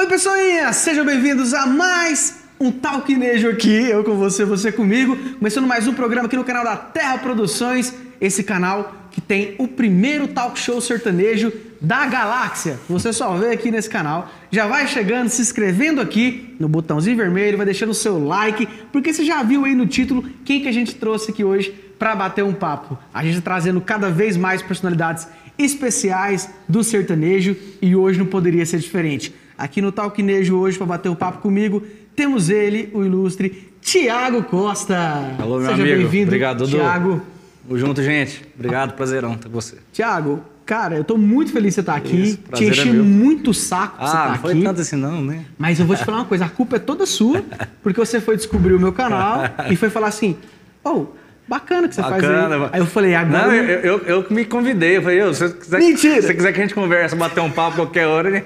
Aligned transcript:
Oi, 0.00 0.06
pessoinhas! 0.06 0.76
Sejam 0.76 1.04
bem-vindos 1.04 1.52
a 1.52 1.66
mais 1.66 2.42
um 2.58 2.72
Talquinejo 2.72 3.50
aqui, 3.50 3.90
eu 3.90 4.02
com 4.02 4.16
você, 4.16 4.46
você 4.46 4.72
comigo. 4.72 5.14
Começando 5.34 5.66
mais 5.66 5.86
um 5.86 5.92
programa 5.92 6.26
aqui 6.26 6.38
no 6.38 6.42
canal 6.42 6.64
da 6.64 6.74
Terra 6.74 7.18
Produções, 7.18 7.94
esse 8.18 8.42
canal 8.42 8.94
que 9.10 9.20
tem 9.20 9.56
o 9.58 9.68
primeiro 9.68 10.28
talk 10.28 10.58
show 10.58 10.80
sertanejo 10.80 11.52
da 11.82 12.06
galáxia. 12.06 12.80
Você 12.88 13.12
só 13.12 13.36
vê 13.36 13.50
aqui 13.50 13.70
nesse 13.70 13.90
canal. 13.90 14.30
Já 14.50 14.66
vai 14.66 14.88
chegando, 14.88 15.28
se 15.28 15.42
inscrevendo 15.42 16.00
aqui 16.00 16.56
no 16.58 16.66
botãozinho 16.66 17.18
vermelho, 17.18 17.58
vai 17.58 17.66
deixando 17.66 17.90
o 17.90 17.94
seu 17.94 18.18
like, 18.24 18.66
porque 18.90 19.12
você 19.12 19.22
já 19.22 19.42
viu 19.42 19.66
aí 19.66 19.74
no 19.74 19.86
título 19.86 20.24
quem 20.46 20.62
que 20.62 20.68
a 20.68 20.72
gente 20.72 20.94
trouxe 20.94 21.30
aqui 21.30 21.44
hoje 21.44 21.74
para 21.98 22.16
bater 22.16 22.42
um 22.42 22.54
papo. 22.54 22.98
A 23.12 23.22
gente 23.22 23.36
tá 23.42 23.42
trazendo 23.42 23.82
cada 23.82 24.08
vez 24.08 24.34
mais 24.34 24.62
personalidades 24.62 25.28
especiais 25.58 26.48
do 26.66 26.82
sertanejo 26.82 27.54
e 27.82 27.94
hoje 27.94 28.18
não 28.18 28.24
poderia 28.24 28.64
ser 28.64 28.78
diferente. 28.78 29.34
Aqui 29.60 29.82
no 29.82 29.92
Talquinejo 29.92 30.56
hoje 30.56 30.78
para 30.78 30.86
bater 30.86 31.08
um 31.10 31.14
papo 31.14 31.38
comigo, 31.38 31.82
temos 32.16 32.48
ele, 32.48 32.88
o 32.94 33.04
ilustre 33.04 33.70
Tiago 33.82 34.42
Costa. 34.42 34.96
Alô, 35.38 35.58
meu 35.58 35.68
Seja 35.70 35.82
amigo. 35.82 35.98
bem-vindo, 35.98 36.24
Obrigado, 36.28 36.58
Dudu. 36.64 36.70
Tiago. 36.78 37.22
Tamo 37.66 37.78
junto, 37.78 38.02
gente. 38.02 38.42
Obrigado, 38.54 38.94
prazerão 38.94 39.34
estar 39.34 39.48
com 39.48 39.54
você. 39.54 39.76
Tiago, 39.92 40.40
cara, 40.64 40.96
eu 40.96 41.04
tô 41.04 41.16
muito 41.18 41.52
feliz 41.52 41.68
de 41.70 41.74
você 41.74 41.80
estar 41.80 41.94
aqui. 41.94 42.16
Isso, 42.22 42.38
Te 42.54 42.64
é 42.64 42.68
enchi 42.68 42.88
meu. 42.90 43.04
muito 43.04 43.50
o 43.50 43.54
saco 43.54 43.98
pra 43.98 44.06
você 44.06 44.16
Ah, 44.16 44.20
estar 44.20 44.30
não 44.30 44.38
foi 44.38 44.62
tanto 44.62 44.80
assim 44.80 44.96
não, 44.96 45.22
né? 45.22 45.44
Mas 45.58 45.78
eu 45.78 45.84
vou 45.86 45.94
te 45.94 46.04
falar 46.04 46.18
uma 46.18 46.24
coisa, 46.24 46.46
a 46.46 46.48
culpa 46.48 46.76
é 46.76 46.78
toda 46.78 47.04
sua, 47.04 47.44
porque 47.82 48.00
você 48.00 48.18
foi 48.20 48.36
descobrir 48.36 48.72
o 48.74 48.80
meu 48.80 48.92
canal 48.92 49.42
e 49.70 49.76
foi 49.76 49.90
falar 49.90 50.08
assim, 50.08 50.36
oh, 50.82 51.06
bacana 51.50 51.88
que 51.88 51.94
você 51.96 52.00
faz 52.00 52.22
Bacana. 52.22 52.54
aí. 52.64 52.70
Aí 52.74 52.80
eu 52.80 52.86
falei, 52.86 53.14
agora... 53.14 53.46
Não, 53.48 53.52
eu- 53.52 53.80
eu, 53.80 53.98
eu, 54.06 54.26
me 54.30 54.44
convidei. 54.44 54.98
Eu 54.98 55.02
falei, 55.02 55.20
eu, 55.20 55.34
se 55.34 55.48
você 55.48 55.54
quiser, 55.54 55.78
Mentira! 55.80 56.14
Se 56.22 56.28
você 56.28 56.34
quiser 56.34 56.52
que 56.52 56.58
a 56.60 56.62
gente 56.62 56.74
converse, 56.74 57.16
bater 57.16 57.40
um 57.40 57.50
papo 57.50 57.76
qualquer 57.76 58.06
hora, 58.06 58.30
né? 58.30 58.44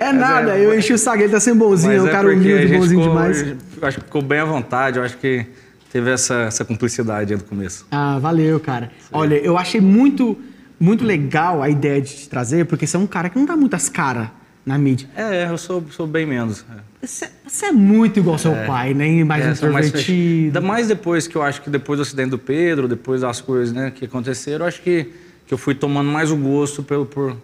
É 0.00 0.12
nada, 0.12 0.56
é- 0.56 0.64
eu 0.64 0.76
enchi 0.76 0.94
o 0.94 0.98
saco, 0.98 1.22
ele 1.22 1.28
tá 1.30 1.38
sendo 1.38 1.58
bonzinho, 1.58 1.92
é 1.92 2.02
um 2.02 2.06
cara 2.08 2.28
porque 2.28 2.50
a 2.50 2.54
humilde, 2.54 2.74
bonzinho 2.74 3.00
ficou, 3.02 3.14
demais. 3.16 3.42
eu 3.42 3.56
Acho 3.86 3.98
que 3.98 4.04
ficou 4.06 4.22
bem 4.22 4.38
à 4.40 4.44
vontade. 4.46 4.98
Eu 4.98 5.04
acho 5.04 5.16
que 5.18 5.44
teve 5.92 6.10
essa, 6.10 6.34
essa 6.44 6.64
cumplicidade 6.64 7.32
aí 7.34 7.38
no 7.38 7.44
começo. 7.44 7.86
Ah, 7.90 8.18
valeu, 8.18 8.58
cara. 8.58 8.90
Olha, 9.12 9.34
eu 9.36 9.58
achei 9.58 9.80
muito, 9.80 10.38
muito 10.80 11.04
legal 11.04 11.62
a 11.62 11.68
ideia 11.68 12.00
de 12.00 12.16
te 12.16 12.28
trazer, 12.30 12.64
porque 12.64 12.86
você 12.86 12.96
é 12.96 13.00
um 13.00 13.06
cara 13.06 13.28
que 13.28 13.38
não 13.38 13.44
dá 13.44 13.54
muitas 13.56 13.88
caras 13.90 14.28
na 14.64 14.78
mídia. 14.78 15.08
É, 15.16 15.48
eu 15.50 15.58
sou, 15.58 15.84
sou 15.90 16.06
bem 16.06 16.24
menos. 16.26 16.64
é. 16.76 16.92
Você, 17.04 17.66
é 17.66 17.72
muito 17.72 18.20
igual 18.20 18.38
seu 18.38 18.52
pai, 18.66 18.94
né? 18.94 19.24
Mais 19.24 19.42
É, 19.42 19.46
mais 19.46 19.58
introvertido. 19.58 20.46
Ainda 20.46 20.60
mais 20.60 20.86
depois 20.86 21.26
que 21.26 21.34
eu 21.34 21.42
acho 21.42 21.60
que 21.60 21.68
depois 21.68 21.98
do 21.98 22.02
acidente 22.02 22.30
do 22.30 22.38
Pedro, 22.38 22.86
depois 22.86 23.22
das 23.22 23.40
coisas 23.40 23.74
né, 23.74 23.90
que 23.92 24.04
aconteceram, 24.04 24.64
eu 24.64 24.68
acho 24.68 24.80
que, 24.82 25.12
que 25.46 25.52
eu 25.52 25.58
fui 25.58 25.74
tomando 25.74 26.10
mais 26.12 26.30
o 26.30 26.36
gosto 26.36 26.80
pelo, 26.82 27.04
por, 27.04 27.36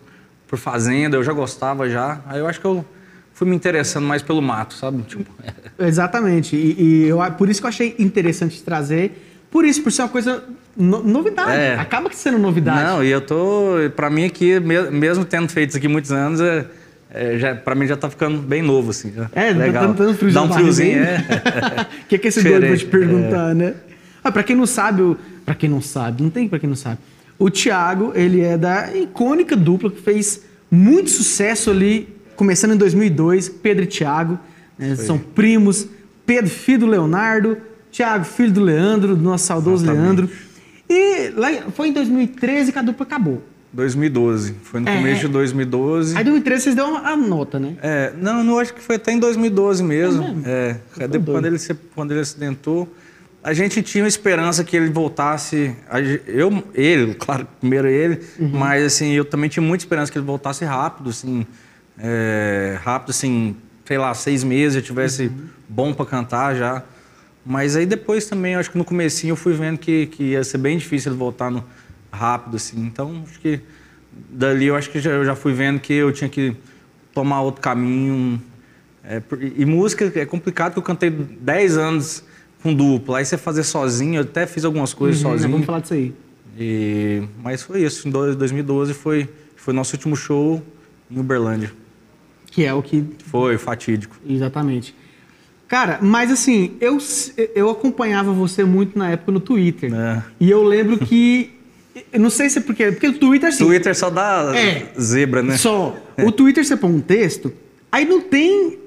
por 0.46 0.58
fazenda, 0.58 1.16
eu 1.16 1.24
já 1.24 1.32
gostava 1.32 1.88
já. 1.90 2.20
Aí 2.26 2.38
eu 2.38 2.46
acho 2.46 2.60
que 2.60 2.66
eu 2.66 2.84
fui 3.34 3.48
me 3.48 3.56
interessando 3.56 4.06
mais 4.06 4.22
pelo 4.22 4.40
mato, 4.40 4.74
sabe? 4.74 5.02
Tipo, 5.02 5.28
Exatamente. 5.76 6.54
E, 6.54 6.76
e 6.80 7.08
eu, 7.08 7.18
por 7.36 7.48
isso 7.48 7.60
que 7.60 7.66
eu 7.66 7.70
achei 7.70 7.96
interessante 7.98 8.56
te 8.58 8.62
trazer. 8.62 9.24
Por 9.50 9.64
isso, 9.64 9.82
por 9.82 9.90
ser 9.90 10.02
uma 10.02 10.08
coisa 10.08 10.44
no- 10.76 11.02
novidade. 11.02 11.50
É. 11.50 11.74
Acaba 11.74 12.10
sendo 12.12 12.38
novidade. 12.38 12.80
Não, 12.84 13.02
e 13.02 13.10
eu 13.10 13.20
tô, 13.20 13.72
pra 13.96 14.08
mim 14.08 14.24
aqui, 14.24 14.60
me- 14.60 14.90
mesmo 14.90 15.24
tendo 15.24 15.48
feito 15.48 15.70
isso 15.70 15.78
aqui 15.78 15.88
muitos 15.88 16.12
anos, 16.12 16.40
é, 16.40 16.64
é, 17.10 17.38
já, 17.38 17.54
pra 17.54 17.74
mim 17.74 17.86
já 17.86 17.96
tá 17.96 18.08
ficando 18.10 18.38
bem 18.38 18.62
novo, 18.62 18.90
assim. 18.90 19.12
É, 19.32 19.50
legal. 19.50 19.88
dá, 19.94 20.04
dá 20.04 20.10
um 20.10 20.14
friozinho. 20.14 20.32
Dá 20.34 20.42
um 20.42 20.52
friozinho, 20.52 20.98
aí. 20.98 21.06
é. 21.06 21.86
O 22.04 22.06
que, 22.08 22.18
que 22.18 22.28
esse 22.28 22.42
doido 22.42 22.66
vai 22.66 22.76
te 22.76 22.86
perguntar, 22.86 23.54
né? 23.54 23.74
Ah, 24.22 24.30
pra 24.32 24.42
quem 24.42 24.54
não 24.56 24.66
sabe, 24.66 25.02
o... 25.02 25.16
pra 25.44 25.54
quem 25.54 25.70
não 25.70 25.80
sabe, 25.80 26.22
não 26.22 26.30
tem 26.30 26.48
pra 26.48 26.58
quem 26.58 26.68
não 26.68 26.76
sabe. 26.76 26.98
O 27.38 27.48
Thiago, 27.50 28.12
ele 28.14 28.40
é 28.40 28.58
da 28.58 28.94
icônica 28.94 29.56
dupla 29.56 29.90
que 29.90 30.00
fez 30.02 30.42
muito 30.70 31.08
sucesso 31.08 31.70
ali, 31.70 32.08
começando 32.36 32.72
em 32.74 32.76
2002, 32.76 33.48
Pedro 33.48 33.84
e 33.84 33.86
Thiago. 33.86 34.38
né? 34.78 34.96
São 34.96 35.18
primos. 35.18 35.86
Pedro, 36.26 36.50
filho 36.50 36.80
do 36.80 36.86
Leonardo. 36.86 37.56
Thiago, 37.90 38.24
filho 38.24 38.52
do 38.52 38.60
Leandro, 38.60 39.16
do 39.16 39.22
nosso 39.22 39.46
saudoso 39.46 39.84
Exatamente. 39.84 40.04
Leandro. 40.04 40.30
E 40.90 41.30
lá, 41.36 41.48
foi 41.74 41.88
em 41.88 41.92
2013 41.92 42.72
que 42.72 42.78
a 42.78 42.82
dupla 42.82 43.06
acabou. 43.06 43.42
2012. 43.72 44.54
Foi 44.62 44.80
no 44.80 44.88
É, 44.88 44.96
começo 44.96 45.20
é. 45.24 45.26
de 45.26 45.32
2012. 45.32 46.16
Aí 46.16 46.22
em 46.22 46.24
2013 46.24 46.62
vocês 46.64 46.74
deram 46.74 46.96
a 46.96 47.16
nota, 47.16 47.58
né? 47.58 47.76
É, 47.82 48.12
não, 48.20 48.42
não 48.42 48.58
acho 48.58 48.72
que 48.74 48.80
foi 48.80 48.96
até 48.96 49.12
em 49.12 49.18
2012 49.18 49.82
mesmo. 49.82 50.22
É 50.24 50.26
mesmo? 50.28 50.42
É, 50.46 50.72
depois, 50.96 51.10
doido. 51.10 51.24
quando, 51.32 51.46
ele 51.46 51.58
se, 51.58 51.74
quando 51.94 52.10
ele 52.12 52.20
acidentou, 52.20 52.92
a 53.42 53.52
gente 53.52 53.82
tinha 53.82 54.06
esperança 54.06 54.64
que 54.64 54.76
ele 54.76 54.88
voltasse. 54.90 55.74
Eu, 56.26 56.62
ele, 56.74 57.14
claro, 57.14 57.46
primeiro 57.60 57.88
ele, 57.88 58.20
Uhum. 58.38 58.50
mas 58.54 58.84
assim, 58.84 59.12
eu 59.12 59.24
também 59.24 59.48
tinha 59.50 59.62
muita 59.62 59.84
esperança 59.84 60.10
que 60.10 60.18
ele 60.18 60.26
voltasse 60.26 60.64
rápido, 60.64 61.10
assim, 61.10 61.46
é, 61.98 62.78
rápido, 62.82 63.10
assim, 63.10 63.54
sei 63.84 63.98
lá, 63.98 64.12
seis 64.14 64.42
meses, 64.44 64.76
eu 64.76 64.82
tivesse 64.82 65.24
Uhum. 65.24 65.32
bom 65.68 65.92
para 65.94 66.06
cantar 66.06 66.54
já. 66.54 66.82
Mas 67.44 67.76
aí 67.76 67.86
depois 67.86 68.26
também, 68.26 68.54
acho 68.56 68.70
que 68.70 68.76
no 68.76 68.84
comecinho 68.84 69.32
eu 69.32 69.36
fui 69.36 69.54
vendo 69.54 69.78
que, 69.78 70.06
que 70.06 70.22
ia 70.32 70.44
ser 70.44 70.58
bem 70.58 70.76
difícil 70.76 71.12
ele 71.12 71.18
voltar 71.18 71.50
no, 71.50 71.64
rápido, 72.12 72.56
assim. 72.56 72.80
Então, 72.84 73.22
acho 73.28 73.38
que 73.40 73.60
dali 74.30 74.66
eu 74.66 74.76
acho 74.76 74.90
que 74.90 75.00
já, 75.00 75.10
eu 75.10 75.24
já 75.24 75.34
fui 75.34 75.52
vendo 75.52 75.80
que 75.80 75.92
eu 75.92 76.12
tinha 76.12 76.28
que 76.28 76.54
tomar 77.14 77.40
outro 77.42 77.60
caminho. 77.60 78.40
É, 79.04 79.22
e 79.56 79.64
música 79.64 80.10
é 80.14 80.26
complicado, 80.26 80.74
porque 80.74 80.80
eu 80.80 80.94
cantei 80.94 81.10
10 81.10 81.76
anos 81.78 82.24
com 82.62 82.74
dupla. 82.74 83.18
Aí 83.18 83.24
você 83.24 83.38
fazer 83.38 83.62
sozinho, 83.62 84.16
eu 84.16 84.22
até 84.22 84.46
fiz 84.46 84.64
algumas 84.64 84.92
coisas 84.92 85.22
Uhum, 85.22 85.28
né? 85.28 85.34
sozinho. 85.36 85.52
Vamos 85.52 85.66
falar 85.66 85.80
disso 85.80 85.94
aí. 85.94 86.12
E, 86.58 87.22
mas 87.42 87.62
foi 87.62 87.82
isso. 87.84 88.06
Em 88.08 88.10
dois- 88.10 88.34
2012 88.36 88.92
foi, 88.92 89.28
foi 89.56 89.72
nosso 89.72 89.94
último 89.94 90.16
show 90.16 90.62
em 91.10 91.18
Uberlândia. 91.18 91.72
Que 92.50 92.64
é 92.64 92.74
o 92.74 92.82
que 92.82 93.04
Foi 93.26 93.56
fatídico. 93.58 94.16
Exatamente. 94.28 94.94
Cara, 95.68 95.98
mas 96.02 96.30
assim, 96.32 96.76
eu, 96.80 96.96
eu 97.54 97.68
acompanhava 97.70 98.32
você 98.32 98.64
muito 98.64 98.98
na 98.98 99.10
época 99.10 99.30
no 99.32 99.38
Twitter. 99.38 99.92
É. 99.94 100.22
E 100.40 100.50
eu 100.50 100.62
lembro 100.64 100.98
que. 100.98 101.57
Eu 102.12 102.20
não 102.20 102.30
sei 102.30 102.48
se 102.50 102.58
é 102.58 102.60
porque. 102.62 102.92
Porque 102.92 103.08
o 103.08 103.18
Twitter, 103.18 103.48
assim. 103.48 103.64
Twitter 103.64 103.94
só 103.96 104.10
dá 104.10 104.52
É. 104.56 104.86
zebra, 105.00 105.42
né? 105.42 105.56
Só. 105.56 105.96
O 106.18 106.30
Twitter 106.32 106.64
você 106.64 106.76
põe 106.76 106.90
um 106.90 107.00
texto, 107.00 107.52
aí 107.90 108.04
não 108.04 108.20
tem 108.20 108.78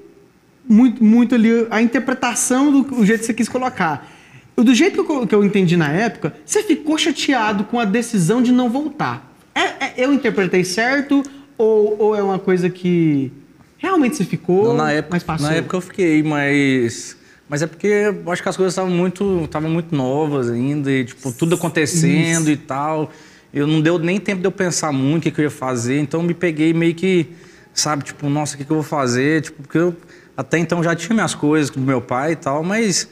muito, 0.68 1.02
muito 1.02 1.34
ali 1.34 1.66
a 1.70 1.80
interpretação 1.82 2.82
do 2.82 3.04
jeito 3.04 3.20
que 3.20 3.26
você 3.26 3.34
quis 3.34 3.48
colocar. 3.48 4.08
Do 4.56 4.74
jeito 4.74 5.02
que 5.04 5.10
eu, 5.10 5.26
que 5.26 5.34
eu 5.34 5.42
entendi 5.44 5.76
na 5.76 5.88
época, 5.90 6.34
você 6.44 6.62
ficou 6.62 6.96
chateado 6.98 7.64
com 7.64 7.80
a 7.80 7.84
decisão 7.84 8.42
de 8.42 8.52
não 8.52 8.68
voltar. 8.68 9.32
É, 9.54 9.60
é- 9.86 9.94
eu 9.96 10.12
interpretei 10.12 10.62
certo 10.64 11.22
ou, 11.58 11.96
ou 11.98 12.16
é 12.16 12.22
uma 12.22 12.38
coisa 12.38 12.68
que 12.70 13.32
realmente 13.78 14.16
você 14.16 14.24
ficou, 14.24 14.68
Não, 14.68 14.74
na 14.76 14.92
época, 14.92 15.14
mas 15.16 15.22
passou? 15.22 15.48
na 15.48 15.54
época 15.54 15.76
eu 15.76 15.80
fiquei, 15.80 16.22
mas 16.22 17.16
mas 17.48 17.62
é 17.62 17.66
porque 17.66 17.86
eu 17.86 18.32
acho 18.32 18.42
que 18.42 18.48
as 18.48 18.56
coisas 18.56 18.72
estavam 18.72 18.90
muito, 18.90 19.42
estavam 19.44 19.70
muito 19.70 19.94
novas 19.94 20.48
ainda, 20.50 20.90
e, 20.90 21.04
tipo, 21.04 21.32
tudo 21.32 21.54
acontecendo 21.54 22.50
e 22.50 22.56
tal. 22.56 23.10
Eu 23.52 23.66
não 23.66 23.80
deu 23.82 23.98
nem 23.98 24.18
tempo 24.18 24.40
de 24.40 24.46
eu 24.46 24.52
pensar 24.52 24.90
muito 24.92 25.22
o 25.22 25.24
que, 25.24 25.30
que 25.30 25.40
eu 25.40 25.44
ia 25.44 25.50
fazer, 25.50 26.00
então 26.00 26.20
eu 26.20 26.26
me 26.26 26.32
peguei 26.32 26.72
meio 26.72 26.94
que, 26.94 27.28
sabe, 27.74 28.04
tipo, 28.04 28.28
nossa, 28.30 28.54
o 28.54 28.58
que, 28.58 28.64
que 28.64 28.70
eu 28.70 28.76
vou 28.76 28.84
fazer? 28.84 29.42
Tipo, 29.42 29.62
porque 29.62 29.76
eu 29.78 29.94
até 30.34 30.56
então 30.58 30.82
já 30.82 30.94
tinha 30.94 31.14
minhas 31.14 31.34
coisas 31.34 31.68
com 31.68 31.78
meu 31.78 32.00
pai 32.00 32.32
e 32.32 32.36
tal, 32.36 32.62
mas 32.62 33.06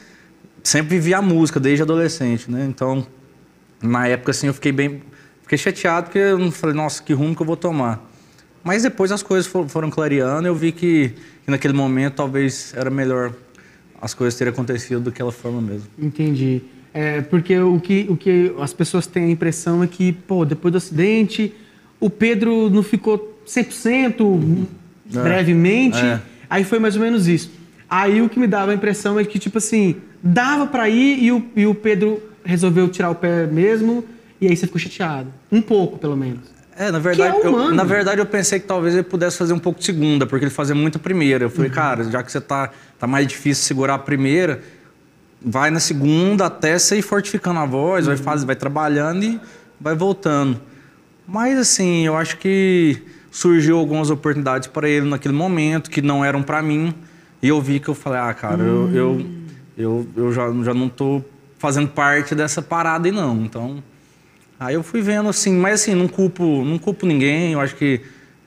sempre 0.63 0.97
vivi 0.97 1.13
a 1.13 1.21
música 1.21 1.59
desde 1.59 1.83
adolescente, 1.83 2.49
né? 2.49 2.65
Então, 2.67 3.05
na 3.81 4.07
época 4.07 4.31
assim, 4.31 4.47
eu 4.47 4.53
fiquei 4.55 4.71
bem, 4.71 5.03
fiquei 5.43 5.57
chateado 5.59 6.05
porque 6.07 6.17
eu 6.17 6.39
não 6.39 6.51
falei, 6.51 6.75
nossa, 6.75 7.03
que 7.03 7.13
rumo 7.13 7.35
que 7.35 7.41
eu 7.43 7.45
vou 7.45 7.55
tomar. 7.57 8.03
Mas 8.63 8.81
depois 8.83 9.11
as 9.11 9.21
coisas 9.21 9.45
for- 9.45 9.67
foram 9.69 9.89
clareando, 9.91 10.47
eu 10.47 10.55
vi 10.55 10.71
que, 10.71 11.13
que 11.45 11.51
naquele 11.51 11.73
momento 11.73 12.15
talvez 12.15 12.73
era 12.75 12.89
melhor 12.89 13.31
as 14.01 14.13
coisas 14.13 14.37
terem 14.37 14.51
acontecido 14.51 15.01
daquela 15.01 15.31
forma 15.31 15.61
mesmo. 15.61 15.87
Entendi. 15.99 16.61
É, 16.93 17.21
porque 17.21 17.57
o 17.57 17.79
que, 17.79 18.05
o 18.09 18.17
que 18.17 18.53
as 18.59 18.73
pessoas 18.73 19.07
têm 19.07 19.25
a 19.25 19.29
impressão 19.29 19.83
é 19.83 19.87
que, 19.87 20.11
pô, 20.11 20.43
depois 20.43 20.71
do 20.71 20.77
acidente, 20.77 21.53
o 21.99 22.09
Pedro 22.09 22.69
não 22.69 22.83
ficou 22.83 23.39
100% 23.47 24.65
brevemente. 25.05 25.99
é. 25.99 26.19
Aí 26.49 26.65
foi 26.65 26.79
mais 26.79 26.95
ou 26.97 27.01
menos 27.01 27.27
isso. 27.27 27.49
Aí 27.89 28.21
o 28.21 28.27
que 28.27 28.37
me 28.39 28.47
dava 28.47 28.71
a 28.71 28.73
impressão 28.73 29.17
é 29.17 29.23
que, 29.23 29.39
tipo 29.39 29.57
assim, 29.57 29.95
dava 30.21 30.67
pra 30.67 30.89
ir 30.89 31.23
e 31.23 31.31
o, 31.31 31.45
e 31.55 31.65
o 31.65 31.73
Pedro 31.73 32.21
resolveu 32.43 32.89
tirar 32.89 33.09
o 33.09 33.15
pé 33.15 33.47
mesmo, 33.47 34.03
e 34.39 34.47
aí 34.47 34.55
você 34.55 34.65
ficou 34.65 34.79
chateado. 34.79 35.31
Um 35.51 35.61
pouco, 35.61 35.97
pelo 35.97 36.17
menos. 36.17 36.41
É, 36.75 36.89
na 36.89 36.99
verdade, 36.99 37.37
é 37.37 37.45
eu, 37.45 37.71
na 37.73 37.83
verdade 37.83 38.19
eu 38.19 38.25
pensei 38.25 38.59
que 38.59 38.65
talvez 38.65 38.93
ele 38.93 39.03
pudesse 39.03 39.37
fazer 39.37 39.53
um 39.53 39.59
pouco 39.59 39.79
de 39.79 39.85
segunda, 39.85 40.25
porque 40.25 40.45
ele 40.45 40.51
fazia 40.51 40.73
muito 40.73 40.97
a 40.97 40.99
primeira. 40.99 41.45
Eu 41.45 41.49
falei, 41.49 41.69
cara, 41.69 42.03
já 42.05 42.23
que 42.23 42.31
você 42.31 42.41
tá, 42.41 42.71
tá 43.01 43.07
mais 43.07 43.25
difícil 43.25 43.63
segurar 43.63 43.95
a 43.95 43.99
primeira, 43.99 44.61
vai 45.43 45.71
na 45.71 45.79
segunda 45.79 46.45
até 46.45 46.77
você 46.77 46.99
ir 46.99 47.01
fortificando 47.01 47.59
a 47.59 47.65
voz, 47.65 48.05
vai, 48.05 48.15
faz, 48.15 48.43
vai 48.43 48.55
trabalhando 48.55 49.23
e 49.23 49.41
vai 49.79 49.95
voltando. 49.95 50.61
Mas 51.27 51.57
assim, 51.57 52.05
eu 52.05 52.15
acho 52.15 52.37
que 52.37 53.01
surgiu 53.31 53.79
algumas 53.79 54.11
oportunidades 54.11 54.67
para 54.67 54.87
ele 54.87 55.09
naquele 55.09 55.33
momento 55.33 55.89
que 55.89 55.99
não 55.99 56.23
eram 56.23 56.43
para 56.43 56.61
mim. 56.61 56.93
E 57.41 57.47
eu 57.47 57.59
vi 57.59 57.79
que 57.79 57.87
eu 57.87 57.95
falei, 57.95 58.19
ah, 58.19 58.33
cara, 58.35 58.61
eu, 58.61 58.93
eu, 58.93 59.25
eu, 59.75 60.07
eu 60.15 60.31
já, 60.31 60.43
já 60.63 60.73
não 60.75 60.87
tô 60.87 61.23
fazendo 61.57 61.87
parte 61.87 62.35
dessa 62.35 62.61
parada 62.61 63.07
aí 63.07 63.11
não. 63.11 63.41
Então, 63.43 63.83
aí 64.59 64.75
eu 64.75 64.83
fui 64.83 65.01
vendo 65.01 65.27
assim, 65.27 65.57
mas 65.57 65.81
assim, 65.81 65.95
não 65.95 66.07
culpo, 66.07 66.63
não 66.63 66.77
culpo 66.77 67.07
ninguém. 67.07 67.53
Eu 67.53 67.61
acho 67.61 67.75
que 67.75 67.99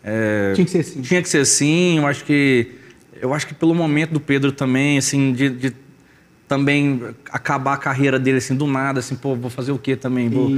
é, 0.05 0.53
Tinha 0.55 0.65
que 0.65 0.71
ser 0.71 0.79
assim. 0.79 1.03
Tinha 1.03 1.23
que 1.23 1.29
ser 1.29 1.39
assim. 1.39 1.99
Eu 1.99 2.07
acho 2.07 2.25
que 2.25 2.84
eu 3.21 3.35
acho 3.35 3.47
que 3.47 3.55
pelo 3.55 3.75
momento 3.75 4.13
do 4.13 4.21
Pedro 4.21 4.53
também, 4.53 4.99
assim, 4.99 5.33
de, 5.33 5.51
de 5.51 5.73
também 6.47 7.01
acabar 7.31 7.75
a 7.75 7.77
carreira 7.77 8.19
dele 8.19 8.39
assim 8.39 8.55
do 8.55 8.67
nada, 8.67 9.01
assim, 9.01 9.17
pô, 9.17 9.35
vou 9.35 9.51
fazer 9.51 9.73
o 9.73 9.79
quê 9.79 9.97
também? 9.97 10.29
Vou, 10.29 10.51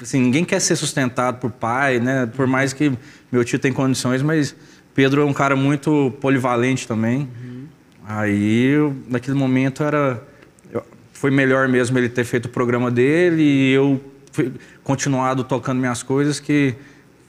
assim, 0.00 0.20
ninguém 0.20 0.44
quer 0.44 0.60
ser 0.60 0.76
sustentado 0.76 1.38
por 1.38 1.50
pai, 1.50 2.00
né? 2.00 2.26
Por 2.26 2.46
mais 2.46 2.72
que 2.72 2.92
meu 3.30 3.44
tio 3.44 3.58
tem 3.58 3.72
condições, 3.72 4.22
mas 4.22 4.54
Pedro 4.94 5.22
é 5.22 5.24
um 5.24 5.32
cara 5.32 5.54
muito 5.54 6.12
polivalente 6.20 6.88
também. 6.88 7.20
Uhum. 7.20 7.66
Aí, 8.06 8.74
naquele 9.08 9.36
momento 9.36 9.82
era 9.82 10.22
foi 11.18 11.32
melhor 11.32 11.66
mesmo 11.66 11.98
ele 11.98 12.08
ter 12.08 12.22
feito 12.22 12.46
o 12.46 12.48
programa 12.48 12.92
dele 12.92 13.42
e 13.42 13.72
eu 13.72 14.00
fui, 14.30 14.52
continuado 14.84 15.42
tocando 15.42 15.80
minhas 15.80 16.00
coisas 16.00 16.38
que 16.38 16.76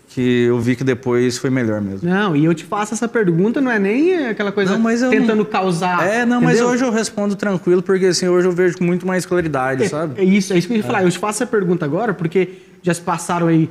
que 0.10 0.46
eu 0.46 0.60
vi 0.60 0.76
que 0.76 0.84
depois 0.84 1.38
foi 1.38 1.52
melhor 1.52 1.80
mesmo. 1.80 2.10
Não, 2.10 2.36
e 2.36 2.44
eu 2.44 2.54
te 2.56 2.64
faço 2.64 2.96
essa 2.96 3.08
pergunta, 3.08 3.62
não 3.62 3.72
é 3.72 3.78
nem 3.78 4.28
aquela 4.28 4.52
coisa 4.52 4.76
não, 4.76 5.10
tentando 5.10 5.36
não... 5.36 5.46
causar. 5.46 6.06
É, 6.06 6.26
não, 6.26 6.38
entendeu? 6.38 6.42
mas 6.42 6.62
hoje 6.62 6.84
eu 6.84 6.92
respondo 6.92 7.36
tranquilo, 7.36 7.84
porque 7.84 8.08
assim, 8.08 8.28
hoje 8.28 8.48
eu 8.48 8.52
vejo 8.52 8.80
com 8.80 8.84
muito 8.84 9.06
mais 9.06 9.24
claridade, 9.24 9.84
é, 9.84 9.88
sabe? 9.88 10.20
É 10.20 10.24
isso, 10.24 10.52
é 10.52 10.58
isso 10.58 10.68
que 10.68 10.74
eu 10.74 10.78
ia 10.78 10.84
falar. 10.84 11.04
Eu 11.04 11.12
te 11.12 11.20
faço 11.20 11.44
essa 11.44 11.52
pergunta 11.52 11.86
agora, 11.86 12.12
porque 12.12 12.50
já 12.82 12.92
se 12.92 13.02
passaram 13.02 13.48
aí 13.48 13.70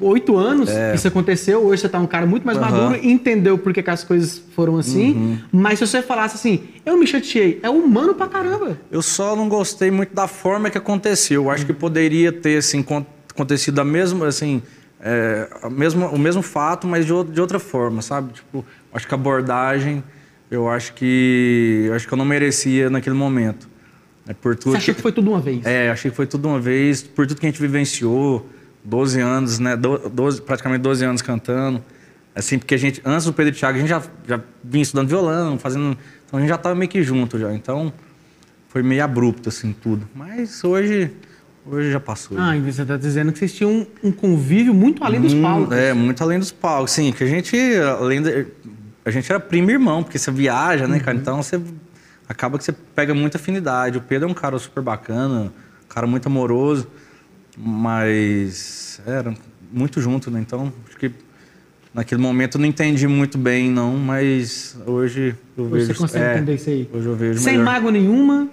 oito 0.00 0.36
anos 0.36 0.70
é. 0.70 0.94
isso 0.96 1.06
aconteceu. 1.06 1.64
Hoje 1.64 1.82
você 1.82 1.88
tá 1.88 2.00
um 2.00 2.06
cara 2.06 2.26
muito 2.26 2.44
mais 2.44 2.58
uhum. 2.58 2.64
maduro, 2.64 3.00
entendeu 3.00 3.56
por 3.56 3.72
que, 3.72 3.80
que, 3.80 3.90
as 3.90 4.02
coisas 4.02 4.42
foram 4.56 4.76
assim. 4.76 5.12
Uhum. 5.12 5.38
Mas 5.52 5.78
se 5.78 5.86
você 5.86 6.02
falasse 6.02 6.34
assim, 6.34 6.64
eu 6.84 6.98
me 6.98 7.06
chateei, 7.06 7.60
é 7.62 7.70
humano 7.70 8.12
pra 8.12 8.26
caramba. 8.26 8.76
Eu 8.90 9.02
só 9.02 9.36
não 9.36 9.48
gostei 9.48 9.88
muito 9.88 10.12
da 10.12 10.26
forma 10.26 10.68
que 10.68 10.78
aconteceu. 10.78 11.44
Eu 11.44 11.50
acho 11.50 11.64
que 11.64 11.72
poderia 11.72 12.32
ter 12.32 12.58
assim, 12.58 12.84
acontecido 13.30 13.76
da 13.76 13.84
mesma, 13.84 14.26
assim 14.26 14.60
é, 15.00 15.48
mesmo, 15.70 16.06
o 16.06 16.18
mesmo 16.18 16.42
fato, 16.42 16.86
mas 16.86 17.06
de, 17.06 17.12
de 17.24 17.40
outra 17.40 17.58
forma, 17.58 18.02
sabe? 18.02 18.32
Tipo, 18.32 18.64
acho 18.92 19.06
que 19.06 19.14
a 19.14 19.16
abordagem, 19.16 20.02
eu 20.50 20.68
acho 20.68 20.92
que 20.94 21.84
eu 21.86 21.94
acho 21.94 22.06
que 22.06 22.12
eu 22.12 22.18
não 22.18 22.24
merecia 22.24 22.90
naquele 22.90 23.14
momento. 23.14 23.68
É 24.26 24.34
por 24.34 24.56
tudo 24.56 24.72
Você 24.72 24.78
achou 24.78 24.94
que, 24.94 24.96
que 24.96 25.02
foi 25.02 25.12
tudo 25.12 25.30
uma 25.30 25.40
vez? 25.40 25.64
É, 25.64 25.90
achei 25.90 26.10
que 26.10 26.16
foi 26.16 26.26
tudo 26.26 26.48
uma 26.48 26.60
vez, 26.60 27.02
por 27.02 27.26
tudo 27.26 27.40
que 27.40 27.46
a 27.46 27.50
gente 27.50 27.60
vivenciou, 27.60 28.46
12 28.84 29.20
anos, 29.20 29.58
né? 29.58 29.76
12, 29.76 30.42
praticamente 30.42 30.82
12 30.82 31.04
anos 31.04 31.22
cantando. 31.22 31.82
Assim, 32.34 32.58
porque 32.58 32.74
a 32.74 32.78
gente, 32.78 33.00
antes 33.04 33.24
do 33.24 33.32
Pedro 33.32 33.54
e 33.54 33.56
Thiago, 33.58 33.78
a 33.78 33.80
gente 33.80 33.88
já, 33.88 34.02
já 34.26 34.40
vinha 34.62 34.82
estudando 34.82 35.08
violão, 35.08 35.58
fazendo. 35.58 35.96
Então 36.26 36.38
a 36.38 36.40
gente 36.40 36.48
já 36.48 36.56
estava 36.56 36.74
meio 36.74 36.90
que 36.90 37.02
junto 37.02 37.38
já. 37.38 37.52
Então 37.54 37.92
foi 38.68 38.82
meio 38.82 39.02
abrupto, 39.02 39.48
assim, 39.48 39.72
tudo. 39.72 40.08
Mas 40.14 40.62
hoje 40.62 41.10
Hoje 41.70 41.90
já 41.90 42.00
passou. 42.00 42.38
Ah, 42.38 42.56
e 42.56 42.60
você 42.60 42.82
está 42.82 42.96
dizendo 42.96 43.30
que 43.30 43.38
vocês 43.38 43.52
tinham 43.52 43.86
um, 44.02 44.10
convívio 44.10 44.72
muito 44.72 45.04
além 45.04 45.20
dos 45.20 45.34
hum, 45.34 45.42
palcos. 45.42 45.76
É, 45.76 45.92
muito 45.92 46.22
além 46.22 46.38
dos 46.38 46.50
palcos. 46.50 46.92
Sim, 46.92 47.12
que 47.12 47.22
a 47.22 47.26
gente, 47.26 47.56
além 47.98 48.22
de, 48.22 48.46
a 49.04 49.10
gente 49.10 49.30
era 49.30 49.38
primo 49.38 49.70
e 49.70 49.74
irmão, 49.74 50.02
porque 50.02 50.18
você 50.18 50.30
viaja, 50.30 50.88
né, 50.88 50.96
uhum. 50.96 51.02
cara? 51.02 51.16
Então 51.16 51.42
você 51.42 51.60
acaba 52.28 52.58
que 52.58 52.64
você 52.64 52.72
pega 52.72 53.14
muita 53.14 53.36
afinidade. 53.36 53.98
O 53.98 54.00
Pedro 54.00 54.28
é 54.28 54.30
um 54.30 54.34
cara 54.34 54.58
super 54.58 54.82
bacana, 54.82 55.52
um 55.84 55.88
cara 55.88 56.06
muito 56.06 56.26
amoroso, 56.26 56.88
mas 57.56 59.00
era 59.06 59.34
muito 59.70 60.00
junto, 60.00 60.30
né? 60.30 60.40
Então, 60.40 60.72
acho 60.86 60.96
que 60.96 61.12
naquele 61.92 62.20
momento 62.20 62.56
eu 62.56 62.60
não 62.60 62.68
entendi 62.68 63.06
muito 63.06 63.36
bem, 63.36 63.70
não, 63.70 63.96
mas 63.96 64.76
hoje 64.86 65.34
eu 65.56 65.64
hoje 65.64 65.72
vejo. 65.74 65.86
Você 65.86 65.94
consegue 65.94 66.24
é, 66.24 66.34
entender 66.34 66.54
isso 66.54 66.70
aí? 66.70 66.88
Hoje 66.92 67.06
eu 67.06 67.16
vejo. 67.16 67.40
Sem 67.40 67.58
melhor. 67.58 67.72
mágoa 67.72 67.92
nenhuma? 67.92 68.48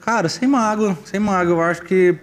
Cara, 0.00 0.28
sem 0.28 0.48
mágoa, 0.48 0.96
sem 1.04 1.20
mágoa. 1.20 1.54
Eu 1.54 1.60
acho 1.62 1.82
que 1.82 2.16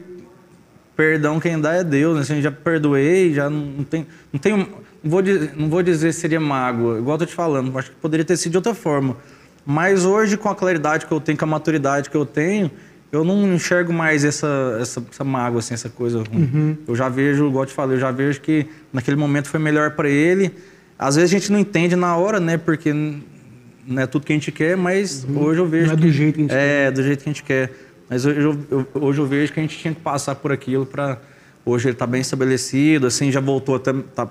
perdão 0.96 1.40
quem 1.40 1.60
dá 1.60 1.74
é 1.74 1.84
Deus, 1.84 2.16
né? 2.16 2.22
Assim, 2.22 2.42
já 2.42 2.52
perdoei, 2.52 3.34
já 3.34 3.50
não 3.50 3.84
tem, 3.84 4.08
não 4.32 4.40
tenho, 4.40 4.58
não 4.58 5.12
vou, 5.12 5.22
não 5.56 5.70
vou 5.70 5.84
dizer 5.84 6.14
se 6.14 6.22
seria 6.22 6.40
mágoa, 6.40 6.98
igual 6.98 7.16
eu 7.16 7.20
tô 7.20 7.26
te 7.26 7.34
falando, 7.34 7.78
acho 7.78 7.92
que 7.92 7.98
poderia 7.98 8.26
ter 8.26 8.38
sido 8.38 8.52
de 8.52 8.58
outra 8.58 8.74
forma. 8.74 9.18
Mas 9.66 10.06
hoje, 10.06 10.38
com 10.38 10.48
a 10.48 10.56
claridade 10.56 11.06
que 11.06 11.12
eu 11.12 11.20
tenho, 11.20 11.38
com 11.38 11.46
a 11.46 11.48
maturidade 11.48 12.10
que 12.10 12.16
eu 12.16 12.26
tenho, 12.26 12.70
eu 13.12 13.24
não 13.24 13.54
enxergo 13.54 13.92
mais 13.94 14.24
essa, 14.24 14.78
essa, 14.80 15.04
essa 15.10 15.24
mágoa, 15.24 15.60
assim, 15.60 15.74
essa 15.74 15.90
coisa 15.90 16.20
ruim. 16.20 16.50
Uhum. 16.54 16.78
Eu 16.88 16.96
já 16.96 17.10
vejo, 17.10 17.48
igual 17.48 17.64
eu 17.64 17.68
te 17.68 17.74
falei, 17.74 17.96
eu 17.96 18.00
já 18.00 18.12
vejo 18.12 18.42
que 18.42 18.68
naquele 18.92 19.18
momento 19.18 19.48
foi 19.48 19.60
melhor 19.60 19.92
para 19.92 20.10
ele. 20.10 20.52
Às 21.00 21.16
vezes 21.16 21.32
a 21.32 21.40
gente 21.40 21.52
não 21.52 21.60
entende 21.60 21.96
na 21.96 22.16
hora, 22.16 22.40
né? 22.40 22.58
Porque 22.58 22.94
não 22.94 24.02
é 24.02 24.06
tudo 24.06 24.26
que 24.26 24.34
a 24.34 24.36
gente 24.36 24.52
quer, 24.52 24.76
mas 24.76 25.24
uhum. 25.24 25.44
hoje 25.44 25.60
eu 25.60 25.66
vejo. 25.66 25.88
Não 25.88 25.94
é 25.94 25.98
do 25.98 26.12
jeito 26.12 26.36
que 26.36 26.42
a 26.42 26.44
gente 26.44 26.54
é, 26.54 26.58
quer. 26.58 26.88
É, 26.88 26.92
do 26.92 27.04
jeito 27.04 27.24
que 27.24 27.30
a 27.30 27.34
gente 27.34 27.44
quer. 27.44 27.72
Mas 28.10 28.26
hoje 28.26 28.40
eu, 28.40 28.66
eu, 28.70 28.88
hoje 29.02 29.20
eu 29.20 29.26
vejo 29.26 29.52
que 29.52 29.60
a 29.60 29.64
gente 29.64 29.78
tinha 29.78 29.94
que 29.94 30.02
passar 30.02 30.36
por 30.36 30.52
aquilo 30.52 30.86
para. 30.86 31.18
Hoje 31.66 31.88
ele 31.88 31.94
está 31.94 32.06
bem 32.06 32.22
estabelecido, 32.22 33.08
assim, 33.08 33.32
já 33.32 33.40
voltou 33.40 33.76
até. 33.76 33.94
Tá, 33.94 34.28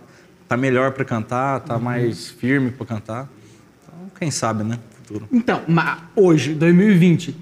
tá 0.49 0.56
melhor 0.56 0.93
para 0.93 1.05
cantar, 1.05 1.61
tá 1.61 1.75
uhum. 1.75 1.82
mais 1.82 2.31
firme 2.31 2.71
para 2.71 2.87
cantar. 2.87 3.29
Então, 3.82 4.11
quem 4.19 4.31
sabe, 4.31 4.62
né? 4.62 4.79
Futuro. 4.99 5.29
Então, 5.32 5.62
mas 5.67 5.99
hoje, 6.15 6.55
2020. 6.55 7.37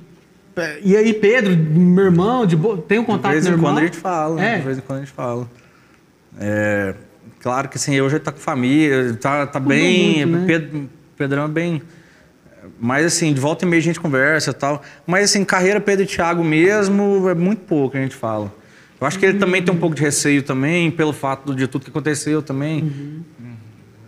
É, 0.57 0.81
e 0.83 0.97
aí, 0.97 1.15
Pedro, 1.15 1.57
meu 1.57 2.05
irmão, 2.05 2.47
de 2.47 2.57
bo... 2.57 2.77
tem 2.77 2.99
um 2.99 3.05
contato 3.05 3.33
com 3.33 3.39
De 3.39 3.45
vez 3.45 3.59
em 3.59 3.61
quando 3.61 3.79
a 3.79 3.83
gente 3.83 3.97
fala, 3.97 4.43
é. 4.43 4.59
de 4.59 4.65
vez 4.65 4.79
em 4.79 4.81
quando 4.81 4.99
a 4.99 5.05
gente 5.05 5.13
fala. 5.13 5.51
É, 6.39 6.95
claro 7.41 7.69
que 7.69 7.77
assim, 7.77 8.01
hoje 8.01 8.17
ele 8.17 8.25
tá 8.25 8.33
com 8.33 8.39
família, 8.39 9.15
tá, 9.15 9.47
tá 9.47 9.61
bem. 9.61 10.27
Muito, 10.27 10.41
né? 10.41 10.47
Pedro, 10.47 10.91
Pedrão 11.17 11.45
é 11.45 11.49
bem 11.49 11.83
mas 12.79 13.07
assim, 13.07 13.33
de 13.33 13.41
volta 13.41 13.65
e 13.65 13.69
meia 13.69 13.81
a 13.81 13.83
gente 13.83 14.01
conversa 14.01 14.51
e 14.51 14.55
tal. 14.55 14.83
Mas 15.07 15.31
assim, 15.31 15.45
carreira 15.45 15.81
Pedro 15.81 16.05
e 16.05 16.07
Thiago 16.07 16.45
mesmo, 16.45 17.29
é 17.29 17.35
muito 17.35 17.61
pouco 17.61 17.93
que 17.93 17.99
a 17.99 18.03
gente 18.03 18.15
fala. 18.15 18.53
Eu 19.01 19.07
acho 19.07 19.19
que 19.19 19.27
ele 19.27 19.35
uhum. 19.35 19.41
também 19.41 19.63
tem 19.63 19.75
um 19.75 19.79
pouco 19.79 19.97
de 19.97 20.03
receio 20.03 20.43
também, 20.43 20.91
pelo 20.91 21.13
fato 21.13 21.55
de 21.55 21.67
tudo 21.67 21.85
que 21.85 21.91
aconteceu 21.91 22.41
também. 22.41 22.83
Uhum. 22.83 23.23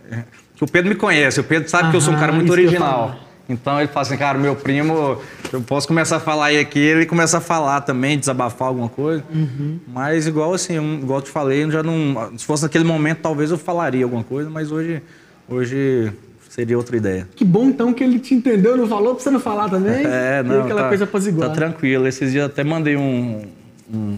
É, 0.09 0.23
que 0.55 0.63
o 0.63 0.67
Pedro 0.67 0.89
me 0.89 0.95
conhece, 0.95 1.39
o 1.39 1.43
Pedro 1.43 1.67
sabe 1.69 1.91
que 1.91 1.97
eu 1.97 2.01
sou 2.01 2.13
um 2.13 2.17
cara 2.17 2.31
muito 2.31 2.51
original. 2.51 3.19
Então 3.47 3.79
ele 3.79 3.87
fala 3.89 4.01
assim, 4.01 4.17
cara, 4.17 4.39
meu 4.39 4.55
primo, 4.55 5.21
eu 5.53 5.61
posso 5.61 5.87
começar 5.87 6.17
a 6.17 6.19
falar 6.19 6.45
aí 6.45 6.59
aqui, 6.59 6.79
ele 6.79 7.05
começa 7.05 7.37
a 7.37 7.41
falar 7.41 7.81
também, 7.81 8.17
desabafar 8.17 8.69
alguma 8.69 8.89
coisa. 8.89 9.23
Uhum. 9.33 9.79
Mas 9.87 10.25
igual 10.27 10.53
assim, 10.53 10.99
igual 10.99 11.19
eu 11.19 11.23
te 11.23 11.29
falei, 11.29 11.69
já 11.69 11.83
não. 11.83 12.31
Se 12.37 12.45
fosse 12.45 12.63
naquele 12.63 12.83
momento, 12.83 13.19
talvez 13.19 13.51
eu 13.51 13.57
falaria 13.57 14.03
alguma 14.03 14.23
coisa, 14.23 14.49
mas 14.49 14.71
hoje, 14.71 15.01
hoje 15.47 16.11
Seria 16.55 16.77
outra 16.77 16.95
ideia. 16.95 17.27
Que 17.35 17.43
bom 17.43 17.65
então 17.65 17.93
que 17.93 18.01
ele 18.01 18.17
te 18.17 18.33
entendeu, 18.33 18.77
não 18.77 18.87
falou 18.87 19.13
pra 19.13 19.21
você 19.21 19.29
não 19.29 19.41
falar 19.41 19.67
também. 19.67 20.05
É, 20.07 20.41
não. 20.41 20.61
aquela 20.61 20.83
tá, 20.83 20.87
coisa 20.87 21.03
apaziguada. 21.03 21.49
Tá 21.49 21.55
tranquilo. 21.55 22.07
Esses 22.07 22.31
dias 22.31 22.45
até 22.45 22.63
mandei 22.63 22.95
um, 22.95 23.45
um, 23.93 24.17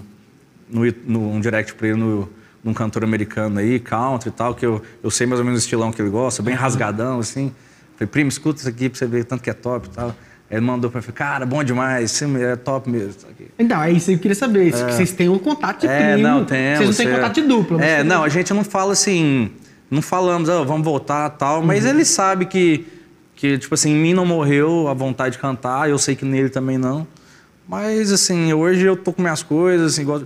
no, 0.70 0.82
no, 1.08 1.32
um 1.32 1.40
direct 1.40 1.74
pra 1.74 1.88
ele 1.88 1.98
no, 1.98 2.30
num 2.64 2.76
cantor 2.76 3.04
americano 3.04 3.58
aí, 3.58 3.80
country 3.80 4.30
e 4.30 4.32
tal, 4.32 4.54
que 4.54 4.64
eu, 4.64 4.80
eu 5.02 5.10
sei 5.10 5.26
mais 5.26 5.40
ou 5.40 5.46
menos 5.46 5.62
o 5.62 5.64
estilão 5.64 5.92
que 5.92 6.00
ele 6.00 6.12
gosta, 6.12 6.44
bem 6.44 6.54
rasgadão, 6.54 7.18
assim. 7.20 7.52
Falei, 7.96 8.08
primo, 8.08 8.30
escuta 8.30 8.60
isso 8.60 8.70
aqui 8.70 8.88
pra 8.88 9.00
você 9.00 9.08
ver 9.08 9.24
tanto 9.24 9.42
que 9.42 9.50
é 9.50 9.54
top 9.54 9.88
e 9.88 9.90
tal. 9.90 10.16
Ele 10.52 10.62
mandou 10.62 10.92
pra 10.92 11.02
mim, 11.02 11.08
cara, 11.08 11.44
bom 11.44 11.64
demais, 11.64 12.22
é 12.22 12.56
top 12.56 12.88
mesmo. 12.88 13.16
Então, 13.58 13.82
é 13.82 13.92
isso 13.92 14.06
que 14.06 14.14
eu 14.14 14.20
queria 14.20 14.36
saber. 14.36 14.72
É. 14.72 14.92
Vocês 14.92 15.12
têm 15.12 15.28
um 15.28 15.40
contato 15.40 15.82
de 15.82 15.88
é, 15.88 16.14
primo. 16.14 16.28
Não, 16.28 16.46
temos. 16.46 16.78
Vocês 16.86 16.90
não 17.00 17.06
têm 17.06 17.16
contato 17.16 17.34
de 17.34 17.48
dupla. 17.48 17.84
É, 17.84 18.04
não, 18.04 18.24
a 18.24 18.30
gente 18.30 18.54
não 18.54 18.64
fala 18.64 18.94
assim 18.94 19.50
não 19.90 20.02
falamos, 20.02 20.50
oh, 20.50 20.66
vamos 20.66 20.84
voltar 20.84 21.30
tal, 21.32 21.64
mas 21.64 21.86
uhum. 21.86 21.92
ele 21.92 22.06
sabe 22.06 22.46
que, 22.46 22.86
que, 23.36 23.58
tipo 23.58 23.74
assim, 23.74 23.92
em 23.92 23.96
mim 23.96 24.14
não 24.14 24.26
morreu 24.26 24.88
a 24.88 24.94
vontade 24.94 25.36
de 25.36 25.42
cantar, 25.42 25.90
eu 25.90 25.98
sei 25.98 26.16
que 26.16 26.26
nele 26.26 26.50
também 26.50 26.78
não. 26.78 27.08
Mas, 27.68 28.12
assim, 28.12 28.52
hoje 28.54 28.86
eu 28.86 28.96
tô 28.96 29.14
com 29.14 29.22
minhas 29.22 29.44
coisas, 29.44 29.94
assim, 29.94 30.02
igual... 30.02 30.24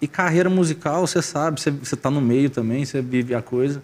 E 0.00 0.08
carreira 0.08 0.50
musical, 0.50 1.06
você 1.06 1.22
sabe, 1.22 1.60
você, 1.60 1.70
você 1.70 1.94
tá 1.94 2.10
no 2.10 2.20
meio 2.20 2.50
também, 2.50 2.84
você 2.84 3.00
vive 3.00 3.34
a 3.34 3.40
coisa. 3.40 3.80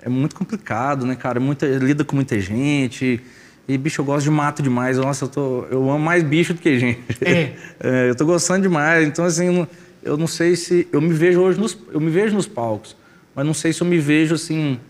É 0.00 0.08
muito 0.08 0.36
complicado, 0.36 1.04
né, 1.04 1.16
cara? 1.16 1.40
Muita, 1.40 1.66
lida 1.66 2.04
com 2.04 2.14
muita 2.14 2.38
gente. 2.40 3.20
E, 3.66 3.76
bicho, 3.76 4.00
eu 4.00 4.04
gosto 4.04 4.22
de 4.22 4.30
mato 4.30 4.62
demais. 4.62 4.96
Nossa, 4.98 5.24
eu, 5.24 5.28
tô, 5.28 5.66
eu 5.68 5.90
amo 5.90 5.98
mais 5.98 6.22
bicho 6.22 6.54
do 6.54 6.60
que 6.60 6.78
gente. 6.78 7.00
É. 7.20 7.54
é 7.80 8.10
eu 8.10 8.14
tô 8.14 8.24
gostando 8.24 8.62
demais. 8.62 9.08
Então, 9.08 9.24
assim, 9.24 9.66
eu 10.00 10.16
não 10.16 10.28
sei 10.28 10.54
se... 10.54 10.86
Eu 10.92 11.00
me 11.00 11.12
vejo 11.12 11.40
hoje 11.40 11.58
nos, 11.58 11.76
eu 11.92 12.00
me 12.00 12.08
vejo 12.08 12.36
nos 12.36 12.46
palcos 12.46 12.96
mas 13.38 13.46
não 13.46 13.54
sei 13.54 13.72
se 13.72 13.80
eu 13.80 13.86
me 13.86 14.00
vejo 14.00 14.34
assim 14.34 14.80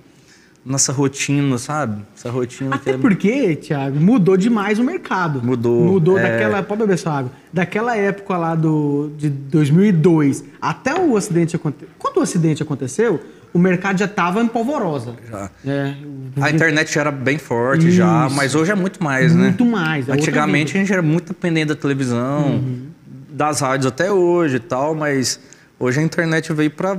nessa 0.65 0.91
rotina, 0.91 1.59
sabe? 1.59 2.03
Essa 2.17 2.31
rotina 2.31 2.77
Até 2.77 2.93
que 2.93 2.97
é... 2.97 2.99
porque, 2.99 3.57
Thiago, 3.57 4.01
mudou 4.01 4.39
demais 4.39 4.79
o 4.79 4.85
mercado. 4.85 5.43
Mudou. 5.45 5.85
Mudou 5.85 6.19
é... 6.19 6.23
daquela... 6.23 6.63
Pode 6.63 6.81
beber 6.81 6.97
sua 6.97 7.19
água. 7.19 7.33
Daquela 7.53 7.95
época 7.95 8.39
lá 8.39 8.55
do, 8.55 9.13
de 9.19 9.29
2002 9.29 10.45
até 10.63 10.99
o 10.99 11.15
acidente 11.15 11.57
acontecer. 11.57 11.91
Quando 11.99 12.17
o 12.17 12.21
acidente 12.23 12.63
aconteceu, 12.63 13.21
o 13.53 13.59
mercado 13.59 13.99
já 13.99 14.07
estava 14.07 14.41
em 14.43 14.49
polvorosa. 14.49 15.15
Já. 15.31 15.51
É. 15.67 15.95
A 16.41 16.51
internet 16.51 16.91
já 16.91 17.03
era 17.03 17.11
bem 17.11 17.37
forte 17.37 17.89
Isso. 17.89 17.99
já, 17.99 18.31
mas 18.31 18.55
hoje 18.55 18.73
é 18.73 18.75
muito 18.75 19.05
mais, 19.05 19.35
muito 19.35 19.41
né? 19.41 19.49
Muito 19.49 19.67
mais. 19.67 20.09
É 20.09 20.13
Antigamente 20.15 20.75
a 20.75 20.81
gente 20.81 20.91
era 20.91 21.03
muito 21.03 21.35
dependente 21.35 21.67
da 21.67 21.77
televisão, 21.77 22.47
uhum. 22.47 22.87
das 23.29 23.61
rádios 23.61 23.85
até 23.93 24.11
hoje 24.11 24.57
e 24.57 24.61
tal, 24.61 24.95
mas 24.95 25.39
hoje 25.79 26.01
a 26.01 26.03
internet 26.03 26.51
veio 26.55 26.71
para 26.71 26.97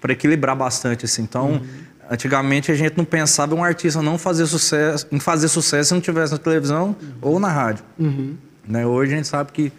para 0.00 0.12
equilibrar 0.12 0.56
bastante 0.56 1.04
assim. 1.04 1.22
Então, 1.22 1.52
uhum. 1.52 1.60
antigamente 2.10 2.70
a 2.70 2.74
gente 2.74 2.96
não 2.96 3.04
pensava 3.04 3.54
um 3.54 3.62
artista 3.64 4.00
não 4.02 4.18
fazer 4.18 4.46
sucesso, 4.46 5.06
em 5.10 5.20
fazer 5.20 5.48
sucesso 5.48 5.88
se 5.88 5.94
não 5.94 6.00
tivesse 6.00 6.32
na 6.32 6.38
televisão 6.38 6.96
uhum. 7.00 7.08
ou 7.20 7.40
na 7.40 7.48
rádio. 7.48 7.84
Uhum. 7.98 8.34
Né? 8.66 8.86
Hoje 8.86 9.12
a 9.12 9.16
gente 9.16 9.28
sabe 9.28 9.52
que 9.52 9.72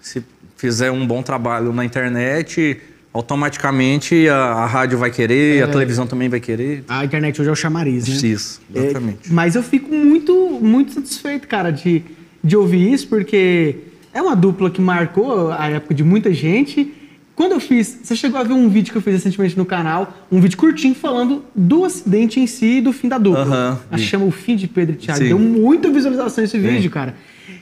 se 0.00 0.24
fizer 0.56 0.90
um 0.90 1.06
bom 1.06 1.22
trabalho 1.22 1.72
na 1.72 1.84
internet, 1.84 2.80
automaticamente 3.12 4.28
a, 4.28 4.36
a 4.36 4.66
rádio 4.66 4.98
vai 4.98 5.10
querer, 5.10 5.60
É. 5.60 5.62
a 5.62 5.68
televisão 5.68 6.06
também 6.06 6.28
vai 6.28 6.40
querer. 6.40 6.84
A 6.88 7.04
internet 7.04 7.40
hoje 7.40 7.48
é 7.48 7.52
o 7.52 7.56
chamariz, 7.56 8.06
né? 8.06 8.28
Isso, 8.28 8.60
exatamente. 8.74 9.30
É, 9.30 9.32
mas 9.32 9.54
eu 9.54 9.62
fico 9.62 9.94
muito, 9.94 10.58
muito 10.60 10.92
satisfeito, 10.92 11.48
cara, 11.48 11.70
de, 11.70 12.02
de 12.42 12.56
ouvir 12.56 12.92
isso, 12.92 13.08
porque 13.08 13.76
é 14.12 14.20
uma 14.20 14.36
dupla 14.36 14.70
que 14.70 14.80
marcou 14.80 15.52
a 15.52 15.68
época 15.68 15.94
de 15.94 16.04
muita 16.04 16.32
gente. 16.32 16.94
Quando 17.40 17.52
eu 17.52 17.60
fiz, 17.60 18.00
você 18.02 18.14
chegou 18.14 18.38
a 18.38 18.42
ver 18.42 18.52
um 18.52 18.68
vídeo 18.68 18.92
que 18.92 18.98
eu 18.98 19.00
fiz 19.00 19.14
recentemente 19.14 19.56
no 19.56 19.64
canal, 19.64 20.12
um 20.30 20.42
vídeo 20.42 20.58
curtinho 20.58 20.94
falando 20.94 21.42
do 21.54 21.86
acidente 21.86 22.38
em 22.38 22.46
si 22.46 22.66
e 22.66 22.80
do 22.82 22.92
fim 22.92 23.08
da 23.08 23.16
dupla. 23.16 23.80
A 23.90 23.96
vi. 23.96 24.02
chama 24.02 24.26
O 24.26 24.30
Fim 24.30 24.56
de 24.56 24.68
Pedro 24.68 24.94
e 24.94 24.98
Thiago. 24.98 25.20
Sim. 25.20 25.28
Deu 25.28 25.38
muita 25.38 25.88
visualização 25.88 26.44
esse 26.44 26.58
vídeo, 26.58 26.90
cara. 26.90 27.14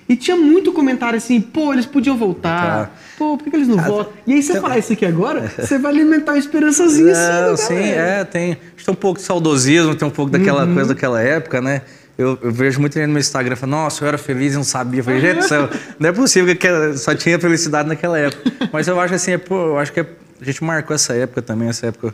E 0.09 0.17
tinha 0.17 0.37
muito 0.37 0.73
comentário 0.73 1.17
assim, 1.17 1.41
pô, 1.41 1.73
eles 1.73 1.87
podiam 1.87 2.17
voltar. 2.17 2.87
Tá. 2.87 2.91
Pô, 3.17 3.37
por 3.37 3.45
que, 3.45 3.51
que 3.51 3.57
eles 3.57 3.69
não 3.69 3.77
voltam? 3.77 4.13
E 4.27 4.33
aí 4.33 4.43
você 4.43 4.61
falar 4.61 4.79
isso 4.79 4.93
aqui 4.95 5.07
agora, 5.07 5.43
você 5.57 5.79
vai 5.79 5.93
alimentar 5.93 6.33
uma 6.33 6.39
esperançazinha 6.39 7.13
assim, 7.13 7.23
É, 7.23 7.41
da 7.51 7.57
sim, 7.57 7.75
é, 7.75 8.25
tem. 8.25 8.51
Acho 8.55 8.61
que 8.79 8.85
tem 8.85 8.93
um 8.93 8.97
pouco 8.97 9.21
de 9.21 9.27
saudosismo, 9.27 9.95
tem 9.95 10.09
um 10.09 10.11
pouco 10.11 10.33
daquela 10.33 10.65
Uhum. 10.65 10.75
coisa 10.75 10.89
daquela 10.93 11.23
época, 11.23 11.61
né? 11.61 11.83
Eu, 12.19 12.37
eu 12.43 12.51
vejo 12.51 12.81
muito 12.81 12.95
gente 12.95 13.07
no 13.07 13.13
meu 13.13 13.21
Instagram 13.21 13.55
falando, 13.55 13.77
nossa, 13.77 14.03
eu 14.03 14.09
era 14.09 14.19
feliz 14.19 14.53
e 14.53 14.57
não 14.57 14.65
sabia. 14.65 14.99
Eu 15.01 15.05
falei, 15.05 15.21
gente 15.21 15.45
céu, 15.45 15.69
não 16.01 16.09
é 16.09 16.13
possível 16.13 16.55
que 16.57 16.69
só 16.97 17.15
tinha 17.15 17.39
felicidade 17.39 17.89
naquela 17.89 18.19
época. 18.19 18.51
Mas 18.73 18.89
eu 18.89 18.99
acho 19.01 19.15
assim, 19.15 19.31
é, 19.33 19.39
pô, 19.39 19.55
eu 19.55 19.79
acho 19.79 19.93
que 19.93 20.01
é- 20.01 20.07
a 20.41 20.45
gente 20.45 20.63
marcou 20.65 20.95
essa 20.95 21.15
época 21.15 21.41
também, 21.43 21.69
essa 21.69 21.87
época 21.87 22.13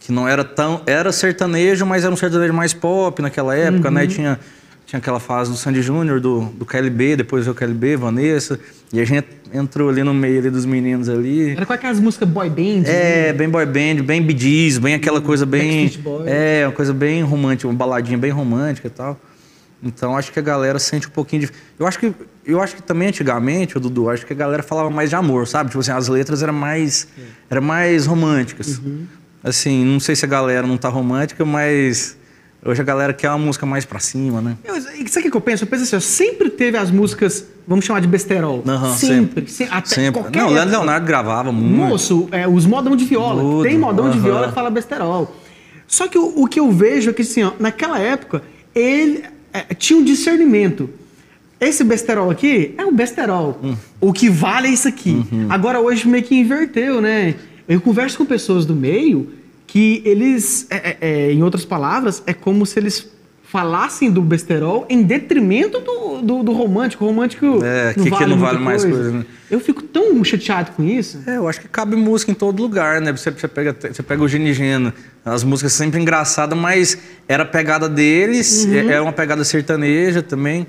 que 0.00 0.10
não 0.10 0.26
era 0.28 0.42
tão. 0.44 0.82
Era 0.84 1.12
sertanejo, 1.12 1.86
mas 1.86 2.02
era 2.04 2.12
um 2.12 2.16
sertanejo 2.16 2.52
mais 2.52 2.72
pop 2.72 3.22
naquela 3.22 3.54
época, 3.56 3.86
Uhum. 3.88 3.94
né? 3.94 4.06
Tinha, 4.08 4.40
tinha 4.84 4.98
aquela 4.98 5.20
fase 5.20 5.50
do 5.50 5.56
Sandy 5.56 5.80
Júnior, 5.80 6.18
do, 6.20 6.40
do 6.46 6.64
KLB, 6.66 7.14
depois 7.16 7.46
o 7.46 7.54
KLB, 7.54 7.96
Vanessa. 7.96 8.58
E 8.92 9.00
a 9.00 9.04
gente 9.04 9.28
entrou 9.54 9.88
ali 9.88 10.02
no 10.02 10.12
meio 10.14 10.40
ali 10.40 10.50
dos 10.50 10.64
meninos 10.64 11.08
ali. 11.08 11.50
Era 11.52 11.64
com 11.66 11.72
aquelas 11.72 12.00
músicas 12.00 12.28
boy 12.28 12.48
band. 12.50 12.82
né? 12.82 13.28
É, 13.28 13.32
bem 13.32 13.48
boy 13.48 13.64
band, 13.66 14.02
bem 14.04 14.26
Gees, 14.36 14.78
bem 14.78 14.94
aquela 14.94 15.20
coisa 15.20 15.46
bem. 15.46 15.90
É, 16.26 16.64
uma 16.66 16.72
coisa 16.72 16.92
bem 16.92 17.22
romântica, 17.22 17.68
uma 17.68 17.74
baladinha 17.76 18.18
bem 18.18 18.30
romântica 18.32 18.88
e 18.88 18.90
tal. 18.90 19.18
Então 19.86 20.16
acho 20.16 20.32
que 20.32 20.38
a 20.38 20.42
galera 20.42 20.78
sente 20.78 21.06
um 21.06 21.10
pouquinho 21.10 21.42
de. 21.42 21.50
Eu 21.78 21.86
acho 21.86 21.98
que, 21.98 22.12
eu 22.44 22.60
acho 22.60 22.74
que 22.76 22.82
também 22.82 23.08
antigamente, 23.08 23.76
o 23.76 23.80
Dudu, 23.80 24.10
acho 24.10 24.26
que 24.26 24.32
a 24.32 24.36
galera 24.36 24.62
falava 24.62 24.90
mais 24.90 25.10
de 25.10 25.16
amor, 25.16 25.46
sabe? 25.46 25.70
Tipo 25.70 25.80
assim, 25.80 25.92
as 25.92 26.08
letras 26.08 26.42
eram 26.42 26.52
mais, 26.52 27.06
eram 27.48 27.62
mais 27.62 28.06
românticas. 28.06 28.80
Assim, 29.42 29.84
não 29.84 30.00
sei 30.00 30.16
se 30.16 30.24
a 30.24 30.28
galera 30.28 30.66
não 30.66 30.76
tá 30.76 30.88
romântica, 30.88 31.44
mas 31.44 32.16
hoje 32.64 32.80
a 32.80 32.84
galera 32.84 33.12
quer 33.12 33.28
uma 33.28 33.38
música 33.38 33.64
mais 33.64 33.84
pra 33.84 34.00
cima, 34.00 34.40
né? 34.40 34.56
Eu, 34.64 34.74
sabe 35.06 35.28
o 35.28 35.30
que 35.30 35.36
eu 35.36 35.40
penso? 35.40 35.62
Eu 35.62 35.68
penso 35.68 35.94
assim, 35.94 36.00
sempre 36.04 36.50
teve 36.50 36.76
as 36.76 36.90
músicas, 36.90 37.44
vamos 37.68 37.84
chamar 37.84 38.00
de 38.00 38.08
besterol. 38.08 38.64
Aham, 38.66 38.92
sempre. 38.94 39.48
se- 39.48 39.68
até 39.70 39.86
Sempre. 39.94 40.20
qualquer 40.22 40.40
Não, 40.40 40.48
o 40.48 40.52
Leandro. 40.52 40.70
Leonardo 40.78 41.06
gravava 41.06 41.52
muito. 41.52 41.90
Moço, 41.90 42.28
é, 42.32 42.48
os 42.48 42.66
modão 42.66 42.96
de 42.96 43.04
viola. 43.04 43.40
Tudo, 43.40 43.62
Tem 43.62 43.78
modão 43.78 44.10
de 44.10 44.16
aham. 44.18 44.24
viola 44.26 44.48
que 44.48 44.54
fala 44.54 44.68
besterol. 44.68 45.36
Só 45.86 46.08
que 46.08 46.18
o, 46.18 46.42
o 46.42 46.48
que 46.48 46.58
eu 46.58 46.72
vejo 46.72 47.10
é 47.10 47.12
que, 47.12 47.22
assim, 47.22 47.44
ó, 47.44 47.52
naquela 47.60 48.00
época, 48.00 48.42
ele 48.74 49.22
é, 49.58 49.74
tinha 49.74 49.98
um 49.98 50.04
discernimento. 50.04 50.90
Esse 51.60 51.82
besterol 51.82 52.30
aqui 52.30 52.74
é 52.76 52.84
um 52.84 52.94
besterol. 52.94 53.58
Hum. 53.62 53.76
O 54.00 54.12
que 54.12 54.28
vale 54.28 54.68
é 54.68 54.70
isso 54.70 54.86
aqui. 54.86 55.24
Uhum. 55.32 55.46
Agora, 55.48 55.80
hoje, 55.80 56.06
meio 56.06 56.22
que 56.22 56.34
inverteu, 56.34 57.00
né? 57.00 57.34
Eu 57.66 57.80
converso 57.80 58.18
com 58.18 58.26
pessoas 58.26 58.66
do 58.66 58.74
meio 58.74 59.30
que 59.66 60.02
eles, 60.04 60.66
é, 60.70 60.76
é, 60.76 60.96
é, 61.00 61.32
em 61.32 61.42
outras 61.42 61.64
palavras, 61.64 62.22
é 62.26 62.32
como 62.32 62.64
se 62.64 62.78
eles 62.78 63.10
falassem 63.48 64.10
do 64.10 64.20
besterol 64.20 64.84
em 64.88 65.02
detrimento 65.02 65.78
do, 65.80 66.20
do, 66.20 66.42
do 66.42 66.52
romântico. 66.52 67.04
O 67.04 67.08
romântico 67.08 67.60
É, 67.64 67.94
que- 67.94 68.10
que 68.10 68.26
não 68.26 68.38
vale 68.38 68.58
mais 68.58 68.84
coisa, 68.84 69.10
né? 69.12 69.24
Eu 69.50 69.60
fico 69.60 69.82
tão 69.82 70.22
chateado 70.24 70.72
com 70.72 70.82
isso. 70.82 71.22
É, 71.26 71.36
eu 71.36 71.48
acho 71.48 71.60
que 71.60 71.68
cabe 71.68 71.94
música 71.94 72.32
em 72.32 72.34
todo 72.34 72.60
lugar, 72.60 73.00
né? 73.00 73.12
Você, 73.12 73.30
você 73.30 73.46
pega, 73.46 73.74
você 73.92 74.02
pega 74.02 74.20
o 74.22 74.26
Gini 74.28 74.52
Geno, 74.52 74.92
as 75.24 75.44
músicas 75.44 75.72
sempre 75.74 76.00
engraçadas, 76.00 76.58
mas 76.58 76.98
era 77.28 77.44
a 77.44 77.46
pegada 77.46 77.88
deles, 77.88 78.66
é- 78.66 78.86
era 78.94 79.02
uma 79.02 79.12
pegada 79.12 79.44
sertaneja 79.44 80.22
também. 80.22 80.66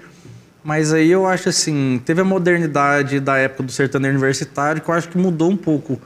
Mas 0.64 0.94
aí 0.94 1.10
eu 1.10 1.26
acho 1.26 1.50
assim, 1.50 2.00
teve 2.06 2.22
a 2.22 2.26
modernidade 2.26 3.20
da 3.20 3.38
época 3.38 3.64
do 3.64 3.72
sertanejo 3.72 4.12
universitário 4.16 4.82
que 4.82 4.90
eu 4.90 4.94
acho 4.94 5.08
que 5.10 5.18
mudou 5.18 5.50
um 5.50 5.56
pouco 5.58 6.00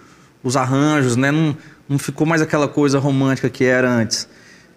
os 0.43 0.55
arranjos, 0.55 1.15
né? 1.17 1.31
Não, 1.31 1.57
não 1.89 1.97
ficou 1.99 2.25
mais 2.25 2.41
aquela 2.41 2.67
coisa 2.67 2.97
romântica 2.99 3.49
que 3.49 3.65
era 3.65 3.89
antes. 3.91 4.27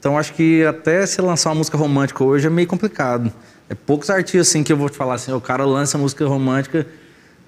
Então 0.04 0.18
acho 0.18 0.34
que 0.34 0.62
até 0.66 1.06
se 1.06 1.18
lançar 1.22 1.48
uma 1.48 1.54
música 1.54 1.78
romântica 1.78 2.22
hoje 2.22 2.46
é 2.46 2.50
meio 2.50 2.68
complicado. 2.68 3.32
É 3.70 3.74
poucos 3.74 4.10
artistas 4.10 4.48
assim 4.48 4.62
que 4.62 4.70
eu 4.70 4.76
vou 4.76 4.90
te 4.90 4.98
falar 4.98 5.14
assim, 5.14 5.32
o 5.32 5.40
cara 5.40 5.64
lança 5.64 5.96
música 5.96 6.26
romântica, 6.26 6.86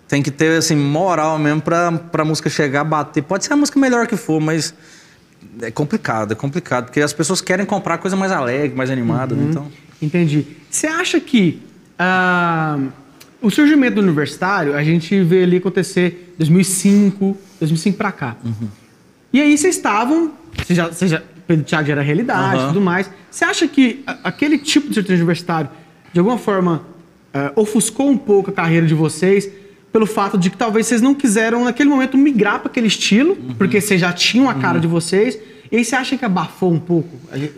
tem 0.09 0.23
que 0.23 0.31
ter 0.31 0.57
assim 0.57 0.75
moral 0.75 1.39
mesmo 1.39 1.61
pra, 1.61 1.93
pra 1.93 2.25
música 2.25 2.49
chegar, 2.49 2.83
bater. 2.83 3.23
Pode 3.23 3.45
ser 3.45 3.53
a 3.53 3.57
música 3.57 3.79
melhor 3.79 4.07
que 4.07 4.17
for, 4.17 4.41
mas 4.41 4.73
é 5.61 5.71
complicado, 5.71 6.33
é 6.33 6.35
complicado, 6.35 6.87
porque 6.87 7.03
as 7.03 7.13
pessoas 7.13 7.43
querem 7.43 7.67
comprar 7.67 7.99
coisa 7.99 8.17
mais 8.17 8.33
alegre, 8.33 8.75
mais 8.75 8.89
animada, 8.89 9.35
né? 9.35 9.49
então. 9.51 9.71
Entendi. 10.01 10.47
Você 10.71 10.87
acha 10.87 11.21
que 11.21 11.61
ah, 11.99 12.79
o 13.43 13.51
surgimento 13.51 13.97
do 13.97 14.01
universitário, 14.01 14.75
a 14.75 14.83
gente 14.83 15.23
vê 15.23 15.43
ali 15.43 15.59
acontecer 15.59 16.35
2005, 16.39 17.37
2005 17.61 17.99
pra 17.99 18.13
cá. 18.13 18.35
E 19.31 19.43
aí 19.43 19.59
vocês 19.59 19.77
estavam, 19.77 20.33
você 20.65 20.75
já, 20.75 20.87
você 20.87 21.07
já, 21.07 21.23
Pedro 21.47 21.65
Thiago 21.65 21.87
já 21.87 21.93
era 21.93 22.03
realidade 22.03 22.57
e 22.57 22.59
Aham. 22.59 22.69
tudo 22.69 22.81
mais. 22.81 23.11
Você 23.31 23.45
acha 23.45 23.69
que 23.69 24.03
aquele 24.25 24.59
tipo 24.59 24.89
de 24.89 24.95
sertanejo 24.95 25.23
universitário, 25.23 25.71
de 26.13 26.19
alguma 26.19 26.39
forma, 26.39 26.83
ah, 27.33 27.53
ofuscou 27.57 28.09
um 28.11 28.17
pouco 28.17 28.51
a 28.51 28.53
carreira 28.53 28.87
de 28.87 28.95
vocês 28.95 29.49
pelo 29.93 30.07
fato 30.07 30.37
de 30.37 30.51
que 30.51 30.57
talvez 30.57 30.87
vocês 30.87 31.01
não 31.01 31.15
quiseram, 31.15 31.65
naquele 31.65 31.89
momento, 31.89 32.19
migrar 32.19 32.59
para 32.61 32.69
aquele 32.69 32.87
estilo, 32.89 33.37
porque 33.57 33.81
vocês 33.81 33.99
já 34.01 34.13
tinham 34.13 34.51
a 34.51 34.55
cara 34.55 34.79
de 34.79 34.87
vocês, 34.87 35.39
e 35.73 35.77
aí 35.77 35.85
você 35.85 35.97
acha 35.97 36.19
que 36.19 36.25
abafou 36.25 36.71
um 36.73 36.79
pouco, 36.79 37.09
gente- 37.35 37.55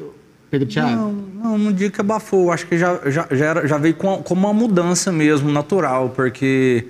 Pedro 0.50 0.66
Thiago? 0.68 0.90
Não, 0.96 1.12
não, 1.12 1.58
não 1.58 1.72
digo 1.72 1.92
que 1.92 2.00
abafou. 2.00 2.50
Acho 2.52 2.66
que 2.66 2.78
já, 2.78 2.98
já, 3.06 3.26
já, 3.30 3.44
era- 3.46 3.66
já 3.66 3.76
veio 3.76 3.94
com, 3.94 4.18
com 4.22 4.34
uma 4.34 4.52
mudança 4.52 5.10
mesmo, 5.12 5.50
natural, 5.50 6.10
porque 6.10 6.86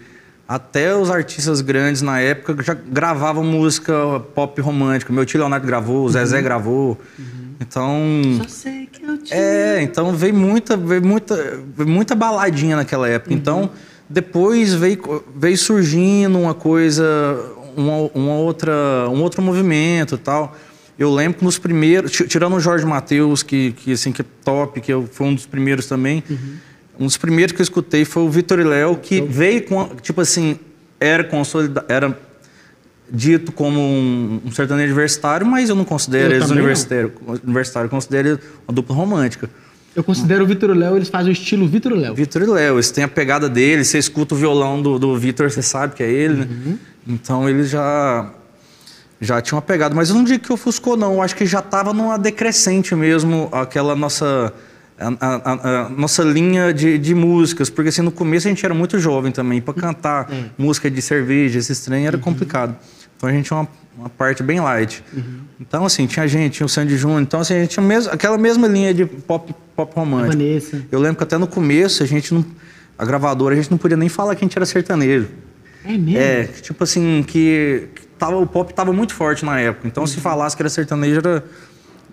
até 0.48 0.96
os 0.96 1.10
artistas 1.10 1.60
grandes 1.60 2.00
na 2.00 2.18
época 2.20 2.62
já 2.62 2.72
gravavam 2.74 3.44
música 3.44 3.92
pop 4.34 4.58
romântica. 4.62 5.12
Meu 5.12 5.26
tio 5.26 5.38
Leonardo 5.38 5.66
gravou, 5.66 6.06
o 6.06 6.08
Zezé 6.08 6.40
gravou. 6.40 6.98
Então. 7.60 7.94
Só 8.38 8.48
sei 8.48 8.86
que 8.90 9.04
eu 9.04 9.18
te 9.18 9.34
É, 9.34 9.82
então 9.82 10.12
veio 10.14 10.34
muita, 10.34 10.76
veio 10.76 11.04
muita, 11.04 11.60
veio 11.76 11.88
muita 11.88 12.14
baladinha 12.14 12.76
naquela 12.76 13.06
época. 13.08 13.34
Então, 13.34 13.70
depois 14.08 14.72
veio, 14.72 15.22
veio 15.36 15.58
surgindo 15.58 16.38
uma 16.38 16.54
coisa, 16.54 17.04
uma, 17.76 18.10
uma 18.14 18.34
outra, 18.36 18.72
um 19.10 19.20
outro 19.22 19.42
movimento 19.42 20.14
e 20.14 20.18
tal. 20.18 20.56
Eu 20.98 21.12
lembro 21.14 21.38
que 21.38 21.44
nos 21.44 21.58
primeiros, 21.58 22.10
ti- 22.10 22.26
tirando 22.26 22.56
o 22.56 22.60
Jorge 22.60 22.86
Mateus, 22.86 23.42
que, 23.42 23.72
que, 23.72 23.92
assim, 23.92 24.10
que 24.12 24.22
é 24.22 24.24
top, 24.44 24.80
que 24.80 24.92
eu, 24.92 25.06
foi 25.12 25.26
um 25.26 25.34
dos 25.34 25.46
primeiros 25.46 25.86
também, 25.86 26.24
um 26.98 27.06
dos 27.06 27.16
primeiros 27.16 27.52
que 27.52 27.60
eu 27.60 27.64
escutei 27.64 28.04
foi 28.04 28.22
o 28.22 28.28
Vitor 28.28 28.58
e 28.58 28.64
Léo, 28.64 28.96
que 28.96 29.20
veio 29.20 29.64
com, 29.64 29.88
tipo 30.02 30.20
assim, 30.20 30.58
era 30.98 31.22
consolidado, 31.22 31.86
era 31.88 32.18
dito 33.10 33.52
como 33.52 33.80
um, 33.80 34.40
um 34.44 34.50
sertanejo 34.50 34.92
universitário, 34.92 35.46
mas 35.46 35.68
eu 35.68 35.74
não 35.74 35.84
considero 35.84 36.32
Eu 36.32 36.36
eles 36.36 36.50
universitário, 36.50 37.12
universitário, 37.44 37.86
eu 37.86 37.90
considero 37.90 38.28
eles 38.28 38.40
uma 38.66 38.74
dupla 38.74 38.94
romântica. 38.94 39.48
Eu 39.96 40.04
considero 40.04 40.44
o 40.44 40.46
Vitor 40.46 40.70
e 40.70 40.74
Léo, 40.74 40.96
eles 40.96 41.08
fazem 41.08 41.30
o 41.30 41.32
estilo 41.32 41.66
Vitor 41.66 41.92
e 41.92 41.96
Léo. 41.96 42.14
Vitor 42.14 42.42
e 42.42 42.46
Léo, 42.46 42.74
eles 42.76 42.90
têm 42.90 43.04
a 43.04 43.08
pegada 43.08 43.48
dele, 43.48 43.84
você 43.84 43.98
escuta 43.98 44.34
o 44.34 44.38
violão 44.38 44.80
do, 44.80 44.98
do 44.98 45.16
Vitor, 45.16 45.50
você 45.50 45.62
sabe 45.62 45.94
que 45.94 46.02
é 46.02 46.10
ele, 46.10 46.44
né? 46.44 46.78
Então 47.06 47.48
eles 47.48 47.70
já 47.70 48.30
já 49.20 49.40
tinham 49.40 49.56
uma 49.56 49.62
pegada, 49.62 49.94
mas 49.94 50.10
eu 50.10 50.14
não 50.14 50.22
digo 50.22 50.44
que 50.44 50.52
ofuscou 50.52 50.96
não, 50.96 51.14
eu 51.14 51.22
acho 51.22 51.34
que 51.34 51.44
já 51.44 51.58
estava 51.58 51.92
numa 51.92 52.16
decrescente 52.16 52.94
mesmo 52.94 53.48
aquela 53.50 53.96
nossa 53.96 54.52
a, 54.98 55.08
a- 55.20 55.84
a- 55.84 55.88
nossa 55.90 56.22
linha 56.22 56.72
de, 56.72 56.98
de 56.98 57.14
músicas, 57.14 57.70
porque 57.70 57.88
assim 57.90 58.02
no 58.02 58.10
começo 58.10 58.46
a 58.46 58.50
gente 58.50 58.64
era 58.64 58.74
muito 58.74 58.98
jovem 58.98 59.30
também, 59.32 59.60
para 59.60 59.74
cantar 59.74 60.28
música 60.56 60.90
de 60.90 61.00
cerveja, 61.02 61.58
esses 61.58 61.80
trem 61.80 62.06
era 62.06 62.18
complicado. 62.18 62.76
Então 63.16 63.28
a 63.28 63.32
gente 63.32 63.46
tinha 63.46 63.58
uma, 63.58 63.68
uma 63.96 64.08
parte 64.08 64.42
bem 64.42 64.60
light. 64.60 65.02
Então 65.60 65.84
assim, 65.84 66.06
tinha 66.06 66.26
gente, 66.26 66.54
tinha 66.54 66.66
o 66.66 66.68
Sandy 66.68 66.96
Júnior, 66.96 67.20
então 67.22 67.40
assim, 67.40 67.54
a 67.54 67.60
gente 67.60 67.70
tinha 67.70 67.84
mesmo, 67.84 68.12
aquela 68.12 68.38
mesma 68.38 68.66
linha 68.68 68.92
de 68.94 69.04
pop 69.06 69.54
pop 69.76 69.92
romântico. 69.94 70.32
Vanessa. 70.36 70.82
Eu 70.90 70.98
lembro 71.00 71.16
que 71.18 71.22
até 71.22 71.38
no 71.38 71.46
começo 71.46 72.02
a 72.02 72.06
gente 72.06 72.34
não. 72.34 72.44
A 72.98 73.04
gravadora, 73.04 73.54
a 73.54 73.56
gente 73.56 73.70
não 73.70 73.78
podia 73.78 73.96
nem 73.96 74.08
falar 74.08 74.34
que 74.34 74.44
a 74.44 74.46
gente 74.48 74.58
era 74.58 74.66
sertanejo. 74.66 75.28
É 75.84 75.92
mesmo? 75.96 76.18
É, 76.18 76.44
tipo 76.44 76.82
assim, 76.82 77.24
que, 77.24 77.86
que 77.94 78.06
tava, 78.18 78.36
o 78.36 78.44
pop 78.46 78.74
tava 78.74 78.92
muito 78.92 79.14
forte 79.14 79.44
na 79.44 79.60
época. 79.60 79.86
Então 79.86 80.04
se 80.04 80.18
falasse 80.18 80.56
que 80.56 80.62
era 80.62 80.68
sertanejo, 80.68 81.18
era. 81.18 81.44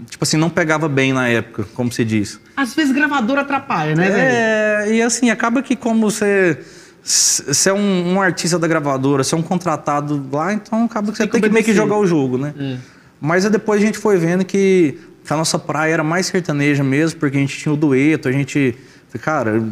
Tipo 0.09 0.23
assim, 0.23 0.37
não 0.37 0.49
pegava 0.49 0.89
bem 0.89 1.13
na 1.13 1.27
época, 1.27 1.65
como 1.73 1.91
se 1.91 2.03
diz. 2.03 2.39
Às 2.55 2.73
vezes 2.73 2.93
gravador 2.93 3.37
atrapalha, 3.37 3.95
né, 3.95 4.09
velho? 4.09 4.17
É, 4.17 4.93
e 4.95 5.01
assim, 5.01 5.29
acaba 5.29 5.61
que 5.61 5.75
como 5.75 6.11
você. 6.11 6.59
Você 7.01 7.69
é 7.69 7.73
um, 7.73 8.13
um 8.15 8.21
artista 8.21 8.57
da 8.57 8.67
gravadora, 8.67 9.23
você 9.23 9.35
é 9.35 9.37
um 9.37 9.43
contratado 9.43 10.27
lá, 10.31 10.51
então 10.51 10.85
acaba 10.85 11.11
que 11.11 11.17
você 11.17 11.23
Tem 11.23 11.27
que 11.27 11.39
tem 11.39 11.49
que 11.49 11.53
meio 11.53 11.65
que 11.65 11.73
jogar 11.73 11.97
o 11.97 12.07
jogo, 12.07 12.37
né? 12.37 12.53
É. 12.59 12.77
Mas 13.21 13.47
depois 13.49 13.81
a 13.81 13.85
gente 13.85 13.97
foi 13.97 14.17
vendo 14.17 14.43
que 14.43 14.99
a 15.29 15.35
nossa 15.35 15.57
praia 15.59 15.93
era 15.93 16.03
mais 16.03 16.25
sertaneja 16.25 16.83
mesmo, 16.83 17.19
porque 17.19 17.37
a 17.37 17.39
gente 17.39 17.57
tinha 17.57 17.71
o 17.71 17.77
dueto, 17.77 18.27
a 18.27 18.31
gente. 18.31 18.75
Cara, 19.21 19.63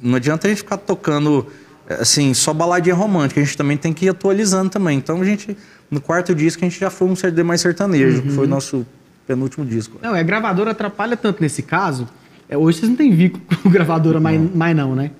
não 0.00 0.14
adianta 0.16 0.46
a 0.46 0.50
gente 0.50 0.58
ficar 0.58 0.78
tocando 0.78 1.46
assim, 1.88 2.32
só 2.32 2.52
baladinha 2.52 2.94
romântica. 2.94 3.40
A 3.40 3.44
gente 3.44 3.56
também 3.56 3.76
tem 3.76 3.92
que 3.92 4.06
ir 4.06 4.08
atualizando 4.08 4.70
também. 4.70 4.98
Então 4.98 5.20
a 5.20 5.24
gente, 5.24 5.56
no 5.90 6.00
quarto 6.00 6.34
disco, 6.34 6.64
a 6.64 6.68
gente 6.68 6.78
já 6.78 6.90
foi 6.90 7.08
um 7.08 7.16
CD 7.16 7.42
mais 7.42 7.60
sertanejo, 7.60 8.22
que 8.22 8.30
foi 8.30 8.46
o 8.46 8.48
nosso 8.48 8.86
penúltimo 9.28 9.66
disco. 9.66 9.98
Não, 10.02 10.16
é, 10.16 10.24
gravadora 10.24 10.70
atrapalha 10.70 11.16
tanto 11.16 11.42
nesse 11.42 11.62
caso. 11.62 12.08
É, 12.48 12.56
hoje 12.56 12.78
vocês 12.78 12.88
não 12.88 12.96
têm 12.96 13.14
vínculo 13.14 13.44
com 13.62 13.68
gravadora 13.68 14.18
mais, 14.18 14.40
mais 14.54 14.74
não, 14.74 14.94
né? 14.94 15.10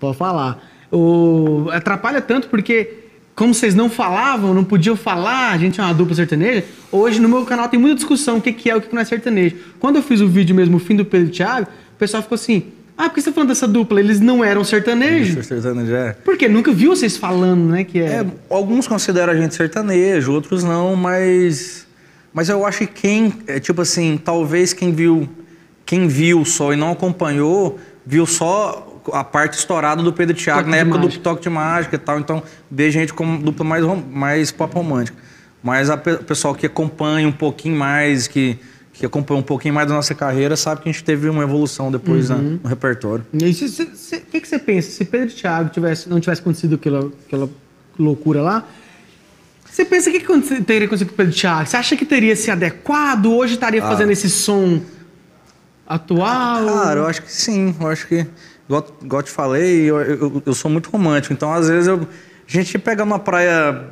Pode 0.00 0.16
falar. 0.16 0.66
O, 0.90 1.68
atrapalha 1.70 2.20
tanto 2.22 2.48
porque, 2.48 3.04
como 3.36 3.54
vocês 3.54 3.74
não 3.74 3.90
falavam, 3.90 4.54
não 4.54 4.64
podiam 4.64 4.96
falar, 4.96 5.52
a 5.52 5.58
gente 5.58 5.78
é 5.78 5.84
uma 5.84 5.92
dupla 5.92 6.16
sertaneja, 6.16 6.64
hoje 6.90 7.20
no 7.20 7.28
meu 7.28 7.44
canal 7.44 7.68
tem 7.68 7.78
muita 7.78 7.96
discussão 7.96 8.38
o 8.38 8.40
que, 8.40 8.52
que 8.52 8.70
é 8.70 8.74
o 8.74 8.80
que 8.80 8.92
não 8.92 9.02
é 9.02 9.04
sertanejo. 9.04 9.56
Quando 9.78 9.96
eu 9.96 10.02
fiz 10.02 10.20
o 10.20 10.26
vídeo 10.26 10.56
mesmo, 10.56 10.78
o 10.78 10.80
fim 10.80 10.96
do 10.96 11.04
Pedro 11.04 11.28
e 11.28 11.30
Thiago, 11.30 11.68
o 11.94 11.98
pessoal 11.98 12.22
ficou 12.22 12.34
assim, 12.34 12.64
ah, 12.96 13.08
por 13.08 13.14
que 13.14 13.20
você 13.20 13.30
tá 13.30 13.34
falando 13.34 13.50
dessa 13.50 13.68
dupla? 13.68 14.00
Eles 14.00 14.20
não 14.20 14.42
eram 14.42 14.64
sertanejos? 14.64 15.46
Sertanejo 15.46 15.94
é. 15.94 16.12
Porque 16.24 16.48
nunca 16.48 16.72
viu 16.72 16.96
vocês 16.96 17.16
falando, 17.16 17.70
né, 17.70 17.84
que 17.84 18.00
é... 18.00 18.06
É, 18.06 18.26
alguns 18.48 18.88
consideram 18.88 19.32
a 19.32 19.36
gente 19.36 19.54
sertanejo, 19.54 20.32
outros 20.32 20.64
não, 20.64 20.96
mas 20.96 21.86
mas 22.32 22.48
eu 22.48 22.64
acho 22.64 22.78
que 22.78 22.86
quem, 22.86 23.32
é, 23.46 23.58
tipo 23.60 23.80
assim, 23.82 24.16
talvez 24.22 24.72
quem 24.72 24.92
viu, 24.92 25.28
quem 25.84 26.06
viu 26.08 26.44
só 26.44 26.72
e 26.72 26.76
não 26.76 26.90
acompanhou, 26.92 27.78
viu 28.06 28.26
só 28.26 28.86
a 29.12 29.24
parte 29.24 29.58
estourada 29.58 30.02
do 30.02 30.12
Pedro 30.12 30.36
Thiago 30.36 30.60
Toque 30.60 30.70
na 30.70 30.76
época 30.76 30.98
do 30.98 31.04
Mágica. 31.04 31.22
toque 31.24 31.42
de 31.42 31.50
mágica 31.50 31.96
e 31.96 31.98
tal, 31.98 32.18
então 32.20 32.42
vê 32.70 32.90
gente 32.90 33.12
como 33.14 33.38
dupla 33.38 33.64
mais 33.64 33.84
mais 34.10 34.52
pop 34.52 34.72
romântica. 34.74 35.16
Mas 35.62 35.90
a 35.90 35.96
pe- 35.96 36.12
o 36.12 36.24
pessoal 36.24 36.54
que 36.54 36.66
acompanha 36.66 37.26
um 37.26 37.32
pouquinho 37.32 37.76
mais, 37.76 38.26
que 38.28 38.58
que 38.92 39.06
acompanha 39.06 39.40
um 39.40 39.42
pouquinho 39.42 39.72
mais 39.72 39.88
da 39.88 39.94
nossa 39.94 40.14
carreira, 40.14 40.56
sabe 40.58 40.82
que 40.82 40.88
a 40.90 40.92
gente 40.92 41.02
teve 41.02 41.26
uma 41.30 41.42
evolução 41.42 41.90
depois 41.90 42.28
na- 42.28 42.36
Uhum. 42.36 42.60
no 42.62 42.68
repertório. 42.68 43.24
E 43.32 43.36
O 43.38 43.54
que, 44.30 44.40
que 44.42 44.46
você 44.48 44.58
pensa? 44.58 44.90
Se 44.90 45.06
Pedro 45.06 45.34
Thiago 45.34 45.70
tivesse, 45.70 46.06
não 46.06 46.20
tivesse 46.20 46.42
acontecido 46.42 46.74
aquela, 46.74 47.10
aquela 47.26 47.48
loucura 47.98 48.42
lá, 48.42 48.64
você 49.70 49.84
pensa 49.84 50.10
o 50.10 50.12
que, 50.12 50.20
teria 50.62 50.86
acontecido 50.86 51.08
com 51.08 51.14
o 51.14 51.16
Pedro 51.16 51.32
Thiago? 51.32 51.66
Você 51.66 51.76
acha 51.76 51.96
que 51.96 52.04
teria 52.04 52.34
se 52.34 52.50
adequado? 52.50 53.26
Hoje 53.26 53.54
estaria 53.54 53.80
fazendo 53.80 54.10
esse 54.10 54.28
som 54.28 54.80
atual? 55.86 56.66
Cara, 56.66 57.00
eu 57.00 57.06
acho 57.06 57.22
que 57.22 57.32
sim. 57.32 57.74
Eu 57.80 57.86
acho 57.86 58.06
que, 58.08 58.26
igual, 58.68 58.86
igual 59.00 59.20
eu 59.20 59.24
te 59.24 59.30
falei, 59.30 59.82
eu, 59.88 60.00
eu, 60.00 60.42
eu 60.44 60.54
sou 60.54 60.70
muito 60.70 60.90
romântico. 60.90 61.32
Então, 61.32 61.52
às 61.52 61.68
vezes, 61.68 61.86
eu, 61.86 62.00
a 62.02 62.52
gente 62.52 62.78
pega 62.78 63.04
uma 63.04 63.18
praia. 63.20 63.88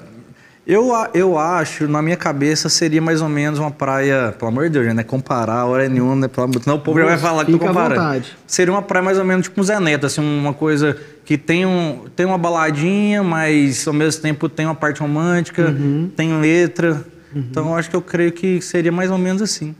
Eu, 0.70 0.90
eu 1.14 1.38
acho, 1.38 1.88
na 1.88 2.02
minha 2.02 2.16
cabeça, 2.16 2.68
seria 2.68 3.00
mais 3.00 3.22
ou 3.22 3.28
menos 3.30 3.58
uma 3.58 3.70
praia. 3.70 4.34
Pelo 4.38 4.50
amor 4.50 4.64
de 4.68 4.78
Deus, 4.78 4.94
né? 4.94 5.02
Comparar, 5.02 5.64
hora 5.64 5.88
nenhuma, 5.88 6.14
né? 6.14 6.28
Pelo 6.28 6.44
amor- 6.44 6.56
o 6.76 6.78
povo 6.78 6.98
já 7.00 7.06
vai 7.06 7.16
falar 7.16 7.46
que 7.46 7.52
tô 7.52 7.64
à 7.64 7.68
comparando. 7.68 8.26
Seria 8.46 8.70
uma 8.74 8.82
praia 8.82 9.02
mais 9.02 9.18
ou 9.18 9.24
menos 9.24 9.44
tipo 9.46 9.58
um 9.58 9.64
Zé 9.64 9.80
Neto, 9.80 10.04
assim, 10.04 10.20
uma 10.20 10.52
coisa 10.52 10.94
que 11.24 11.38
tem, 11.38 11.64
um, 11.64 12.04
tem 12.14 12.26
uma 12.26 12.36
baladinha, 12.36 13.22
mas 13.22 13.88
ao 13.88 13.94
mesmo 13.94 14.20
tempo 14.20 14.46
tem 14.46 14.66
uma 14.66 14.74
parte 14.74 15.00
romântica, 15.00 15.68
Uhum. 15.70 16.10
tem 16.14 16.38
letra. 16.38 17.02
Então, 17.34 17.68
eu 17.68 17.74
acho 17.74 17.88
que 17.88 17.96
eu 17.96 18.02
creio 18.02 18.32
que 18.32 18.60
seria 18.60 18.92
mais 18.92 19.10
ou 19.10 19.16
menos 19.18 19.40
assim 19.42 19.74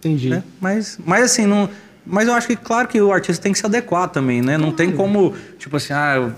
Entendi. 0.00 0.28
né? 0.28 0.42
Mas, 0.60 0.98
mas 1.06 1.22
assim, 1.24 1.46
não. 1.46 1.68
Mas 2.04 2.26
eu 2.26 2.34
acho 2.34 2.48
que, 2.48 2.56
claro, 2.56 2.88
que 2.88 3.00
o 3.00 3.12
artista 3.12 3.40
tem 3.40 3.52
que 3.52 3.58
se 3.60 3.64
adequar 3.66 4.08
também, 4.08 4.42
né? 4.42 4.58
Não 4.58 4.72
tem 4.72 4.90
como, 4.90 5.34
tipo 5.56 5.76
assim, 5.76 5.92
ah, 5.92 6.14
eu, 6.16 6.32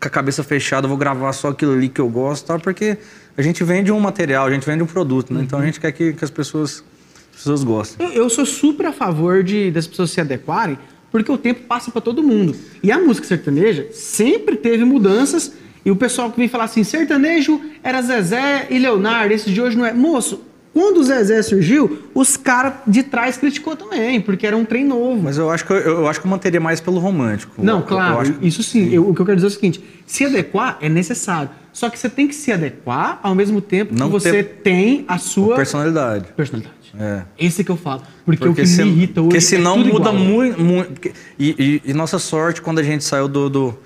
com 0.00 0.06
a 0.06 0.10
cabeça 0.10 0.44
fechada, 0.44 0.86
vou 0.86 0.96
gravar 0.96 1.32
só 1.32 1.48
aquilo 1.48 1.72
ali 1.72 1.88
que 1.88 2.00
eu 2.00 2.08
gosto, 2.08 2.46
tal, 2.46 2.60
porque 2.60 2.98
a 3.36 3.42
gente 3.42 3.62
vende 3.64 3.90
um 3.90 3.98
material, 3.98 4.46
a 4.46 4.50
gente 4.50 4.64
vende 4.64 4.82
um 4.82 4.86
produto, 4.86 5.32
né? 5.32 5.42
Então 5.42 5.58
a 5.58 5.64
gente 5.64 5.80
quer 5.80 5.92
que, 5.92 6.12
que 6.12 6.24
as 6.24 6.30
pessoas, 6.30 6.84
as 7.32 7.38
pessoas 7.38 7.64
gostem. 7.64 8.06
Eu, 8.06 8.12
eu 8.12 8.30
sou 8.30 8.46
super 8.46 8.86
a 8.86 8.92
favor 8.92 9.42
de, 9.42 9.70
das 9.70 9.86
pessoas 9.86 10.10
se 10.10 10.20
adequarem, 10.20 10.78
porque 11.10 11.30
o 11.32 11.38
tempo 11.38 11.62
passa 11.62 11.90
para 11.90 12.00
todo 12.00 12.22
mundo. 12.22 12.54
E 12.82 12.92
a 12.92 12.98
música 12.98 13.26
sertaneja 13.26 13.88
sempre 13.92 14.56
teve 14.56 14.84
mudanças. 14.84 15.52
E 15.84 15.90
o 15.90 15.96
pessoal 15.96 16.30
que 16.30 16.36
vem 16.36 16.48
falar 16.48 16.64
assim, 16.64 16.84
sertanejo 16.84 17.60
era 17.82 18.02
Zezé 18.02 18.66
e 18.70 18.78
Leonardo, 18.78 19.32
esse 19.32 19.50
de 19.50 19.60
hoje 19.60 19.76
não 19.76 19.86
é. 19.86 19.92
Moço, 19.92 20.42
quando 20.78 20.98
o 20.98 21.04
Zezé 21.04 21.42
surgiu, 21.42 22.04
os 22.14 22.36
caras 22.36 22.74
de 22.86 23.02
trás 23.02 23.36
criticou 23.36 23.74
também, 23.76 24.20
porque 24.20 24.46
era 24.46 24.56
um 24.56 24.64
trem 24.64 24.84
novo. 24.84 25.20
Mas 25.22 25.36
eu 25.36 25.50
acho 25.50 25.64
que 25.66 25.72
eu, 25.72 25.76
eu 25.78 26.08
acho 26.08 26.20
que 26.20 26.26
eu 26.26 26.30
manteria 26.30 26.60
mais 26.60 26.80
pelo 26.80 26.98
romântico. 27.00 27.54
Não, 27.62 27.78
Eu- 27.80 27.84
claro, 27.84 28.32
que- 28.32 28.46
isso 28.46 28.62
sim. 28.62 28.92
Eu- 28.92 29.08
o 29.08 29.14
que 29.14 29.20
eu 29.20 29.26
quero 29.26 29.36
dizer 29.36 29.48
é 29.48 29.50
o 29.50 29.52
seguinte: 29.52 29.82
se 30.06 30.24
adequar 30.24 30.78
é 30.80 30.88
necessário. 30.88 31.50
Só 31.72 31.88
que 31.90 31.98
você 31.98 32.08
tem 32.08 32.26
que 32.28 32.34
se 32.34 32.50
adequar 32.52 33.20
ao 33.22 33.34
mesmo 33.34 33.60
tempo 33.60 33.94
Não 33.96 34.06
que 34.06 34.12
você 34.12 34.30
ter- 34.30 34.44
tem 34.62 35.04
a 35.08 35.18
sua 35.18 35.56
personalidade. 35.56 36.26
personalidade. 36.36 36.76
É. 36.98 37.22
Esse 37.38 37.62
que 37.62 37.70
eu 37.70 37.76
falo. 37.76 38.02
Porque, 38.24 38.48
o 38.48 38.54
que 38.54 38.66
se- 38.66 38.82
me 38.82 38.90
irrita 38.90 39.20
hoje 39.20 39.28
Porque 39.28 39.36
é 39.36 39.40
senão 39.40 39.76
tudo 39.76 39.92
muda 39.92 40.08
igual. 40.10 40.14
muito. 40.24 40.60
muito 40.60 40.90
porque- 40.92 41.12
e, 41.38 41.80
e- 41.86 41.90
e 41.90 41.94
nossa 41.94 42.18
sorte, 42.18 42.62
quando 42.62 42.78
a 42.78 42.82
gente 42.82 43.04
saiu 43.04 43.28
do, 43.28 43.48
do, 43.50 43.78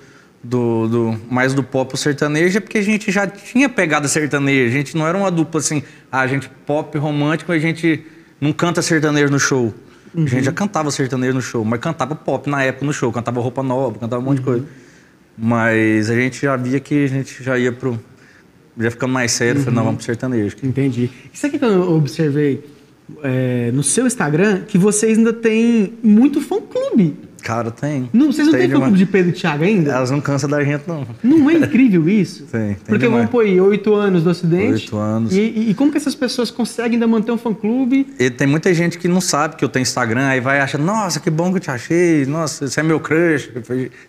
do- 0.43 0.87
do- 0.87 1.19
mais 1.31 1.53
do 1.53 1.63
pop 1.63 1.97
sertanejo, 1.97 2.57
é 2.57 2.61
porque 2.61 2.77
a 2.77 2.81
gente 2.81 3.11
já 3.11 3.25
tinha 3.25 3.69
pegada 3.69 4.07
sertaneja. 4.07 4.67
A 4.67 4.71
gente 4.77 4.95
não 4.97 5.07
era 5.07 5.17
uma 5.17 5.31
dupla 5.31 5.59
assim, 5.59 5.81
ah, 6.11 6.19
a 6.21 6.27
gente 6.27 6.49
pop 6.65 6.97
romântico, 6.97 7.51
a 7.51 7.59
gente 7.59 8.05
não 8.41 8.51
canta 8.51 8.81
sertanejo 8.81 9.31
no 9.31 9.39
show. 9.39 9.73
A 10.15 10.19
Uhum. 10.19 10.27
gente 10.27 10.43
já 10.45 10.51
cantava 10.51 10.91
sertanejo 10.91 11.33
no 11.33 11.41
show, 11.41 11.63
mas 11.65 11.79
cantava 11.79 12.13
pop 12.13 12.47
na 12.49 12.61
época 12.63 12.85
no 12.85 12.93
show, 12.93 13.11
cantava 13.11 13.39
roupa 13.39 13.63
nova, 13.63 13.97
cantava 13.97 14.21
um 14.21 14.25
monte 14.25 14.39
de 14.39 14.43
coisa. 14.43 14.65
Mas 15.37 16.09
a 16.09 16.15
gente 16.15 16.41
já 16.41 16.55
via 16.55 16.79
que 16.79 17.05
a 17.05 17.07
gente 17.07 17.43
já 17.43 17.57
ia 17.57 17.71
pro. 17.71 17.99
Já 18.77 18.91
ficando 18.91 19.13
mais 19.13 19.31
sério, 19.31 19.55
falei, 19.61 19.69
Uhum. 19.69 19.75
não, 19.75 19.83
vamos 19.85 19.97
pro 19.97 20.05
sertanejo. 20.05 20.55
Entendi. 20.63 21.09
E 21.33 21.37
sabe 21.37 21.55
o 21.55 21.59
que 21.59 21.65
eu 21.65 21.91
observei 21.93 22.63
é, 23.23 23.71
no 23.73 23.81
seu 23.83 24.05
Instagram? 24.07 24.61
Que 24.67 24.77
vocês 24.77 25.17
ainda 25.17 25.31
têm 25.33 25.93
muito 26.03 26.41
fã-clube. 26.41 27.15
Cara, 27.43 27.69
tem. 27.71 28.09
Não, 28.13 28.31
vocês 28.31 28.47
não 28.47 28.53
têm 28.53 28.61
demais. 28.63 28.79
fã-clube 28.83 28.97
de 28.97 29.05
Pedro 29.05 29.29
e 29.31 29.33
Thiago 29.33 29.63
ainda? 29.65 29.91
Elas 29.91 30.09
não 30.09 30.21
cansam 30.21 30.49
da 30.49 30.63
gente, 30.63 30.83
não. 30.87 31.05
Não 31.21 31.49
é 31.49 31.55
incrível 31.59 32.07
isso? 32.07 32.43
Tem, 32.45 32.67
tem 32.67 32.75
Porque 32.85 32.99
demais. 32.99 33.11
vamos 33.17 33.29
pôr 33.31 33.43
aí, 33.45 33.59
oito 33.59 33.93
anos 33.93 34.23
do 34.23 34.29
acidente. 34.29 34.85
Oito 34.85 34.97
anos. 34.97 35.35
E, 35.35 35.41
e- 35.69 35.73
como 35.73 35.91
que 35.91 35.97
essas 35.97 36.15
pessoas 36.15 36.49
conseguem 36.49 36.93
ainda 36.93 37.05
manter 37.05 37.33
um 37.33 37.37
fã-clube? 37.37 38.07
E 38.17 38.29
tem 38.29 38.47
muita 38.47 38.73
gente 38.73 38.97
que 38.97 39.07
não 39.09 39.19
sabe 39.19 39.57
que 39.57 39.65
eu 39.65 39.67
tenho 39.69 39.81
Instagram, 39.83 40.25
aí 40.27 40.39
vai 40.39 40.61
achando, 40.61 40.85
nossa, 40.85 41.19
que 41.19 41.29
bom 41.29 41.51
que 41.51 41.57
eu 41.57 41.61
te 41.61 41.69
achei, 41.69 42.25
nossa, 42.25 42.67
você 42.67 42.79
é 42.79 42.83
meu 42.83 42.99
crush. 43.01 43.51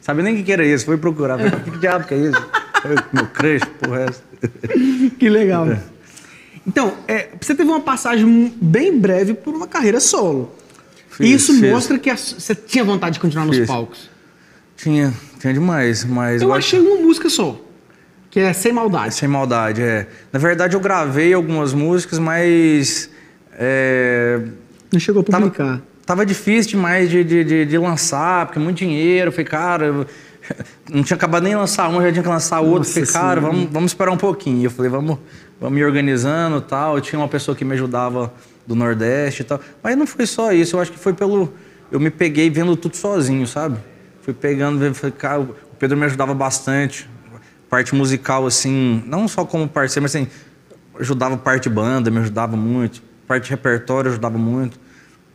Sabe 0.00 0.22
nem 0.22 0.40
o 0.40 0.44
que 0.44 0.52
era 0.52 0.64
isso, 0.64 0.84
foi 0.86 0.96
procurar. 0.96 1.36
Falei, 1.36 1.50
que 1.50 1.78
diabo 1.78 2.06
que 2.06 2.14
é 2.14 2.18
isso? 2.18 2.46
Eu, 2.84 2.96
meu 3.12 3.26
crush, 3.26 3.62
porra, 3.80 4.00
é 4.00 4.04
essa? 4.04 4.22
que 5.18 5.28
legal. 5.28 5.66
Então, 6.66 6.94
é, 7.08 7.28
você 7.40 7.54
teve 7.54 7.68
uma 7.68 7.80
passagem 7.80 8.54
bem 8.62 8.98
breve 8.98 9.34
por 9.34 9.52
uma 9.54 9.66
carreira 9.66 9.98
solo. 10.00 10.54
Fiz, 11.16 11.28
Isso 11.42 11.52
fiz. 11.60 11.70
mostra 11.70 11.98
que 11.98 12.10
você 12.14 12.54
tinha 12.54 12.84
vontade 12.84 13.14
de 13.14 13.20
continuar 13.20 13.44
nos 13.46 13.56
Fiz. 13.56 13.66
palcos. 13.66 14.10
Tinha, 14.76 15.12
tinha 15.38 15.52
demais, 15.52 16.04
mas 16.04 16.42
Eu 16.42 16.48
eu 16.48 16.54
achei 16.54 16.80
uma 16.80 16.96
música 17.00 17.30
só, 17.30 17.60
que 18.30 18.40
é 18.40 18.52
Sem 18.52 18.72
Maldade. 18.72 19.14
Sem 19.14 19.28
maldade, 19.28 19.80
é. 19.80 20.08
Na 20.32 20.38
verdade, 20.40 20.74
eu 20.74 20.80
gravei 20.80 21.32
algumas 21.32 21.72
músicas, 21.72 22.18
mas. 22.18 23.08
É, 23.52 24.40
Não 24.92 24.98
chegou 24.98 25.20
a 25.22 25.24
tava, 25.24 25.44
publicar. 25.50 25.80
tava 26.04 26.26
difícil 26.26 26.72
demais 26.72 27.08
de, 27.08 27.22
de, 27.22 27.44
de, 27.44 27.64
de 27.64 27.78
lançar, 27.78 28.46
porque 28.46 28.58
muito 28.58 28.78
dinheiro. 28.78 29.28
Eu 29.28 29.32
falei, 29.32 29.46
cara, 29.46 29.86
eu 29.86 30.06
não 30.92 31.04
tinha 31.04 31.16
acabado 31.16 31.44
nem 31.44 31.54
lançar 31.54 31.88
uma, 31.88 32.02
já 32.02 32.10
tinha 32.10 32.22
que 32.24 32.28
lançar. 32.28 32.60
Eu 32.62 32.70
Nossa 32.70 32.92
falei, 32.92 33.08
cara, 33.08 33.40
vamos, 33.40 33.68
vamos 33.70 33.90
esperar 33.92 34.10
um 34.10 34.16
pouquinho. 34.16 34.64
Eu 34.64 34.70
falei, 34.72 34.90
vamos, 34.90 35.18
vamos 35.60 35.74
me 35.78 35.84
organizando 35.84 36.58
e 36.58 36.62
tal. 36.62 36.96
Eu 36.96 37.00
tinha 37.00 37.20
uma 37.20 37.28
pessoa 37.28 37.56
que 37.56 37.64
me 37.64 37.74
ajudava 37.74 38.34
do 38.66 38.74
Nordeste 38.74 39.42
e 39.42 39.44
tal. 39.44 39.60
Mas 39.82 39.96
não 39.96 40.06
foi 40.06 40.26
só 40.26 40.52
isso, 40.52 40.76
eu 40.76 40.80
acho 40.80 40.92
que 40.92 40.98
foi 40.98 41.12
pelo. 41.12 41.52
Eu 41.90 42.00
me 42.00 42.10
peguei 42.10 42.50
vendo 42.50 42.76
tudo 42.76 42.96
sozinho, 42.96 43.46
sabe? 43.46 43.78
Fui 44.22 44.32
pegando, 44.32 44.78
vendo, 44.78 44.94
falei, 44.94 45.14
cara, 45.16 45.40
o 45.40 45.54
Pedro 45.78 45.96
me 45.96 46.06
ajudava 46.06 46.34
bastante. 46.34 47.08
Parte 47.68 47.94
musical, 47.94 48.46
assim, 48.46 49.02
não 49.06 49.26
só 49.26 49.44
como 49.44 49.68
parceiro, 49.68 50.02
mas 50.02 50.14
assim, 50.14 50.28
ajudava 50.98 51.36
parte 51.36 51.68
banda, 51.68 52.10
me 52.10 52.18
ajudava 52.18 52.56
muito. 52.56 53.02
Parte 53.26 53.44
de 53.44 53.50
repertório 53.50 54.10
ajudava 54.10 54.38
muito. 54.38 54.78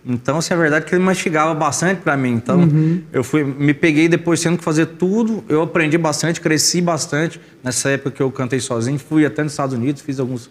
Então, 0.06 0.38
assim, 0.38 0.54
a 0.54 0.58
verdade 0.58 0.86
é 0.86 0.88
que 0.88 0.96
ele 0.96 1.04
mastigava 1.04 1.54
bastante 1.54 2.02
pra 2.02 2.16
mim. 2.16 2.32
Então, 2.32 2.68
eu 3.12 3.24
fui, 3.24 3.44
me 3.44 3.74
peguei 3.74 4.08
depois 4.08 4.42
tendo 4.42 4.58
que 4.58 4.64
fazer 4.64 4.86
tudo. 4.86 5.44
Eu 5.50 5.62
aprendi 5.62 5.98
bastante, 5.98 6.40
cresci 6.40 6.82
bastante 6.82 7.40
nessa 7.64 7.90
época 7.90 8.12
que 8.12 8.22
eu 8.22 8.32
cantei 8.32 8.60
sozinho. 8.60 8.98
Fui 8.98 9.26
até 9.26 9.44
nos 9.44 9.52
Estados 9.52 9.76
Unidos, 9.76 10.02
fiz 10.02 10.20
alguns, 10.20 10.50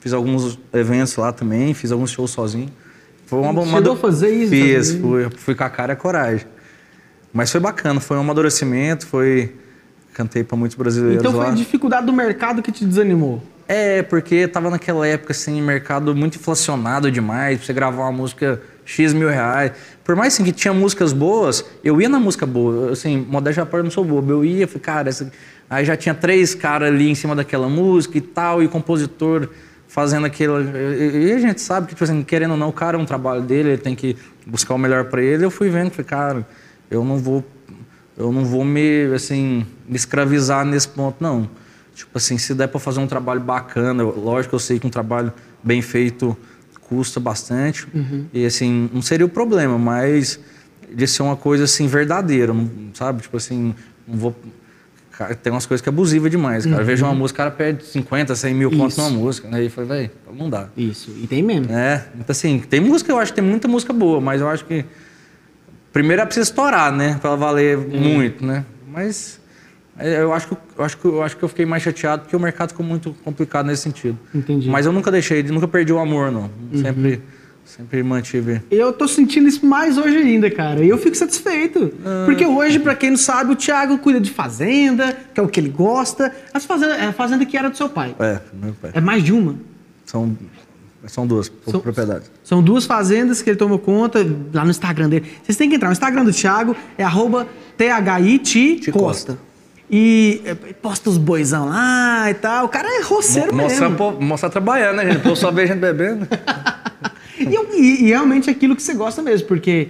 fiz 0.00 0.12
alguns 0.12 0.58
eventos 0.72 1.14
lá 1.16 1.32
também, 1.32 1.72
fiz 1.74 1.92
alguns 1.92 2.10
shows 2.10 2.30
sozinho. 2.30 2.70
Foi 3.26 3.38
uma, 3.38 3.50
uma 3.50 3.64
Chegou 3.64 3.92
a 3.92 3.96
fazer 3.96 4.30
isso 4.30 4.50
Fiz, 4.50 4.92
fui, 4.92 5.28
fui 5.36 5.54
com 5.54 5.62
a 5.62 5.70
cara 5.70 5.92
e 5.92 5.94
a 5.94 5.96
coragem. 5.96 6.46
Mas 7.32 7.52
foi 7.52 7.60
bacana, 7.60 8.00
foi 8.00 8.16
um 8.16 8.20
amadurecimento, 8.20 9.06
foi. 9.06 9.54
Cantei 10.12 10.42
pra 10.42 10.56
muitos 10.56 10.76
brasileiros 10.76 11.20
Então 11.20 11.30
foi 11.30 11.44
lá. 11.44 11.52
a 11.52 11.54
dificuldade 11.54 12.04
do 12.04 12.12
mercado 12.12 12.60
que 12.60 12.72
te 12.72 12.84
desanimou. 12.84 13.40
É, 13.68 14.02
porque 14.02 14.48
tava 14.48 14.68
naquela 14.68 15.06
época, 15.06 15.30
assim, 15.30 15.62
mercado 15.62 16.12
muito 16.16 16.34
inflacionado 16.34 17.08
demais, 17.08 17.58
pra 17.58 17.66
você 17.66 17.72
gravar 17.72 18.02
uma 18.02 18.12
música 18.12 18.60
X 18.84 19.12
mil 19.12 19.28
reais. 19.28 19.70
Por 20.02 20.16
mais 20.16 20.34
assim, 20.34 20.42
que 20.42 20.50
tinha 20.50 20.74
músicas 20.74 21.12
boas, 21.12 21.64
eu 21.84 22.00
ia 22.00 22.08
na 22.08 22.18
música 22.18 22.44
boa. 22.44 22.90
Assim, 22.90 23.24
modéstia 23.28 23.62
à 23.62 23.66
parte, 23.66 23.84
não 23.84 23.90
sou 23.92 24.04
bobo. 24.04 24.32
Eu 24.32 24.44
ia, 24.44 24.66
falei, 24.66 24.82
cara, 24.82 25.08
essa... 25.08 25.30
aí 25.70 25.84
já 25.84 25.96
tinha 25.96 26.12
três 26.12 26.52
caras 26.52 26.88
ali 26.88 27.08
em 27.08 27.14
cima 27.14 27.36
daquela 27.36 27.68
música 27.68 28.18
e 28.18 28.20
tal, 28.20 28.60
e 28.60 28.66
o 28.66 28.68
compositor 28.68 29.48
fazendo 29.90 30.24
aquilo. 30.24 30.60
E 30.62 31.32
a 31.32 31.38
gente 31.38 31.60
sabe 31.60 31.88
que, 31.88 31.94
tipo 31.94 32.04
assim, 32.04 32.22
querendo 32.22 32.52
ou 32.52 32.56
não, 32.56 32.68
o 32.68 32.72
cara 32.72 32.96
é 32.96 33.00
um 33.00 33.04
trabalho 33.04 33.42
dele, 33.42 33.70
ele 33.70 33.78
tem 33.78 33.94
que 33.94 34.16
buscar 34.46 34.74
o 34.74 34.78
melhor 34.78 35.04
pra 35.06 35.20
ele. 35.20 35.44
Eu 35.44 35.50
fui 35.50 35.68
vendo, 35.68 35.90
falei, 35.90 36.06
cara, 36.06 36.46
eu 36.90 37.04
não 37.04 37.18
vou 37.18 37.44
eu 38.16 38.30
não 38.30 38.44
vou 38.44 38.64
me, 38.64 39.06
assim, 39.14 39.66
me 39.88 39.96
escravizar 39.96 40.64
nesse 40.64 40.86
ponto, 40.86 41.16
não. 41.20 41.48
Tipo 41.94 42.18
assim, 42.18 42.36
se 42.36 42.54
der 42.54 42.68
para 42.68 42.78
fazer 42.78 43.00
um 43.00 43.06
trabalho 43.06 43.40
bacana, 43.40 44.02
lógico 44.02 44.50
que 44.50 44.54
eu 44.54 44.58
sei 44.58 44.78
que 44.78 44.86
um 44.86 44.90
trabalho 44.90 45.32
bem 45.64 45.80
feito 45.80 46.36
custa 46.82 47.18
bastante. 47.18 47.86
E 48.32 48.44
assim, 48.44 48.90
não 48.92 49.00
seria 49.00 49.24
o 49.24 49.28
problema, 49.28 49.78
mas 49.78 50.38
de 50.92 51.06
ser 51.06 51.22
uma 51.22 51.36
coisa 51.36 51.64
assim 51.64 51.86
verdadeira, 51.86 52.54
sabe? 52.94 53.22
Tipo 53.22 53.38
assim, 53.38 53.74
não 54.06 54.18
vou. 54.18 54.36
Cara, 55.20 55.34
tem 55.34 55.52
umas 55.52 55.66
coisas 55.66 55.82
que 55.82 55.88
é 55.90 55.92
abusiva 55.92 56.30
demais, 56.30 56.64
cara. 56.64 56.80
Eu 56.80 56.86
vejo 56.86 57.04
uma 57.04 57.12
música, 57.12 57.42
o 57.42 57.44
cara 57.44 57.50
pede 57.50 57.84
50, 57.84 58.34
100 58.34 58.54
mil 58.54 58.70
contos 58.70 58.96
Isso. 58.96 59.02
numa 59.02 59.18
música. 59.18 59.48
Aí 59.52 59.66
eu 59.66 59.70
falei, 59.70 59.88
velho, 59.90 60.10
não 60.34 60.48
dá. 60.48 60.68
Isso, 60.74 61.14
e 61.22 61.26
tem 61.26 61.42
mesmo. 61.42 61.70
É, 61.70 62.06
então 62.14 62.24
assim, 62.30 62.58
tem 62.60 62.80
música, 62.80 63.12
eu 63.12 63.18
acho 63.18 63.30
que 63.30 63.38
tem 63.38 63.46
muita 63.46 63.68
música 63.68 63.92
boa, 63.92 64.18
mas 64.18 64.40
eu 64.40 64.48
acho 64.48 64.64
que. 64.64 64.82
Primeiro 65.92 66.20
ela 66.22 66.26
precisa 66.26 66.44
estourar, 66.48 66.90
né? 66.90 67.18
Pra 67.20 67.28
ela 67.28 67.36
valer 67.36 67.76
muito, 67.76 68.46
né? 68.46 68.64
Mas. 68.90 69.38
é, 69.98 70.22
Eu 70.22 70.32
acho, 70.32 70.48
que, 70.48 70.54
eu, 70.54 70.84
acho 70.86 70.96
que, 70.96 71.04
eu 71.04 71.22
acho 71.22 71.36
que 71.36 71.42
eu 71.42 71.48
fiquei 71.50 71.66
mais 71.66 71.82
chateado 71.82 72.22
porque 72.22 72.34
o 72.34 72.40
mercado 72.40 72.70
ficou 72.70 72.86
muito 72.86 73.14
complicado 73.22 73.66
nesse 73.66 73.82
sentido. 73.82 74.18
Entendi. 74.34 74.70
Mas 74.70 74.86
eu 74.86 74.92
nunca 74.92 75.10
deixei, 75.10 75.42
nunca 75.42 75.68
perdi 75.68 75.92
o 75.92 75.98
amor, 75.98 76.32
não. 76.32 76.50
Sempre, 76.74 77.20
sempre 77.76 78.02
mantive. 78.02 78.60
Eu 78.70 78.92
tô 78.92 79.06
sentindo 79.08 79.48
isso 79.48 79.64
mais 79.64 79.96
hoje 79.96 80.16
ainda, 80.16 80.50
cara. 80.50 80.84
E 80.84 80.88
eu 80.88 80.98
fico 80.98 81.16
satisfeito. 81.16 81.92
Ah. 82.04 82.24
Porque 82.26 82.44
hoje, 82.44 82.78
pra 82.78 82.94
quem 82.94 83.10
não 83.10 83.16
sabe, 83.16 83.52
o 83.52 83.56
Thiago 83.56 83.98
cuida 83.98 84.20
de 84.20 84.30
fazenda, 84.30 85.16
que 85.32 85.40
é 85.40 85.42
o 85.42 85.48
que 85.48 85.60
ele 85.60 85.68
gosta. 85.68 86.32
As 86.52 86.64
fazenda, 86.64 86.94
é 86.96 87.06
a 87.06 87.12
fazenda 87.12 87.44
que 87.46 87.56
era 87.56 87.70
do 87.70 87.76
seu 87.76 87.88
pai. 87.88 88.14
É, 88.18 88.40
meu 88.52 88.72
pai. 88.74 88.90
É 88.94 89.00
mais 89.00 89.22
de 89.22 89.32
uma. 89.32 89.54
São, 90.04 90.36
são 91.06 91.26
duas 91.26 91.50
São- 91.66 91.80
propriedades. 91.80 92.30
São 92.42 92.62
duas 92.62 92.84
fazendas 92.84 93.40
que 93.42 93.50
ele 93.50 93.56
tomou 93.56 93.78
conta 93.78 94.18
lá 94.52 94.64
no 94.64 94.70
Instagram 94.70 95.08
dele. 95.08 95.26
Vocês 95.42 95.56
têm 95.56 95.68
que 95.70 95.76
entrar. 95.76 95.88
O 95.88 95.92
Instagram 95.92 96.24
do 96.24 96.32
Thiago 96.32 96.74
é 96.98 97.04
arroba 97.04 97.46
THIT 97.76 98.90
Costa. 98.92 99.38
E 99.92 100.40
é, 100.44 100.54
posta 100.54 101.10
os 101.10 101.16
boizão 101.18 101.68
lá 101.68 102.30
e 102.30 102.34
tal. 102.34 102.66
O 102.66 102.68
cara 102.68 102.86
é 102.88 103.02
roceiro 103.02 103.52
Mostrar, 103.52 103.88
mesmo. 103.88 104.20
mostrar 104.20 104.48
trabalhando, 104.50 104.96
né, 104.98 105.12
gente? 105.12 105.26
Eu 105.26 105.34
só 105.34 105.50
vejo 105.50 105.72
gente 105.72 105.80
bebendo. 105.80 106.28
E, 107.44 107.54
eu- 107.54 107.68
e- 107.74 108.02
e 108.04 108.06
realmente 108.08 108.48
é 108.48 108.52
aquilo 108.52 108.74
que 108.76 108.82
você 108.82 108.94
gosta 108.94 109.22
mesmo, 109.22 109.46
porque 109.48 109.88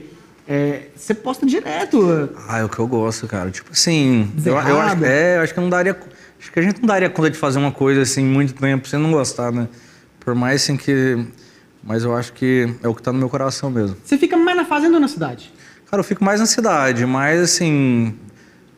é, 0.48 0.82
você 0.96 1.14
posta 1.14 1.44
direto. 1.46 2.30
Ah, 2.48 2.58
é 2.58 2.64
o 2.64 2.68
que 2.68 2.78
eu 2.78 2.86
gosto, 2.86 3.26
cara. 3.26 3.50
Tipo 3.50 3.70
assim, 3.72 4.30
eu, 4.44 4.52
eu 4.52 4.80
acho, 4.80 5.04
é, 5.04 5.36
eu 5.38 5.40
acho 5.42 5.52
que 5.52 5.58
eu 5.58 5.62
não 5.62 5.70
daria. 5.70 5.98
Acho 6.40 6.50
que 6.52 6.58
a 6.58 6.62
gente 6.62 6.80
não 6.80 6.86
daria 6.86 7.10
conta 7.10 7.30
de 7.30 7.36
fazer 7.38 7.58
uma 7.58 7.70
coisa 7.72 8.00
assim 8.02 8.24
muito 8.24 8.54
tempo 8.54 8.88
sem 8.88 8.98
não 8.98 9.12
gostar, 9.12 9.52
né? 9.52 9.68
Por 10.18 10.34
mais 10.34 10.62
assim 10.62 10.76
que. 10.76 11.24
Mas 11.82 12.02
eu 12.04 12.14
acho 12.14 12.32
que 12.32 12.68
é 12.82 12.88
o 12.88 12.94
que 12.94 13.02
tá 13.02 13.12
no 13.12 13.18
meu 13.18 13.28
coração 13.28 13.70
mesmo. 13.70 13.96
Você 14.04 14.16
fica 14.18 14.36
mais 14.36 14.56
na 14.56 14.64
fazenda 14.64 14.94
ou 14.94 15.00
na 15.00 15.08
cidade? 15.08 15.52
Cara, 15.90 16.00
eu 16.00 16.04
fico 16.04 16.22
mais 16.24 16.40
na 16.40 16.46
cidade, 16.46 17.04
mas 17.06 17.40
assim. 17.40 18.14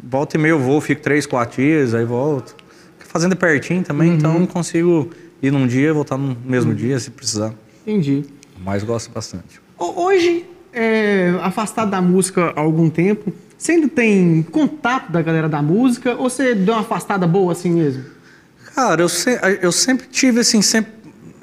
Volta 0.05 0.37
e 0.37 0.41
meia 0.41 0.51
eu 0.53 0.59
vou, 0.59 0.81
fico 0.81 1.01
três, 1.01 1.27
quatro 1.27 1.63
dias, 1.63 1.95
aí 1.95 2.05
volto. 2.05 2.57
Fazendo 2.99 3.37
pertinho 3.37 3.83
também, 3.85 4.15
então 4.15 4.41
eu 4.41 4.47
consigo 4.47 5.11
ir 5.43 5.51
num 5.53 5.67
dia 5.67 5.91
e 5.91 5.93
voltar 5.93 6.17
no 6.17 6.37
mesmo 6.45 6.75
dia, 6.75 6.99
se 6.99 7.11
precisar. 7.11 7.53
Entendi. 7.87 8.25
Mas 8.65 8.83
gosto 8.83 9.11
bastante. 9.11 9.61
Ho- 9.79 10.03
Hoje, 10.05 10.45
é, 10.73 11.35
afastado 11.43 11.91
da 11.91 12.01
música 12.01 12.53
há 12.57 12.61
algum 12.61 12.89
tempo, 12.89 13.33
você 13.59 13.73
ainda 13.73 13.89
tem 13.89 14.43
contato 14.51 15.11
da 15.11 15.21
galera 15.23 15.49
da 15.49 15.61
música 15.63 16.15
ou 16.15 16.29
você 16.31 16.55
deu 16.55 16.75
uma 16.75 16.81
afastada 16.81 17.27
boa 17.27 17.53
assim 17.53 17.71
mesmo? 17.73 18.05
Cara, 18.75 19.03
eu, 19.03 19.09
se- 19.09 19.39
eu 19.61 19.71
sempre 19.73 20.07
tive, 20.07 20.41
assim, 20.41 20.63
sempre, 20.63 20.93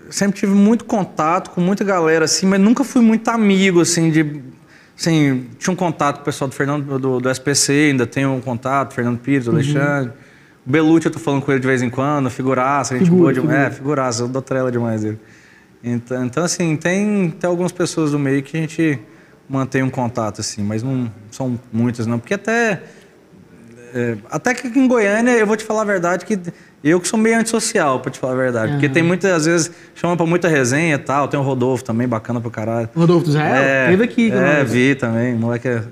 sempre 0.10 0.39
tive 0.39 0.53
muito 0.53 0.86
contato 0.86 1.51
com 1.51 1.62
muita 1.62 1.84
galera, 1.84 2.25
assim, 2.25 2.45
mas 2.47 2.60
nunca 2.60 2.84
fui 2.84 3.01
muito 3.01 3.27
amigo, 3.29 3.82
assim, 3.82 4.10
de... 4.10 4.41
Assim, 4.97 5.45
tinha 5.58 5.71
um 5.71 5.77
contato 5.77 6.15
com 6.17 6.21
o 6.23 6.25
pessoal 6.25 6.49
do 6.49 6.55
Fernando, 6.55 6.99
do, 6.99 7.19
do 7.21 7.29
SPC, 7.29 7.71
ainda 7.91 8.05
tenho 8.05 8.34
um 8.34 8.41
contato, 8.41 8.93
Fernando 8.93 9.17
Pires, 9.19 9.47
Uhum. 9.47 9.53
Alexandre. 9.53 10.12
O 10.67 10.69
Belucci 10.69 11.05
eu 11.08 11.12
tô 11.12 11.19
falando 11.19 11.41
com 11.41 11.51
ele 11.51 11.62
de 11.62 11.67
vez 11.67 11.82
em 11.82 11.89
quando, 11.89 12.29
figuraça, 12.29 12.95
gente 12.97 13.05
Figura, 13.05 13.21
boa 13.21 13.34
demais. 13.34 13.58
É, 13.67 13.69
figuraça, 13.71 14.23
eu 14.23 14.27
dou 14.27 14.41
trela 14.41 14.69
demais 14.69 15.01
dele. 15.03 15.17
Então, 15.83 16.25
então, 16.25 16.43
assim, 16.43 16.75
tem, 16.75 17.29
tem 17.31 17.49
algumas 17.49 17.71
pessoas 17.71 18.11
do 18.11 18.19
meio 18.19 18.43
que 18.43 18.57
a 18.57 18.61
gente 18.61 18.99
mantém 19.49 19.81
um 19.81 19.89
contato, 19.89 20.41
assim, 20.41 20.61
mas 20.61 20.83
não 20.83 21.11
são 21.31 21.59
muitas, 21.71 22.05
não. 22.05 22.19
Porque 22.19 22.33
até... 22.33 22.83
É, 23.93 24.17
até 24.29 24.53
que 24.53 24.67
aqui 24.67 24.77
em 24.77 24.87
Goiânia, 24.87 25.31
eu 25.31 25.47
vou 25.47 25.57
te 25.57 25.63
falar 25.63 25.81
a 25.81 25.85
verdade, 25.85 26.23
que 26.23 26.39
eu 26.83 26.99
que 26.99 27.07
sou 27.07 27.19
meio 27.19 27.39
antissocial, 27.39 27.99
pra 27.99 28.11
te 28.11 28.19
falar 28.19 28.33
a 28.33 28.35
verdade. 28.35 28.71
Porque 28.73 28.87
tem 28.87 29.03
muitas, 29.03 29.31
às 29.31 29.45
vezes, 29.45 29.71
chama 29.95 30.15
pra 30.15 30.25
muita 30.25 30.47
resenha 30.47 30.95
e 30.95 30.97
tal. 30.97 31.27
Tem 31.27 31.39
o 31.39 31.43
Rodolfo 31.43 31.83
também, 31.83 32.07
bacana 32.07 32.39
pro 32.39 32.49
caralho. 32.49 32.87
Rodolfo 32.95 33.25
do 33.25 33.29
Israel? 33.31 33.55
É, 33.55 33.89
Teve 33.89 34.03
aqui. 34.03 34.31
É, 34.31 34.63
vi 34.63 34.95
também. 34.95 35.33
Moleque 35.35 35.67
é 35.67 35.83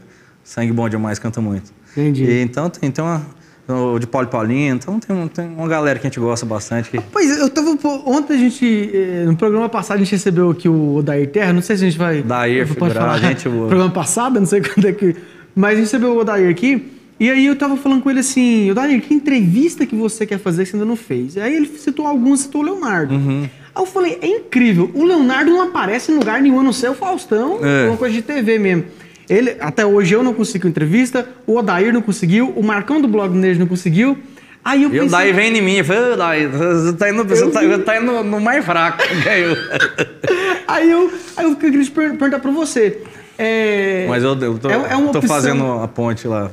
sangue 0.43 0.71
bom 0.71 0.87
demais, 0.87 1.19
canta 1.19 1.41
muito. 1.41 1.73
Entendi. 1.91 2.23
E, 2.23 2.41
então 2.41 2.69
tem, 2.69 2.89
tem 2.89 3.03
uma. 3.03 3.25
O 3.67 3.99
de 3.99 4.07
Paulo 4.07 4.27
Paulinho, 4.27 4.75
então 4.75 4.97
tem, 4.99 5.27
tem 5.27 5.47
uma 5.47 5.67
galera 5.67 5.99
que 5.99 6.07
a 6.07 6.09
gente 6.09 6.19
gosta 6.19 6.45
bastante. 6.45 6.89
Que, 6.89 7.01
Pois 7.11 7.37
eu 7.37 7.49
tava. 7.49 7.77
Ontem 8.05 8.33
a 8.35 8.37
gente. 8.37 8.89
eh, 8.93 9.23
No 9.25 9.35
programa 9.35 9.67
passado 9.67 9.97
a 9.97 9.99
gente 9.99 10.11
recebeu 10.11 10.49
aqui 10.49 10.69
o 10.69 10.95
Odair 10.95 11.29
Terra. 11.29 11.51
Não 11.51 11.61
sei 11.61 11.75
se 11.75 11.83
a 11.85 11.89
gente 11.89 11.97
vai. 11.99 12.19
Odair, 12.21 12.73
pode 12.75 12.93
falar. 12.93 13.17
gente 13.19 13.49
boa. 13.49 13.67
Programa 13.69 13.91
passado, 13.91 14.39
não 14.39 14.47
sei 14.47 14.61
quando 14.63 14.87
é 14.87 14.93
que. 14.93 15.15
Mas 15.55 15.71
a 15.71 15.75
gente 15.75 15.85
recebeu 15.85 16.13
o 16.13 16.19
Odair 16.19 16.49
aqui. 16.49 16.91
E 17.19 17.29
aí 17.31 17.45
eu 17.47 17.55
tava 17.55 17.75
falando 17.75 18.01
com 18.03 18.09
ele 18.11 18.19
assim, 18.19 18.69
Odair, 18.71 19.01
que 19.01 19.11
entrevista 19.13 19.85
que 19.87 19.95
você 19.95 20.23
quer 20.25 20.37
fazer 20.37 20.63
que 20.63 20.69
você 20.69 20.75
ainda 20.75 20.85
não 20.85 20.95
fez? 20.95 21.35
Aí 21.35 21.55
ele 21.55 21.65
citou 21.65 22.05
alguns, 22.05 22.41
citou 22.41 22.61
o 22.61 22.63
Leonardo. 22.63 23.15
Uhum. 23.15 23.49
Aí 23.75 23.81
eu 23.81 23.85
falei, 23.87 24.19
é 24.21 24.27
incrível, 24.27 24.91
o 24.93 25.03
Leonardo 25.03 25.49
não 25.49 25.63
aparece 25.63 26.11
em 26.11 26.15
lugar 26.15 26.39
nenhum, 26.41 26.59
a 26.59 26.63
não 26.63 26.71
ser 26.71 26.89
o 26.91 26.93
Faustão, 26.93 27.59
É. 27.63 27.87
uma 27.87 27.97
coisa 27.97 28.13
de 28.13 28.21
TV 28.21 28.59
mesmo. 28.59 28.85
Ele, 29.29 29.57
até 29.59 29.85
hoje 29.85 30.13
eu 30.13 30.23
não 30.23 30.33
consegui 30.33 30.67
entrevista, 30.67 31.27
o 31.45 31.57
Odair 31.57 31.91
não 31.93 32.01
conseguiu, 32.01 32.53
o 32.55 32.63
Marcão 32.63 33.01
do 33.01 33.07
Blog 33.07 33.35
Nerd 33.35 33.59
não 33.59 33.67
conseguiu. 33.67 34.17
Aí 34.63 34.83
eu 34.83 34.89
e 34.93 34.99
o 34.99 35.03
pensei, 35.03 35.09
Daí 35.09 35.33
vem 35.33 35.57
em 35.57 35.61
mim, 35.61 35.75
eu 35.77 35.85
falei, 35.85 36.11
"Ô, 36.13 36.15
Daí, 36.17 36.47
você 36.47 36.93
tá 36.93 37.09
indo, 37.09 37.23
você 37.23 37.49
tá, 37.51 37.61
você 37.61 37.77
tá 37.79 38.01
indo 38.01 38.23
no, 38.23 38.39
mais 38.41 38.63
fraco. 38.65 39.01
Aí 40.67 40.91
eu, 40.91 41.11
aí 41.37 41.45
eu 41.45 41.55
queria 41.55 41.85
perguntar 41.89 42.39
pra 42.39 42.51
você. 42.51 43.01
É, 43.37 44.05
Mas 44.09 44.21
eu, 44.23 44.37
eu 44.37 44.57
tô, 44.57 44.69
é, 44.69 44.73
é 44.73 44.89
tô 44.89 45.05
opção- 45.05 45.21
fazendo 45.21 45.63
a 45.81 45.87
ponte 45.87 46.27
lá. 46.27 46.51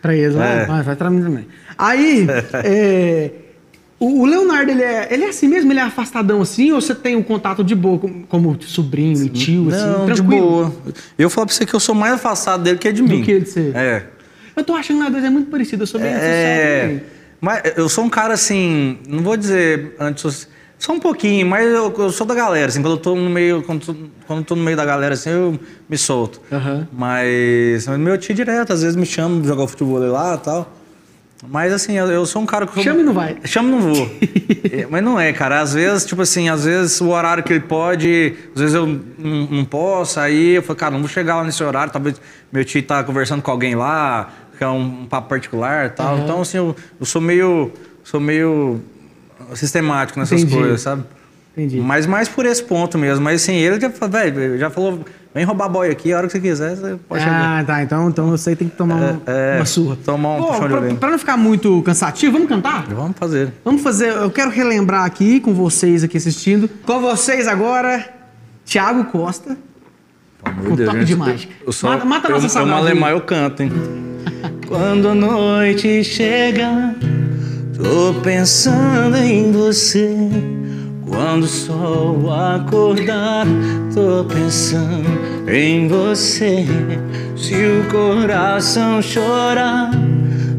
Pra 0.00 0.14
eles, 0.14 0.36
né? 0.36 0.62
É. 0.62 0.66
Vai, 0.66 0.82
vai 0.84 0.94
pra 0.96 1.10
mim 1.10 1.22
também. 1.22 1.46
Aí, 1.76 2.24
é, 2.64 3.30
o, 4.00 4.24
Leonardo, 4.26 4.70
ele 4.70 4.82
é, 4.82 5.08
ele 5.12 5.24
é 5.24 5.28
assim 5.30 5.48
mesmo? 5.48 5.72
Ele 5.72 5.80
é 5.80 5.82
afastadão 5.82 6.40
assim? 6.40 6.70
Ou 6.72 6.80
você 6.80 6.94
tem 6.94 7.16
um 7.16 7.22
contato 7.22 7.64
de 7.64 7.74
boa, 7.74 7.98
como, 7.98 8.26
como 8.28 8.62
sobrinho 8.62 9.24
e 9.24 9.28
tio, 9.28 9.68
assim? 9.68 9.86
Não, 9.86 10.06
de 10.06 10.22
boa. 10.22 10.72
Eu 11.18 11.28
falo 11.28 11.46
pra 11.46 11.54
você 11.56 11.66
que 11.66 11.74
eu 11.74 11.80
sou 11.80 11.94
mais 11.94 12.14
afastado 12.14 12.62
dele 12.62 12.78
que 12.78 12.92
de 12.92 13.02
mim. 13.02 13.22
que 13.22 13.40
de 13.40 13.50
você? 13.50 13.72
É. 13.74 14.04
Eu 14.56 14.64
tô 14.64 14.74
achando 14.74 14.98
que 14.98 15.02
nós 15.04 15.12
dois 15.12 15.24
é 15.24 15.30
muito 15.30 15.50
parecido. 15.50 15.82
Eu 15.82 15.86
sou 15.86 16.00
bem 16.00 16.10
É. 16.10 17.00
Mas 17.40 17.62
eu 17.76 17.88
sou 17.88 18.04
um 18.04 18.08
cara 18.10 18.34
assim, 18.34 18.98
não 19.08 19.22
vou 19.22 19.36
dizer 19.36 19.94
antissocial. 20.00 20.50
Só 20.78 20.92
um 20.92 21.00
pouquinho, 21.00 21.44
mas 21.44 21.66
eu, 21.66 21.92
eu 21.98 22.10
sou 22.12 22.24
da 22.24 22.36
galera, 22.36 22.68
assim, 22.68 22.80
quando 22.80 22.92
eu 22.92 22.96
tô 22.98 23.16
no 23.16 23.28
meio, 23.28 23.62
quando, 23.64 23.84
tô- 23.84 23.96
quando 24.28 24.44
tô 24.44 24.54
no 24.54 24.62
meio 24.62 24.76
da 24.76 24.84
galera, 24.84 25.14
assim, 25.14 25.30
eu 25.30 25.58
me 25.88 25.98
solto. 25.98 26.40
Aham. 26.52 26.86
Mas 26.92 27.88
meu 27.98 28.16
tio 28.16 28.32
direto, 28.32 28.72
às 28.72 28.82
vezes 28.82 28.94
me 28.94 29.04
chama 29.04 29.40
pra 29.40 29.48
jogar 29.48 29.66
futebol 29.66 29.98
lá 29.98 30.36
e 30.36 30.38
tal. 30.38 30.72
Mas 31.46 31.72
assim, 31.72 31.96
eu, 31.96 32.06
eu 32.08 32.26
sou 32.26 32.42
um 32.42 32.46
cara 32.46 32.66
que. 32.66 32.82
Chama 32.82 33.00
e 33.00 33.04
não 33.04 33.12
vai. 33.12 33.36
Chama 33.44 33.68
e 33.68 33.72
não 33.72 33.80
vou. 33.80 34.10
É, 34.70 34.86
mas 34.90 35.02
não 35.02 35.18
é, 35.18 35.32
cara. 35.32 35.60
Às 35.60 35.74
vezes, 35.74 36.04
tipo 36.04 36.22
assim, 36.22 36.48
às 36.48 36.64
vezes 36.64 37.00
o 37.00 37.08
horário 37.08 37.42
que 37.42 37.52
ele 37.52 37.60
pode, 37.60 38.34
às 38.54 38.60
vezes 38.60 38.74
eu 38.74 38.86
não, 38.86 39.46
não 39.46 39.64
posso, 39.64 40.18
aí 40.20 40.56
eu 40.56 40.62
falo, 40.62 40.78
cara, 40.78 40.92
não 40.92 41.00
vou 41.00 41.08
chegar 41.08 41.36
lá 41.36 41.44
nesse 41.44 41.62
horário, 41.62 41.92
talvez 41.92 42.20
meu 42.52 42.64
tio 42.64 42.82
tá 42.82 43.02
conversando 43.04 43.42
com 43.42 43.50
alguém 43.50 43.74
lá, 43.74 44.30
que 44.56 44.64
é 44.64 44.68
um, 44.68 45.06
papo 45.06 45.28
particular 45.28 45.86
e 45.86 45.90
tal. 45.90 46.18
Então, 46.18 46.40
assim, 46.40 46.58
eu, 46.58 46.74
eu 46.98 47.06
sou 47.06 47.20
meio. 47.20 47.72
sou 48.02 48.20
meio 48.20 48.80
sistemático 49.54 50.18
nessas 50.18 50.42
Entendi. 50.42 50.56
coisas, 50.56 50.80
sabe? 50.80 51.04
Entendi. 51.56 51.80
Mas 51.80 52.06
mais 52.06 52.28
por 52.28 52.46
esse 52.46 52.62
ponto 52.62 52.98
mesmo. 52.98 53.24
Mas 53.24 53.42
assim, 53.42 53.54
ele 53.54 53.80
já, 53.80 53.88
velho, 53.88 54.58
já 54.58 54.70
falou, 54.70 55.04
vem 55.34 55.44
roubar 55.44 55.68
boy 55.68 55.90
aqui, 55.90 56.12
a 56.12 56.16
hora 56.18 56.26
que 56.26 56.32
você 56.32 56.40
quiser, 56.40 56.76
você 56.76 56.96
pode 57.08 57.22
chegar. 57.22 57.60
Ah, 57.60 57.64
tá. 57.64 57.82
Então, 57.82 58.08
então 58.08 58.28
você 58.30 58.56
tem 58.56 58.68
que 58.68 58.76
tomar 58.76 58.94
uma, 58.96 59.22
É, 59.26 59.54
é, 59.54 59.58
uma 59.58 59.64
surra. 59.66 59.96
tomar 60.04 60.36
um 60.36 60.38
Pô, 60.42 60.46
puxão 60.48 60.68
de 60.68 60.74
orelha. 60.74 60.94
pra 60.96 61.10
não 61.10 61.18
ficar 61.18 61.36
muito 61.36 61.82
cansativo, 61.82 62.32
vamos 62.32 62.48
cantar? 62.48 62.86
Vamos 62.88 63.16
fazer. 63.18 63.52
Vamos 63.64 63.82
fazer, 63.82 64.08
eu 64.12 64.30
quero 64.30 64.50
relembrar 64.50 65.04
aqui 65.04 65.40
com 65.40 65.52
vocês 65.54 66.02
aqui 66.02 66.16
assistindo. 66.16 66.68
Com 66.84 67.00
vocês 67.00 67.46
agora, 67.46 68.04
Thiago 68.64 69.04
Costa. 69.04 69.56
Meu 70.62 70.72
Um 70.72 70.76
toque 70.76 71.04
de 71.04 71.16
mágica. 71.16 71.52
Eu 71.66 71.72
sou, 71.72 71.90
Mata- 71.90 72.04
mata 72.04 72.28
eu, 72.28 72.32
nossa 72.34 72.46
eu 72.46 72.50
saudade 72.50 72.76
malemar 72.80 73.10
aí. 73.10 73.14
eu 73.16 73.20
canto, 73.20 73.62
hein? 73.62 73.72
Quando 74.68 75.08
a 75.08 75.14
noite 75.14 76.04
chega, 76.04 76.94
tô 77.76 78.14
pensando 78.20 79.16
em 79.16 79.50
você. 79.50 80.16
Quando 81.08 81.44
o 81.44 81.48
sol 81.48 82.30
acordar, 82.32 83.46
tô 83.94 84.24
pensando 84.24 85.50
em 85.50 85.88
você. 85.88 86.66
Se 87.36 87.54
o 87.54 87.84
coração 87.90 89.00
chorar, 89.00 89.90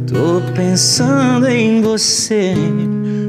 tô 0.08 0.42
pensando 0.54 1.48
em 1.48 1.82
você. 1.82 2.54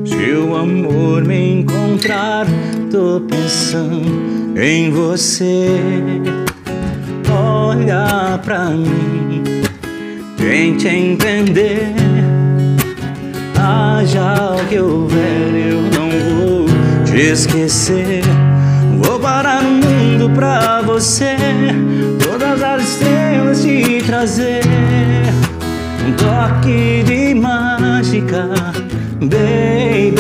Se 0.05 0.33
o 0.33 0.57
amor 0.57 1.25
me 1.25 1.61
encontrar, 1.61 2.47
tô 2.91 3.21
pensando 3.29 4.59
em 4.59 4.91
você. 4.91 5.67
Olha 7.31 8.39
pra 8.43 8.71
mim, 8.71 9.43
tente 10.37 10.89
entender. 10.89 11.93
Haja 13.57 14.57
o 14.57 14.69
que 14.69 14.79
houver, 14.79 15.71
eu 15.71 15.90
esquecer. 17.21 18.23
Vou 19.03 19.21
parar 19.21 19.63
no 19.63 19.71
mundo 19.71 20.31
pra 20.31 20.81
você, 20.83 21.37
todas 22.23 22.63
as 22.63 22.83
estrelas 22.83 23.63
te 23.63 24.03
trazer. 24.07 24.63
Um 26.07 26.13
toque 26.13 27.03
de 27.05 27.35
mágica, 27.35 28.49
baby. 29.21 30.15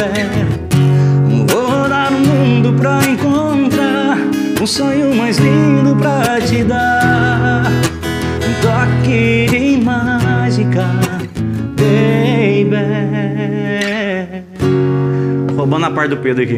Vou 1.48 1.70
rodar 1.70 2.12
no 2.12 2.18
mundo 2.20 2.72
pra 2.74 3.00
encontrar 3.04 4.18
um 4.60 4.66
sonho 4.66 5.14
mais 5.14 5.38
lindo 5.38 5.96
pra 5.96 6.40
te 6.40 6.62
dar. 6.62 7.64
Um 8.46 8.52
toque 8.60 9.46
de 9.50 9.76
mágica, 9.82 10.86
Roubando 15.80 15.86
a 15.86 15.90
parte 15.90 16.10
do 16.10 16.16
Pedro 16.18 16.42
aqui. 16.44 16.56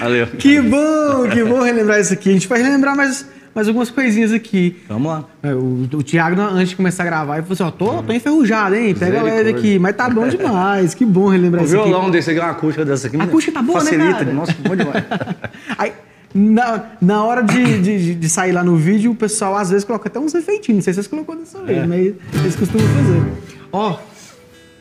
Valeu. 0.00 0.26
Que 0.26 0.60
bom, 0.60 1.28
que 1.30 1.44
bom 1.44 1.60
relembrar 1.62 2.00
isso 2.00 2.12
aqui. 2.12 2.30
A 2.30 2.32
gente 2.32 2.48
vai 2.48 2.62
relembrar 2.62 2.96
mais, 2.96 3.26
mais 3.54 3.68
algumas 3.68 3.90
coisinhas 3.90 4.32
aqui. 4.32 4.76
Vamos 4.88 5.08
lá. 5.12 5.24
É, 5.42 5.54
O, 5.54 5.86
o 5.92 6.02
Thiago, 6.02 6.40
antes 6.40 6.70
de 6.70 6.76
começar 6.76 7.02
a 7.02 7.06
gravar, 7.06 7.34
ele 7.38 7.42
falou 7.46 7.54
assim: 7.54 7.62
ó, 7.64 7.70
tô, 7.70 8.02
tô 8.02 8.12
enferrujado, 8.12 8.74
hein? 8.74 8.94
Pega 8.94 9.22
leve 9.22 9.50
aqui. 9.50 9.78
Mas 9.78 9.94
tá 9.96 10.08
bom 10.08 10.26
demais. 10.28 10.94
Que 10.94 11.04
bom 11.04 11.28
relembrar 11.28 11.62
O 11.62 11.66
isso 11.66 11.76
aqui. 11.78 11.88
violão 11.88 12.10
desse 12.10 12.30
aqui, 12.30 12.40
uma 12.40 12.50
acústica 12.50 12.84
dessa 12.84 13.06
aqui. 13.06 13.16
A 13.20 13.24
acústica 13.24 13.52
tá 13.52 13.62
boa, 13.62 13.82
né, 13.82 13.90
Facilita. 13.90 14.24
Nossa, 14.32 14.54
bom 14.66 14.74
demais. 14.76 15.04
Aí, 15.78 15.92
na, 16.34 16.84
na 17.00 17.24
hora 17.24 17.42
de, 17.42 17.80
de, 17.80 18.14
de 18.14 18.28
sair 18.28 18.52
lá 18.52 18.62
no 18.64 18.76
vídeo, 18.76 19.10
o 19.10 19.14
pessoal 19.14 19.56
às 19.56 19.70
vezes 19.70 19.84
coloca 19.84 20.08
até 20.08 20.18
uns 20.18 20.34
efeitinhos. 20.34 20.76
Não 20.78 20.82
sei 20.82 20.92
se 20.92 20.96
vocês 21.02 21.06
colocou 21.08 21.36
dessa 21.36 21.62
vez, 21.62 21.78
É. 21.82 21.86
mas 21.86 22.14
eles 22.40 22.56
costumam 22.56 22.86
fazer. 22.88 23.22
Ó, 23.72 23.96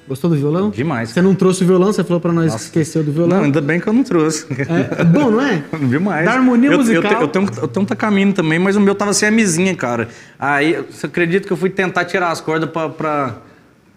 gostou 0.07 0.29
do 0.29 0.35
violão? 0.35 0.69
Demais. 0.69 1.09
Você 1.09 1.21
não 1.21 1.33
trouxe 1.35 1.63
o 1.63 1.67
violão, 1.67 1.91
você 1.91 2.03
falou 2.03 2.19
pra 2.19 2.31
nós 2.31 2.45
que 2.47 2.51
Nossa. 2.51 2.63
esqueceu 2.65 3.03
do 3.03 3.07
Não, 3.07 3.13
violão. 3.15 3.43
ainda 3.43 3.61
bem 3.61 3.79
que 3.79 3.87
eu 3.87 3.93
não 3.93 4.03
trouxe. 4.03 4.45
É, 4.51 5.01
é 5.01 5.03
bom, 5.03 5.31
não 5.31 5.41
é? 5.41 5.63
Demais. 5.89 6.25
Da 6.25 6.33
harmonia 6.33 6.71
eu, 6.71 6.77
musical. 6.77 7.11
Eu, 7.11 7.21
eu 7.21 7.27
tenho, 7.27 7.45
eu 7.61 7.67
tenho 7.67 7.83
um 7.83 7.87
tacaminho 7.87 8.33
também, 8.33 8.59
mas 8.59 8.75
o 8.75 8.81
meu 8.81 8.93
tava 8.95 9.13
sem 9.13 9.29
a 9.29 9.31
mesinha, 9.31 9.75
cara. 9.75 10.07
Aí, 10.39 10.77
você 10.89 11.05
acredita 11.07 11.47
que 11.47 11.51
eu 11.53 11.57
fui 11.57 11.69
tentar 11.69 12.05
tirar 12.05 12.29
as 12.31 12.39
cordas 12.41 12.69
pra, 12.69 12.89
pra, 12.89 13.35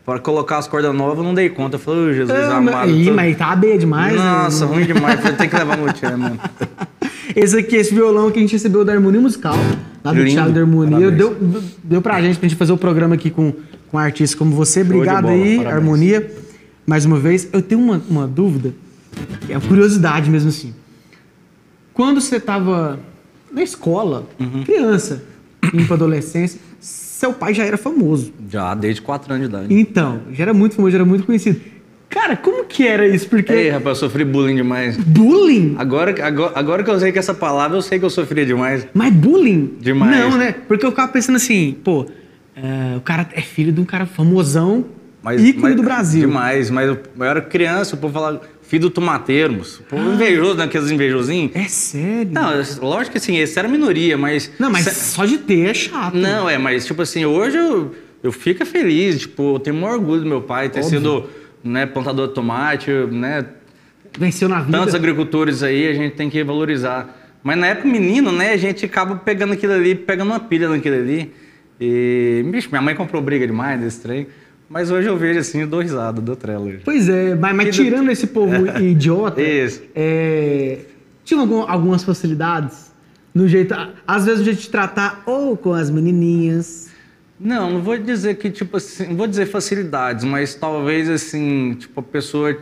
pra 0.06 0.18
colocar 0.18 0.58
as 0.58 0.66
cordas 0.66 0.94
novas, 0.94 1.18
eu 1.18 1.24
não 1.24 1.34
dei 1.34 1.48
conta. 1.50 1.76
Eu 1.76 1.80
falei, 1.80 2.00
ô 2.10 2.12
Jesus 2.12 2.38
amado. 2.44 2.90
Ih, 2.90 3.06
tô- 3.06 3.14
mas 3.14 3.36
tá 3.36 3.54
B 3.54 3.76
demais. 3.78 4.14
né? 4.16 4.22
Nossa, 4.22 4.64
ruim 4.66 4.84
demais. 4.86 5.20
Falei, 5.20 5.36
tem 5.36 5.48
que 5.48 5.56
levar 5.56 5.76
no 5.76 5.92
tchan, 5.92 6.16
mano. 6.16 6.38
Esse 7.36 7.58
aqui, 7.58 7.76
esse 7.76 7.94
violão 7.94 8.30
que 8.30 8.38
a 8.38 8.42
gente 8.42 8.52
recebeu 8.52 8.84
da 8.86 8.92
Harmonia 8.94 9.20
Musical, 9.20 9.54
lá 10.02 10.12
do 10.12 10.18
Lindo. 10.18 10.32
Thiago 10.32 10.50
da 10.50 10.60
Harmonia. 10.60 10.96
Parabéns. 11.10 11.18
Deu- 11.18 11.62
deu 11.84 12.02
pra 12.02 12.20
gente, 12.22 12.38
pra 12.38 12.48
gente 12.48 12.58
fazer 12.58 12.72
o 12.72 12.76
programa 12.78 13.14
aqui 13.14 13.30
com, 13.30 13.52
com 13.90 13.98
artistas 13.98 14.38
como 14.38 14.52
você. 14.54 14.82
de 14.84 14.92
Obrigado 14.92 15.28
aí, 15.28 15.56
parabéns. 15.58 15.66
Harmonia. 15.66 16.34
Mais 16.86 17.04
uma 17.04 17.18
vez. 17.18 17.48
Eu 17.52 17.60
tenho 17.62 17.80
uma, 17.80 18.00
uma 18.08 18.26
dúvida, 18.26 18.72
é 19.48 19.52
uma 19.56 19.60
curiosidade 19.66 20.30
mesmo 20.30 20.48
assim. 20.48 20.72
Quando 21.92 22.20
você 22.20 22.38
tava 22.38 22.98
na 23.52 23.62
escola, 23.62 24.26
Uhum. 24.38 24.64
criança, 24.64 25.22
indo 25.74 25.84
pra 25.86 25.96
adolescência, 25.96 26.60
seu 26.80 27.32
pai 27.32 27.52
já 27.54 27.64
era 27.64 27.76
famoso. 27.76 28.32
Já, 28.48 28.74
desde 28.74 29.02
4 29.02 29.32
anos 29.34 29.48
de 29.48 29.54
idade. 29.54 29.74
Então, 29.74 30.20
já 30.32 30.44
era 30.44 30.54
muito 30.54 30.76
famoso, 30.76 30.92
já 30.92 30.98
era 30.98 31.04
muito 31.04 31.24
conhecido. 31.24 31.60
Cara, 32.08 32.36
como 32.36 32.64
que 32.64 32.86
era 32.86 33.06
isso? 33.06 33.28
Porque 33.28 33.52
Ei, 33.52 33.68
rapaz, 33.68 33.98
eu 34.00 34.08
sofri 34.08 34.24
bullying 34.24 34.56
demais. 34.56 34.96
bullying? 34.96 35.74
Agora, 35.76 36.14
agora, 36.24 36.52
agora 36.54 36.82
que 36.82 36.90
eu 36.90 36.98
sei 36.98 37.12
que 37.12 37.18
essa 37.18 37.34
palavra, 37.34 37.76
eu 37.76 37.82
sei 37.82 37.98
que 37.98 38.04
eu 38.04 38.08
sofria 38.10 38.46
demais. 38.46 38.86
Mas 38.94 39.12
bullying? 39.12 39.74
Demais. 39.80 40.16
Não, 40.18 40.38
né? 40.38 40.52
Porque 40.66 40.86
eu 40.86 40.90
ficava 40.90 41.12
pensando 41.12 41.36
assim, 41.36 41.76
pô, 41.84 42.06
é, 42.62 42.96
o 42.96 43.00
cara 43.00 43.28
é 43.32 43.40
filho 43.40 43.72
de 43.72 43.80
um 43.80 43.84
cara 43.84 44.06
famosão, 44.06 44.84
Mas, 45.22 45.42
ícone 45.42 45.62
mas- 45.62 45.76
do 45.76 45.82
Brasil. 45.82 46.20
Demais, 46.28 46.70
mas 46.70 46.88
eu, 46.88 46.98
eu 47.18 47.24
era 47.24 47.40
criança, 47.40 47.94
o 47.96 47.98
povo 47.98 48.14
falava, 48.14 48.40
filho 48.62 48.82
do 48.82 48.90
tomateiro, 48.90 49.52
moço. 49.54 49.80
O 49.82 49.84
povo 49.84 50.12
invejoso, 50.12 50.54
né? 50.56 50.64
Aqueles 50.64 50.90
invejosinhos. 50.90 51.52
É 51.54 51.64
sério? 51.64 52.30
Não, 52.32 52.50
lógico 52.82 53.12
que 53.12 53.18
assim, 53.18 53.36
esse 53.38 53.58
era 53.58 53.66
minoria, 53.68 54.16
mas. 54.18 54.50
Não, 54.58 54.70
mas 54.70 54.84
se- 54.84 54.94
só 55.12 55.24
de 55.24 55.38
ter 55.38 55.70
é 55.70 55.74
chato. 55.74 56.14
Não, 56.16 56.48
é, 56.48 56.58
mas 56.58 56.84
tipo 56.86 57.02
assim, 57.02 57.24
hoje 57.24 57.56
eu, 57.56 57.94
eu 58.22 58.32
fico 58.32 58.64
feliz, 58.66 59.20
tipo, 59.20 59.54
eu 59.54 59.58
tenho 59.58 59.76
maior 59.76 59.94
orgulho 59.94 60.20
do 60.22 60.26
meu 60.28 60.42
pai 60.42 60.68
ter 60.68 60.80
Óbvio. 60.80 60.98
sido 60.98 61.24
né, 61.64 61.86
plantador 61.86 62.28
de 62.28 62.34
tomate, 62.34 62.90
né? 63.10 63.44
Venceu 64.18 64.48
na 64.48 64.60
vida. 64.60 64.78
Tantos 64.78 64.94
agricultores 64.94 65.62
aí, 65.62 65.86
a 65.88 65.92
gente 65.92 66.14
tem 66.16 66.28
que 66.30 66.42
valorizar. 66.42 67.14
Mas 67.42 67.56
na 67.56 67.68
época, 67.68 67.86
menino, 67.88 68.32
né, 68.32 68.52
a 68.52 68.56
gente 68.56 68.84
acaba 68.84 69.16
pegando 69.16 69.52
aquilo 69.52 69.72
ali, 69.72 69.94
pegando 69.94 70.28
uma 70.28 70.40
pilha 70.40 70.68
naquilo 70.68 70.96
ali. 70.96 71.32
E, 71.80 72.44
bicho, 72.50 72.68
minha 72.70 72.82
mãe 72.82 72.94
comprou 72.94 73.22
briga 73.22 73.46
demais 73.46 73.80
desse 73.80 74.00
trem. 74.00 74.26
Mas 74.68 74.90
hoje 74.90 75.08
eu 75.08 75.16
vejo 75.16 75.38
assim, 75.40 75.60
eu 75.62 75.66
dou 75.66 75.80
risada, 75.80 76.20
dou 76.20 76.36
trela. 76.36 76.70
Pois 76.84 77.08
é, 77.08 77.34
mas, 77.34 77.56
mas 77.56 77.66
do- 77.76 77.82
tirando 77.82 78.10
esse 78.10 78.26
povo 78.26 78.54
idiota, 78.78 79.40
Isso. 79.40 79.82
é, 79.94 80.80
tinha 81.24 81.40
algum- 81.40 81.62
algumas 81.62 82.04
facilidades 82.04 82.92
no 83.34 83.48
jeito, 83.48 83.74
às 84.06 84.24
vezes 84.26 84.40
no 84.40 84.44
jeito 84.44 84.60
de 84.60 84.68
tratar 84.68 85.22
ou 85.24 85.56
com 85.56 85.72
as 85.72 85.88
menininhas. 85.90 86.88
Não, 87.40 87.70
não 87.70 87.80
vou 87.82 87.96
dizer 87.96 88.34
que, 88.34 88.50
tipo 88.50 88.76
assim, 88.76 89.06
não 89.06 89.16
vou 89.16 89.26
dizer 89.26 89.46
facilidades, 89.46 90.24
mas 90.24 90.54
talvez 90.54 91.08
assim, 91.08 91.74
tipo, 91.78 92.00
a 92.00 92.02
pessoa 92.02 92.54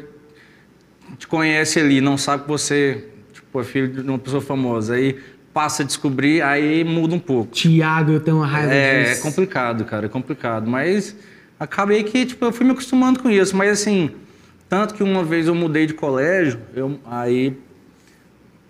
te 1.18 1.26
conhece 1.26 1.80
ali, 1.80 2.00
não 2.00 2.16
sabe 2.18 2.42
que 2.44 2.48
você, 2.48 3.04
tipo, 3.32 3.60
é 3.60 3.64
filho 3.64 3.88
de 3.88 4.00
uma 4.08 4.18
pessoa 4.18 4.42
famosa, 4.42 4.94
aí 4.94 5.16
passa 5.56 5.82
a 5.82 5.86
descobrir, 5.86 6.42
aí 6.42 6.84
muda 6.84 7.14
um 7.14 7.18
pouco. 7.18 7.50
Tiago, 7.52 8.12
eu 8.12 8.20
tenho 8.20 8.36
uma 8.36 8.46
raiva 8.46 8.74
É, 8.74 9.00
é 9.00 9.04
disso. 9.04 9.22
complicado, 9.22 9.86
cara, 9.86 10.04
é 10.04 10.08
complicado, 10.10 10.68
mas 10.68 11.16
acabei 11.58 12.02
que, 12.02 12.26
tipo, 12.26 12.44
eu 12.44 12.52
fui 12.52 12.66
me 12.66 12.72
acostumando 12.72 13.20
com 13.20 13.30
isso, 13.30 13.56
mas 13.56 13.70
assim, 13.70 14.10
tanto 14.68 14.92
que 14.92 15.02
uma 15.02 15.24
vez 15.24 15.46
eu 15.46 15.54
mudei 15.54 15.86
de 15.86 15.94
colégio, 15.94 16.60
eu, 16.74 17.00
aí 17.06 17.56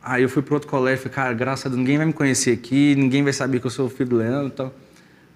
Aí 0.01 0.23
eu 0.23 0.29
fui 0.29 0.41
para 0.41 0.55
outro 0.55 0.69
colégio, 0.69 0.99
falei, 1.03 1.15
cara, 1.17 1.35
graças 1.35 1.67
a 1.67 1.69
Deus, 1.69 1.81
ninguém 1.81 1.97
vai 1.97 2.07
me 2.07 2.13
conhecer 2.13 2.53
aqui, 2.53 2.95
ninguém 2.97 3.25
vai 3.25 3.33
saber 3.33 3.59
que 3.59 3.67
eu 3.67 3.71
sou 3.73 3.87
o 3.87 3.91
filho 3.91 4.11
do 4.11 4.17
Leandro 4.19 4.47
e 4.47 4.51
tal. 4.53 4.75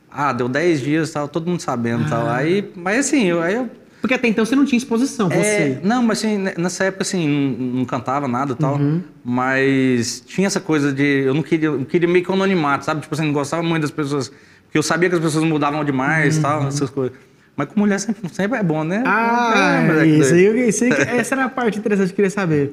Ah, 0.08 0.32
deu 0.32 0.48
10 0.48 0.80
dias, 0.80 1.10
tal, 1.10 1.26
todo 1.26 1.50
mundo 1.50 1.58
sabendo 1.58 2.06
e 2.06 2.08
tal. 2.08 2.28
Ah. 2.28 2.36
Aí, 2.36 2.70
mas 2.76 3.06
assim, 3.06 3.24
eu, 3.24 3.42
aí 3.42 3.56
eu. 3.56 3.68
Porque 4.00 4.14
até 4.14 4.28
então 4.28 4.44
você 4.44 4.56
não 4.56 4.64
tinha 4.64 4.78
exposição, 4.78 5.28
é, 5.30 5.34
você. 5.42 5.80
não, 5.82 6.02
mas 6.02 6.18
assim, 6.18 6.38
ne- 6.38 6.54
nessa 6.56 6.84
época, 6.84 7.02
assim, 7.02 7.28
não, 7.28 7.66
não 7.80 7.84
cantava 7.84 8.26
nada 8.26 8.52
e 8.52 8.56
tal. 8.56 8.76
Uhum. 8.76 9.02
Mas 9.24 10.22
tinha 10.26 10.46
essa 10.46 10.60
coisa 10.60 10.92
de. 10.92 11.04
Eu 11.24 11.34
não 11.34 11.42
queria, 11.42 11.68
eu 11.68 11.84
queria 11.84 12.08
meio 12.08 12.24
que 12.24 12.32
anonimato, 12.32 12.84
sabe? 12.84 13.02
Tipo 13.02 13.14
assim, 13.14 13.26
não 13.26 13.32
gostava 13.32 13.62
muito 13.62 13.82
das 13.82 13.90
pessoas. 13.90 14.28
Porque 14.28 14.78
eu 14.78 14.82
sabia 14.82 15.08
que 15.08 15.16
as 15.16 15.20
pessoas 15.20 15.44
mudavam 15.44 15.84
demais 15.84 16.38
e 16.38 16.40
tal, 16.40 16.66
essas 16.68 16.88
coisas. 16.88 17.16
Mas 17.56 17.68
com 17.68 17.80
mulher 17.80 17.98
sempre, 18.00 18.26
sempre 18.32 18.58
é 18.58 18.62
bom, 18.62 18.84
né? 18.84 18.98
Uhum. 18.98 19.04
Ah, 19.06 19.82
É, 19.98 20.02
é 20.02 20.06
isso 20.06 20.32
aí, 20.34 20.68
isso 20.68 20.84
aí, 20.84 20.90
essa 21.18 21.34
era 21.34 21.44
a 21.44 21.48
parte 21.48 21.78
interessante 21.78 22.06
que 22.08 22.12
eu 22.12 22.16
queria 22.16 22.30
saber. 22.30 22.72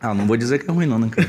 Ah, 0.00 0.14
não 0.14 0.26
vou 0.26 0.36
dizer 0.36 0.58
que 0.62 0.70
é 0.70 0.72
ruim, 0.72 0.86
não, 0.86 0.98
né, 0.98 1.08
cara? 1.10 1.28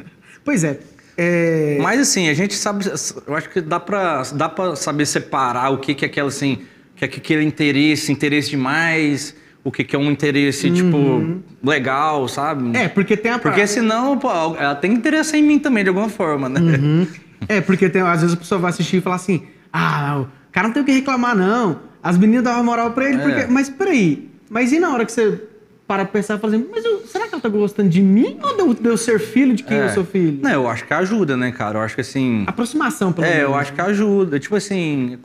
Pois 0.44 0.62
é. 0.62 0.78
é, 1.18 1.76
Mas 1.82 1.98
assim, 2.00 2.28
a 2.28 2.34
gente 2.34 2.54
sabe, 2.54 2.84
eu 3.26 3.34
acho 3.34 3.50
que 3.50 3.60
dá 3.60 3.80
pra, 3.80 4.22
dá 4.32 4.48
pra 4.48 4.76
saber 4.76 5.04
separar 5.06 5.70
o 5.70 5.78
que, 5.78 5.92
que 5.92 6.04
é 6.04 6.08
aquela 6.08 6.28
assim, 6.28 6.60
que 6.96 7.04
é 7.04 7.08
aquele 7.08 7.44
interesse, 7.44 8.10
interesse 8.10 8.50
demais, 8.50 9.34
o 9.62 9.70
que, 9.70 9.84
que 9.84 9.94
é 9.94 9.98
um 9.98 10.10
interesse, 10.10 10.70
tipo, 10.70 11.40
legal, 11.62 12.26
sabe? 12.28 12.76
é, 12.76 12.88
porque 12.88 13.16
tem 13.16 13.32
a 13.32 13.38
Porque 13.38 13.66
senão, 13.66 14.16
pô, 14.18 14.30
ela 14.56 14.74
tem 14.74 14.92
interesse 14.92 15.36
em 15.36 15.42
mim 15.42 15.58
também, 15.58 15.82
de 15.84 15.88
alguma 15.90 16.08
forma, 16.08 16.48
né? 16.48 16.60
Uhum. 16.60 17.06
É, 17.48 17.60
porque 17.60 17.88
tem, 17.90 18.00
às 18.00 18.22
vezes 18.22 18.34
a 18.34 18.38
pessoa 18.38 18.58
vai 18.58 18.70
assistir 18.70 18.96
e 18.96 19.00
fala 19.02 19.16
assim: 19.16 19.42
ah, 19.70 20.22
o 20.22 20.26
cara 20.50 20.68
não 20.68 20.74
tem 20.74 20.82
o 20.82 20.86
que 20.86 20.90
reclamar, 20.92 21.36
não. 21.36 21.80
As 22.02 22.16
meninas 22.16 22.42
davam 22.42 22.64
moral 22.64 22.92
pra 22.92 23.04
ele, 23.08 23.18
É. 23.18 23.22
porque. 23.22 23.52
Mas 23.52 23.68
peraí, 23.68 24.30
mas 24.48 24.72
e 24.72 24.80
na 24.80 24.90
hora 24.92 25.04
que 25.04 25.12
você 25.12 25.42
para 25.86 26.04
pra 26.06 26.14
pensar 26.14 26.36
e 26.36 26.38
fala 26.40 26.56
assim, 26.56 26.66
mas 26.72 26.82
eu- 26.84 27.06
será 27.06 27.28
que 27.28 27.34
ela 27.34 27.42
tá 27.42 27.48
gostando 27.50 27.90
de 27.90 28.00
mim 28.00 28.38
ou 28.42 28.54
de 28.56 28.60
eu- 28.62 28.74
de 28.74 28.88
eu 28.88 28.96
ser 28.96 29.20
filho 29.20 29.54
de 29.54 29.62
quem 29.62 29.76
eu 29.76 29.84
É. 29.84 29.88
sou 29.90 30.04
filho? 30.04 30.38
Não, 30.42 30.50
eu 30.50 30.66
acho 30.68 30.84
que 30.86 30.94
ajuda, 30.94 31.36
né, 31.36 31.52
cara? 31.52 31.78
Eu 31.78 31.82
acho 31.82 31.94
que 31.94 32.00
assim. 32.00 32.42
Aproximação, 32.46 33.12
pelo 33.12 33.26
É, 33.26 33.34
menos. 33.34 33.42
eu 33.50 33.54
acho 33.54 33.72
que 33.74 33.80
ajuda. 33.82 34.40
Tipo 34.40 34.56
assim, 34.56 35.18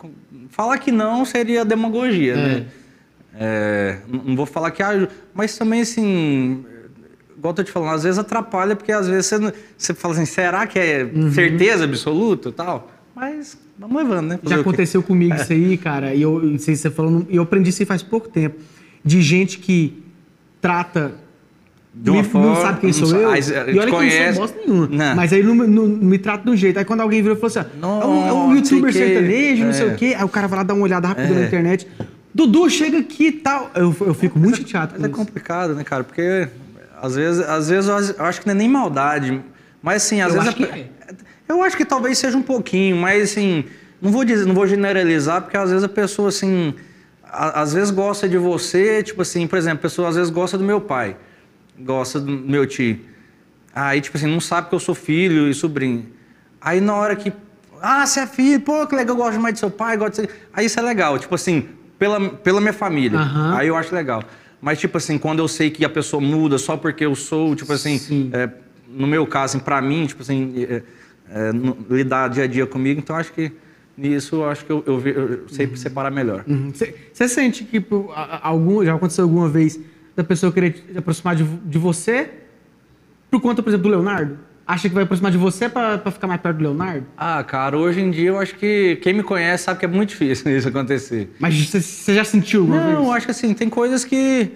falar 0.51 0.77
que 0.77 0.91
não 0.91 1.25
seria 1.25 1.65
demagogia, 1.65 2.35
né? 2.35 2.65
É, 3.33 3.97
não 4.07 4.23
não 4.23 4.35
vou 4.35 4.45
falar 4.45 4.71
que 4.71 4.83
ajuda. 4.83 5.09
Mas 5.33 5.57
também, 5.57 5.81
assim, 5.81 6.63
igual 7.37 7.51
eu 7.51 7.55
tô 7.55 7.63
te 7.63 7.71
falando, 7.71 7.95
às 7.95 8.03
vezes 8.03 8.19
atrapalha, 8.19 8.75
porque 8.75 8.91
às 8.91 9.07
vezes 9.07 9.25
você, 9.27 9.53
você 9.77 9.93
fala 9.93 10.13
assim, 10.13 10.25
será 10.25 10.67
que 10.67 10.77
é 10.77 11.03
Uhum. 11.03 11.31
certeza 11.31 11.85
absoluta 11.85 12.49
e 12.49 12.51
tal? 12.51 12.91
Mas 13.15 13.57
vamos 13.79 13.97
levando, 14.03 14.27
né? 14.27 14.39
Fazer 14.43 14.55
Já 14.55 14.61
aconteceu 14.61 15.01
comigo 15.01 15.33
isso 15.35 15.51
aí, 15.53 15.77
cara, 15.77 16.13
e 16.13 16.21
eu, 16.21 16.39
não 16.41 16.59
sei 16.59 16.75
se 16.75 16.81
você 16.83 16.91
falou, 16.91 17.25
e 17.29 17.35
eu 17.37 17.43
aprendi 17.43 17.69
isso 17.69 17.81
aí 17.81 17.85
faz 17.85 18.03
pouco 18.03 18.27
tempo. 18.29 18.59
De 19.03 19.21
gente 19.21 19.57
que 19.59 20.03
trata. 20.59 21.13
De 21.93 22.09
uma 22.09 22.21
me- 22.23 22.27
forma, 22.29 22.47
não 22.47 22.55
sabe 22.61 22.79
quem 22.79 22.89
não 22.91 22.93
sou 23.07 23.17
eu. 23.19 23.29
aí, 23.31 23.41
e 23.41 23.51
olha 23.53 23.63
que 23.65 23.77
eu 23.79 23.85
não 23.85 23.91
conhece. 23.91 24.33
sou 24.37 24.41
bosta 24.47 24.59
nenhuma. 24.65 24.87
Não. 24.87 25.15
Mas 25.15 25.33
aí 25.33 25.43
não, 25.43 25.53
não- 25.55 25.67
não 25.67 25.87
me 25.87 26.17
trata 26.17 26.45
de 26.45 26.49
um 26.49 26.55
jeito. 26.55 26.79
Aí 26.79 26.85
quando 26.85 27.01
alguém 27.01 27.21
virou 27.21 27.35
e 27.37 27.39
falou 27.39 27.47
assim: 27.59 27.69
ó, 27.81 28.01
é 28.01 28.05
um, 28.05 28.27
é 28.27 28.33
um 28.33 28.47
Não, 28.47 28.55
youtuber 28.55 28.91
que- 28.93 28.97
sertanejo, 28.97 29.65
não 29.65 29.73
sei 29.73 29.89
é. 29.89 29.91
o 29.91 29.95
quê. 29.95 30.15
Aí 30.17 30.23
o 30.23 30.29
cara 30.29 30.47
vai 30.47 30.57
lá 30.59 30.63
dar 30.63 30.73
uma 30.73 30.83
olhada 30.83 31.07
rápida 31.09 31.27
na 31.33 31.41
É. 31.41 31.45
internet. 31.45 31.87
Dudu, 32.33 32.69
chega 32.69 32.99
aqui 32.99 33.27
e 33.27 33.31
tal. 33.33 33.69
Eu, 33.75 33.93
eu 34.01 34.13
fico 34.13 34.39
muito 34.39 34.57
chateado 34.59 34.93
Mas 34.93 35.03
é 35.03 35.07
isso. 35.07 35.15
complicado, 35.17 35.75
né, 35.75 35.83
cara? 35.83 36.03
Porque 36.05 36.47
às 37.01 37.15
vezes, 37.15 37.41
às 37.41 37.67
vezes 37.67 37.89
eu 37.89 38.25
acho- 38.25 38.39
que 38.39 38.47
não 38.47 38.53
é 38.53 38.57
nem 38.57 38.69
maldade. 38.69 39.41
Mas 39.83 40.05
assim, 40.05 40.21
às 40.21 40.33
Eu 40.33 40.41
vezes. 40.41 40.55
acho 40.61 40.63
a- 40.73 40.77
é. 40.77 40.85
Eu 41.49 41.61
acho 41.61 41.75
que 41.75 41.83
talvez 41.83 42.17
seja 42.17 42.37
um 42.37 42.41
pouquinho, 42.41 42.95
mas 42.95 43.23
assim. 43.31 43.65
Não 44.01 44.11
vou 44.11 44.23
dizer, 44.23 44.45
não 44.47 44.55
vou 44.55 44.65
generalizar, 44.65 45.41
porque 45.41 45.57
às 45.57 45.69
vezes 45.69 45.83
a 45.83 45.89
pessoa, 45.89 46.29
assim, 46.29 46.73
a- 47.23 47.61
às 47.61 47.73
vezes 47.73 47.91
gosta 47.91 48.27
de 48.29 48.37
você, 48.37 49.03
tipo 49.03 49.21
assim, 49.21 49.45
por 49.45 49.57
exemplo, 49.59 49.79
a 49.79 49.81
pessoa 49.81 50.07
às 50.09 50.15
vezes 50.15 50.31
gosta 50.31 50.57
do 50.57 50.63
meu 50.63 50.81
pai, 50.81 51.15
gosta 51.85 52.19
do 52.19 52.31
meu 52.31 52.65
tio. 52.65 52.99
Aí, 53.73 54.01
tipo 54.01 54.17
assim, 54.17 54.27
não 54.27 54.39
sabe 54.39 54.69
que 54.69 54.75
eu 54.75 54.79
sou 54.79 54.93
filho 54.95 55.47
e 55.49 55.53
sobrinho. 55.53 56.05
Aí 56.59 56.81
na 56.81 56.93
hora 56.95 57.15
que. 57.15 57.31
Ah, 57.81 58.05
você 58.05 58.19
é 58.21 58.27
filho, 58.27 58.59
pô, 58.61 58.85
que 58.85 58.95
legal, 58.95 59.15
eu 59.15 59.23
gosto 59.23 59.39
mais 59.39 59.53
de 59.55 59.59
seu 59.59 59.71
pai, 59.71 59.97
gosto 59.97 60.21
de. 60.21 60.29
Aí 60.53 60.65
isso 60.65 60.79
é 60.79 60.83
legal, 60.83 61.17
tipo 61.17 61.33
assim, 61.33 61.67
pela, 61.97 62.19
pela 62.29 62.59
minha 62.61 62.73
família. 62.73 63.17
Aham. 63.19 63.55
Aí 63.57 63.67
eu 63.67 63.75
acho 63.75 63.93
legal. 63.95 64.23
Mas, 64.61 64.79
tipo 64.79 64.97
assim, 64.97 65.17
quando 65.17 65.39
eu 65.39 65.47
sei 65.47 65.71
que 65.71 65.83
a 65.83 65.89
pessoa 65.89 66.21
muda 66.21 66.57
só 66.59 66.77
porque 66.77 67.03
eu 67.05 67.15
sou, 67.15 67.55
tipo 67.55 67.73
assim, 67.73 67.97
Sim. 67.97 68.29
é, 68.31 68.47
no 68.87 69.07
meu 69.07 69.25
caso, 69.25 69.55
assim, 69.57 69.65
pra 69.65 69.81
mim, 69.81 70.05
tipo 70.05 70.21
assim, 70.21 70.53
é, 70.69 70.83
é, 71.33 71.51
no- 71.51 71.75
lidar 71.89 72.27
dia 72.29 72.43
a 72.43 72.47
dia 72.47 72.67
comigo, 72.67 72.99
então 72.99 73.15
acho 73.15 73.33
que 73.33 73.51
nisso 73.97 74.43
acho 74.43 74.63
que 74.65 74.71
eu, 74.71 74.83
eu, 74.85 75.07
eu 75.07 75.49
sei 75.49 75.75
separar 75.75 76.11
melhor. 76.11 76.43
Você 76.73 76.93
você 77.11 77.27
sente 77.27 77.63
que 77.63 77.83
a- 78.13 78.21
a- 78.21 78.47
algum, 78.49 78.85
já 78.85 78.93
aconteceu 78.93 79.23
alguma 79.23 79.49
vez 79.49 79.79
da 80.15 80.23
pessoa 80.23 80.51
querer 80.51 80.75
se 80.91 80.97
aproximar 80.97 81.35
de, 81.35 81.43
de 81.43 81.77
você 81.77 82.29
por 83.29 83.39
conta, 83.41 83.63
por 83.63 83.69
exemplo, 83.69 83.83
do 83.89 83.95
Leonardo? 83.95 84.37
Acha 84.67 84.87
que 84.87 84.93
vai 84.95 85.03
aproximar 85.03 85.31
de 85.31 85.37
você 85.37 85.67
pra 85.67 85.99
ficar 86.11 86.27
mais 86.27 86.39
perto 86.39 86.57
do 86.57 86.63
Leonardo? 86.63 87.05
Ah, 87.17 87.43
cara, 87.43 87.77
hoje 87.77 87.99
em 87.99 88.11
dia 88.11 88.29
eu 88.29 88.37
acho 88.39 88.55
que 88.55 88.97
quem 89.01 89.13
me 89.13 89.23
conhece 89.23 89.63
sabe 89.65 89.79
que 89.79 89.85
é 89.85 89.87
muito 89.87 90.09
difícil 90.09 90.51
isso 90.55 90.67
acontecer. 90.67 91.29
Mas 91.39 91.55
você- 91.65 92.13
já 92.13 92.23
sentiu 92.23 92.61
alguma 92.61 92.79
Não, 92.79 92.85
vez? 92.87 92.97
eu 92.99 93.11
acho 93.11 93.25
que 93.25 93.31
assim, 93.31 93.53
tem 93.53 93.69
coisas 93.69 94.05
que, 94.05 94.51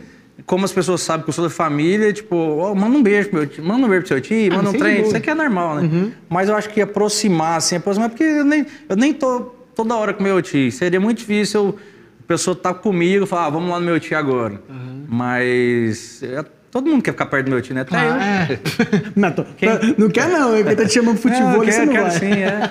como 0.45 0.63
as 0.63 0.71
pessoas 0.71 1.01
sabem 1.01 1.23
que 1.23 1.29
eu 1.29 1.33
sou 1.33 1.43
da 1.45 1.49
família, 1.49 2.13
tipo, 2.13 2.35
ó, 2.35 2.73
manda 2.75 2.95
um 2.97 3.03
beijo 3.03 3.29
pro 3.29 3.39
meu 3.39 3.47
tio, 3.47 3.63
manda 3.63 3.85
um 3.85 3.89
beijo 3.89 4.01
pro 4.03 4.07
seu 4.09 4.21
tio, 4.21 4.53
Ah, 4.53 4.57
manda 4.57 4.69
um 4.69 4.73
trem, 4.73 5.01
isso 5.01 5.15
aqui 5.17 5.29
é 5.29 5.33
normal, 5.35 5.75
né? 5.81 6.11
Mas 6.29 6.47
eu 6.49 6.55
acho 6.55 6.69
que 6.69 6.79
aproximar, 6.81 7.57
assim, 7.57 7.75
aproximar, 7.77 8.09
porque 8.09 8.23
eu 8.23 8.45
nem, 8.45 8.65
eu 8.87 8.95
nem 8.95 9.13
tô 9.13 9.53
toda 9.75 9.95
hora 9.95 10.13
com 10.13 10.23
meu 10.23 10.41
tio. 10.41 10.71
Seria 10.71 10.99
muito 10.99 11.17
difícil 11.19 11.61
eu, 11.61 11.79
a 12.25 12.27
pessoa 12.27 12.55
tá 12.55 12.73
comigo 12.73 13.25
e 13.25 13.27
falar, 13.27 13.45
ah, 13.45 13.49
vamos 13.51 13.69
lá 13.69 13.79
no 13.79 13.85
meu 13.85 13.99
tio 13.99 14.17
agora. 14.17 14.59
Mas 15.07 16.21
é, 16.23 16.43
todo 16.71 16.89
mundo 16.89 17.01
quer 17.03 17.11
ficar 17.11 17.27
perto 17.27 17.45
do 17.45 17.51
meu 17.51 17.61
tio, 17.61 17.75
né? 17.75 17.81
Até 17.81 17.95
eu. 17.95 18.13
Ah, 18.13 18.47
é. 18.49 18.59
não, 19.15 19.31
tô- 19.31 19.45
não 19.97 20.09
quer 20.09 20.27
não, 20.29 20.55
ele 20.57 20.75
tá 20.75 20.85
te 20.85 20.93
chamando 20.93 21.19
pro 21.19 21.29
futebol, 21.29 21.51
Não, 21.51 21.65
você 21.65 21.71
quero, 21.71 21.85
não 21.85 21.93
quero 21.93 22.05
vai. 22.09 22.19
sim, 22.19 22.31
é. 22.31 22.69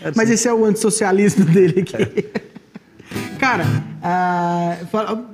Quero 0.00 0.12
Mas 0.16 0.28
sim. 0.28 0.34
esse 0.34 0.48
é 0.48 0.52
o 0.52 0.64
antissocialismo 0.64 1.44
dele 1.44 1.80
aqui. 1.80 2.26
Cara, 3.38 3.64
ah, 4.02 4.76
fala- 4.90 5.24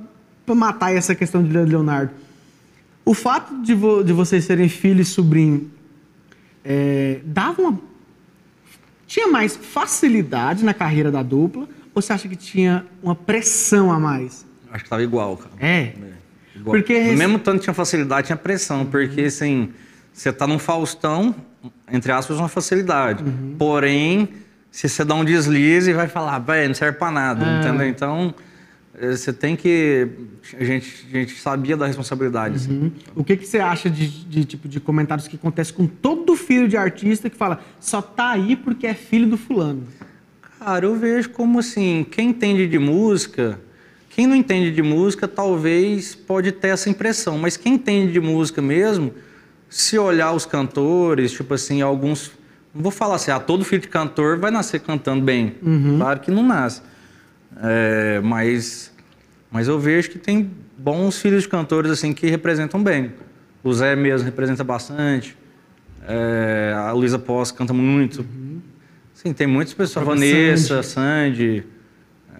pra 0.45 0.55
matar 0.55 0.93
essa 0.95 1.15
questão 1.15 1.43
de 1.43 1.51
Leonardo, 1.57 2.11
o 3.03 3.13
fato 3.13 3.61
de, 3.63 3.73
vo- 3.73 4.03
de 4.03 4.13
vocês 4.13 4.45
serem 4.45 4.69
filho 4.69 5.01
e 5.01 5.05
sobrinho 5.05 5.71
é, 6.63 7.19
dava 7.25 7.61
uma. 7.61 7.79
Tinha 9.07 9.27
mais 9.27 9.55
facilidade 9.57 10.63
na 10.63 10.73
carreira 10.73 11.11
da 11.11 11.21
dupla 11.23 11.67
ou 11.93 12.01
você 12.01 12.13
acha 12.13 12.27
que 12.27 12.35
tinha 12.35 12.85
uma 13.01 13.15
pressão 13.15 13.91
a 13.91 13.99
mais? 13.99 14.45
Acho 14.71 14.83
que 14.83 14.89
tava 14.89 15.03
igual, 15.03 15.37
cara. 15.37 15.51
É. 15.59 15.93
Igual. 16.55 16.75
Porque 16.77 16.99
No 17.11 17.17
mesmo 17.17 17.39
tanto 17.39 17.61
tinha 17.63 17.73
facilidade, 17.73 18.27
tinha 18.27 18.37
pressão, 18.37 18.85
porque 18.85 19.21
assim, 19.21 19.69
você 20.13 20.31
tá 20.31 20.45
num 20.47 20.59
Faustão, 20.59 21.35
entre 21.91 22.11
aspas, 22.11 22.37
uma 22.37 22.47
facilidade. 22.49 23.23
Uhum. 23.23 23.55
Porém, 23.57 24.29
se 24.69 24.87
você 24.87 25.03
dá 25.03 25.15
um 25.15 25.25
deslize, 25.25 25.91
vai 25.93 26.07
falar, 26.07 26.39
velho, 26.39 26.69
não 26.69 26.75
serve 26.75 26.97
pra 26.97 27.11
nada, 27.11 27.45
Ah. 27.45 27.59
entendeu? 27.59 27.87
Então, 27.87 28.33
eh, 28.97 29.11
você 29.15 29.33
tem 29.33 29.55
que. 29.55 30.07
A 30.57 30.63
gente, 30.63 31.07
a 31.13 31.17
gente 31.17 31.35
sabia 31.39 31.75
da 31.77 31.85
responsabilidade. 31.87 32.55
assim. 32.55 32.71
Hum? 32.85 32.91
O 33.15 33.23
que, 33.23 33.35
que 33.37 33.45
você 33.45 33.59
acha 33.59 33.89
de, 33.89 34.07
de, 34.07 34.45
tipo 34.45 34.67
de 34.67 34.79
comentários 34.79 35.27
que 35.27 35.35
acontecem 35.35 35.73
com 35.75 35.85
todo 35.87 36.35
filho 36.35 36.67
de 36.67 36.77
artista 36.77 37.29
que 37.29 37.35
fala 37.37 37.59
só 37.79 38.01
tá 38.01 38.31
aí 38.31 38.55
porque 38.55 38.87
é 38.87 38.93
filho 38.93 39.27
do 39.27 39.37
fulano? 39.37 39.83
Cara, 40.63 40.85
eu 40.85 40.95
vejo 40.95 41.31
como 41.31 41.57
assim, 41.57 42.05
quem 42.11 42.29
entende 42.29 42.67
de 42.67 42.77
música, 42.77 43.59
quem 44.11 44.27
não 44.27 44.35
entende 44.35 44.69
de 44.69 44.83
música, 44.83 45.27
talvez 45.27 46.13
pode 46.13 46.51
ter 46.51 46.67
essa 46.67 46.87
impressão, 46.87 47.35
mas 47.39 47.57
quem 47.57 47.73
entende 47.73 48.13
de 48.13 48.19
música 48.19 48.61
mesmo, 48.61 49.11
se 49.67 49.97
olhar 49.97 50.31
os 50.33 50.45
cantores, 50.45 51.31
tipo 51.31 51.51
assim, 51.55 51.81
alguns. 51.81 52.31
Não 52.75 52.83
vou 52.83 52.91
falar 52.91 53.15
assim, 53.15 53.31
ah, 53.31 53.39
todo 53.39 53.65
filho 53.65 53.81
de 53.81 53.87
cantor 53.87 54.37
vai 54.37 54.51
nascer 54.51 54.81
cantando 54.81 55.23
bem. 55.23 55.55
Claro 55.97 56.19
que 56.19 56.29
não 56.29 56.43
nasce. 56.43 56.83
É, 57.59 58.21
mas, 58.23 58.93
mas 59.49 59.67
eu 59.67 59.79
vejo 59.79 60.11
que 60.11 60.19
tem 60.19 60.47
bons 60.77 61.17
filhos 61.17 61.41
de 61.41 61.49
cantores 61.49 61.89
assim 61.89 62.13
que 62.13 62.27
representam 62.27 62.83
bem. 62.83 63.13
O 63.63 63.73
Zé 63.73 63.95
mesmo 63.95 64.25
representa 64.25 64.63
bastante. 64.63 65.35
É, 66.07 66.75
a 66.77 66.91
Luísa 66.91 67.17
Posse 67.17 67.51
canta 67.51 67.73
muito. 67.73 68.23
Sim, 69.21 69.33
tem 69.33 69.45
muitas 69.47 69.73
pessoas. 69.73 70.05
Vanessa, 70.05 70.81
Sandy, 70.81 71.63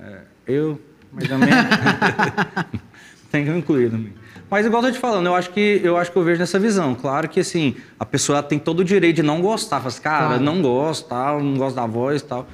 é, 0.01 0.17
eu, 0.47 0.79
ou 1.13 1.17
menos. 1.37 1.41
tem 3.31 3.45
que 3.45 3.51
incluir 3.51 3.89
também. 3.91 4.13
Mas 4.49 4.65
igual 4.65 4.81
eu 4.83 4.89
tô 4.89 4.93
te 4.95 4.99
falando, 4.99 5.25
eu 5.27 5.35
acho 5.35 5.49
que 5.51 5.79
eu 5.83 5.95
acho 5.95 6.11
que 6.11 6.17
eu 6.17 6.23
vejo 6.23 6.39
nessa 6.39 6.59
visão. 6.59 6.93
Claro 6.95 7.29
que 7.29 7.39
assim, 7.39 7.75
a 7.99 8.05
pessoa 8.05 8.43
tem 8.43 8.59
todo 8.59 8.79
o 8.81 8.83
direito 8.83 9.17
de 9.17 9.23
não 9.23 9.41
gostar. 9.41 9.77
Fala 9.77 9.87
assim, 9.89 10.01
cara, 10.01 10.25
Claro. 10.27 10.43
não 10.43 10.61
gosto, 10.61 11.07
tal, 11.07 11.41
não 11.41 11.55
gosto 11.57 11.75
da 11.75 11.85
voz 11.85 12.21
e 12.21 12.25
tal. 12.25 12.47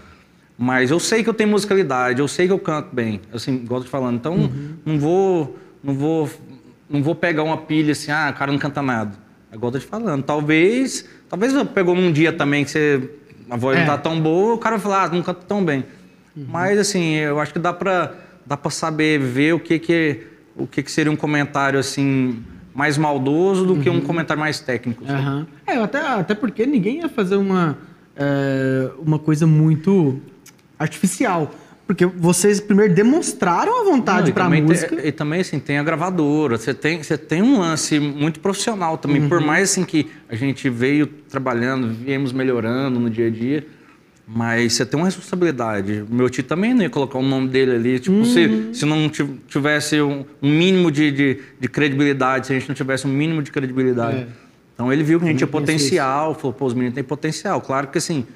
Mas 0.57 0.91
eu 0.91 0.99
sei 0.99 1.23
que 1.23 1.29
eu 1.29 1.33
tenho 1.33 1.49
musicalidade, 1.49 2.19
eu 2.19 2.27
sei 2.27 2.47
que 2.47 2.53
eu 2.53 2.59
canto 2.59 2.93
bem, 2.93 3.21
assim, 3.33 3.55
igual 3.55 3.79
eu 3.79 3.83
tô 3.83 3.87
te 3.87 3.91
falando. 3.91 4.15
Então, 4.15 4.33
Uhum. 4.35 4.73
não 4.85 4.99
vou, 4.99 5.57
não 5.83 5.93
vou, 5.93 6.29
não 6.89 7.01
vou 7.01 7.15
pegar 7.15 7.43
uma 7.43 7.57
pilha 7.57 7.91
assim, 7.93 8.11
ah, 8.11 8.31
o 8.33 8.37
cara 8.37 8.51
não 8.51 8.59
canta 8.59 8.81
nada. 8.81 9.13
Igual 9.53 9.69
eu 9.71 9.79
tô 9.79 9.85
te 9.85 9.89
falando. 9.89 10.23
Talvez, 10.23 11.07
talvez 11.29 11.53
eu 11.53 11.65
pegou 11.65 11.95
um 11.95 12.11
dia 12.11 12.33
também 12.33 12.63
que 12.65 12.71
você, 12.71 13.09
a 13.49 13.57
voz 13.57 13.77
É. 13.77 13.81
não 13.81 13.87
tá 13.87 13.97
tão 13.97 14.19
boa, 14.19 14.55
o 14.55 14.57
cara 14.57 14.77
vai 14.77 14.83
falar, 14.83 15.03
ah, 15.03 15.09
não 15.09 15.21
canta 15.21 15.41
tão 15.47 15.63
bem. 15.63 15.83
Uhum. 16.35 16.45
Mas 16.49 16.77
assim, 16.79 17.15
eu 17.15 17.39
acho 17.39 17.53
que 17.53 17.59
dá 17.59 17.73
pra, 17.73 18.13
dá 18.45 18.55
pra 18.57 18.69
saber 18.71 19.19
ver 19.19 19.53
o 19.53 19.59
que 19.59 19.79
que, 19.79 20.27
o 20.55 20.67
que 20.67 20.83
que 20.83 20.91
seria 20.91 21.11
um 21.11 21.15
comentário 21.15 21.79
assim 21.79 22.43
mais 22.73 22.95
maldoso 22.97 23.65
do 23.65 23.77
que 23.77 23.89
um 23.89 23.99
comentário 24.01 24.39
mais 24.39 24.59
técnico. 24.59 25.03
Aham. 25.07 25.47
É, 25.65 25.77
até, 25.77 25.99
até 25.99 26.35
porque 26.35 26.63
ninguém 26.65 26.97
ia 26.99 27.09
fazer 27.09 27.35
uma, 27.35 27.75
é, 28.15 28.91
uma 28.99 29.17
coisa 29.17 29.47
muito 29.47 30.21
artificial. 30.77 31.51
Porque 31.87 32.05
vocês 32.05 32.59
primeiro 32.59 32.93
demonstraram 32.93 33.79
a 33.81 33.85
vontade 33.85 34.33
pra 34.33 34.43
também 34.43 34.61
música. 34.61 34.93
Tem, 34.97 35.07
e 35.07 35.11
também, 35.11 35.39
assim, 35.39 35.57
tem 35.57 35.77
a 35.79 35.83
gravadora, 35.83 36.57
você 36.57 36.73
tem, 36.73 37.01
você 37.01 37.17
tem 37.17 37.41
um 37.41 37.59
lance 37.59 37.97
muito 37.97 38.41
profissional 38.41 38.97
também. 38.97 39.21
Uhum. 39.21 39.29
Por 39.29 39.39
mais, 39.39 39.71
assim, 39.71 39.85
que 39.85 40.07
a 40.27 40.35
gente 40.35 40.69
veio 40.69 41.07
trabalhando, 41.07 41.87
viemos 41.93 42.33
melhorando 42.33 42.99
no 42.99 43.09
dia 43.09 43.27
a 43.27 43.29
dia, 43.29 43.65
mas 44.27 44.73
você 44.73 44.85
tem 44.85 44.99
uma 44.99 45.05
responsabilidade. 45.05 46.03
O 46.11 46.13
meu 46.13 46.29
tio 46.29 46.43
também 46.43 46.73
não 46.73 46.81
ia 46.81 46.89
colocar 46.89 47.17
o 47.19 47.23
nome 47.23 47.47
dele 47.47 47.71
ali. 47.75 47.99
Tipo, 48.01 48.17
Uhum. 48.17 48.25
se, 48.25 48.69
se 48.73 48.85
não 48.85 49.07
ti- 49.07 49.25
tivesse 49.47 50.01
um, 50.01 50.25
um 50.41 50.49
mínimo 50.51 50.91
de, 50.91 51.09
de, 51.09 51.39
de 51.57 51.67
credibilidade, 51.69 52.47
se 52.47 52.53
a 52.53 52.59
gente 52.59 52.67
não 52.67 52.75
tivesse 52.75 53.07
um 53.07 53.11
mínimo 53.11 53.41
de 53.41 53.49
credibilidade. 53.49 54.17
É. 54.17 54.27
Então, 54.73 54.91
ele 54.91 55.03
viu 55.03 55.19
que 55.19 55.25
a 55.25 55.29
gente 55.29 55.37
tinha 55.37 55.47
potencial, 55.47 56.35
falou, 56.35 56.51
pô, 56.51 56.65
os 56.65 56.73
meninos 56.73 56.95
têm 56.95 57.03
potencial. 57.03 57.61
Claro 57.61 57.87
que, 57.87 57.97
assim, 57.97 58.27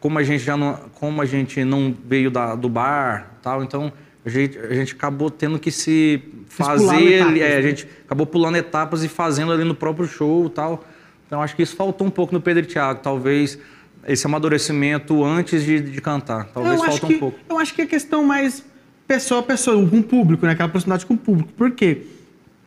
como 0.00 0.18
a 0.18 0.22
gente 0.22 0.42
já 0.42 0.56
não, 0.56 0.74
como 0.94 1.20
a 1.20 1.26
gente 1.26 1.64
não 1.64 1.94
veio 2.06 2.30
da, 2.30 2.54
do 2.54 2.68
bar 2.68 3.32
tal 3.42 3.62
então 3.62 3.92
a 4.24 4.28
gente, 4.28 4.58
a 4.58 4.74
gente 4.74 4.94
acabou 4.94 5.30
tendo 5.30 5.58
que 5.58 5.70
se 5.70 6.22
fazer 6.46 7.14
etapas, 7.14 7.36
é, 7.36 7.38
né? 7.38 7.56
a 7.56 7.62
gente 7.62 7.88
acabou 8.04 8.26
pulando 8.26 8.56
etapas 8.56 9.02
e 9.04 9.08
fazendo 9.08 9.52
ali 9.52 9.64
no 9.64 9.74
próprio 9.74 10.06
show 10.06 10.48
tal 10.48 10.84
então 11.26 11.42
acho 11.42 11.54
que 11.56 11.62
isso 11.62 11.76
faltou 11.76 12.06
um 12.06 12.10
pouco 12.10 12.34
no 12.34 12.40
Pedro 12.40 12.64
e 12.64 12.66
Thiago 12.66 13.00
talvez 13.02 13.58
esse 14.06 14.26
amadurecimento 14.26 15.24
antes 15.24 15.64
de, 15.64 15.80
de 15.80 16.00
cantar 16.00 16.46
talvez 16.52 16.76
eu 16.76 16.82
acho 16.82 16.98
falta 16.98 17.06
que, 17.06 17.14
um 17.14 17.18
pouco 17.18 17.38
Eu 17.48 17.58
acho 17.58 17.74
que 17.74 17.82
é 17.82 17.86
questão 17.86 18.24
mais 18.24 18.64
pessoa 19.08 19.40
a 19.40 19.42
pessoa, 19.42 19.88
com 19.88 19.98
o 19.98 20.02
público, 20.02 20.44
né? 20.44 20.52
Aquela 20.52 20.68
proximidade 20.68 21.06
com 21.06 21.14
o 21.14 21.16
público. 21.16 21.50
Por 21.54 21.70
quê? 21.70 22.02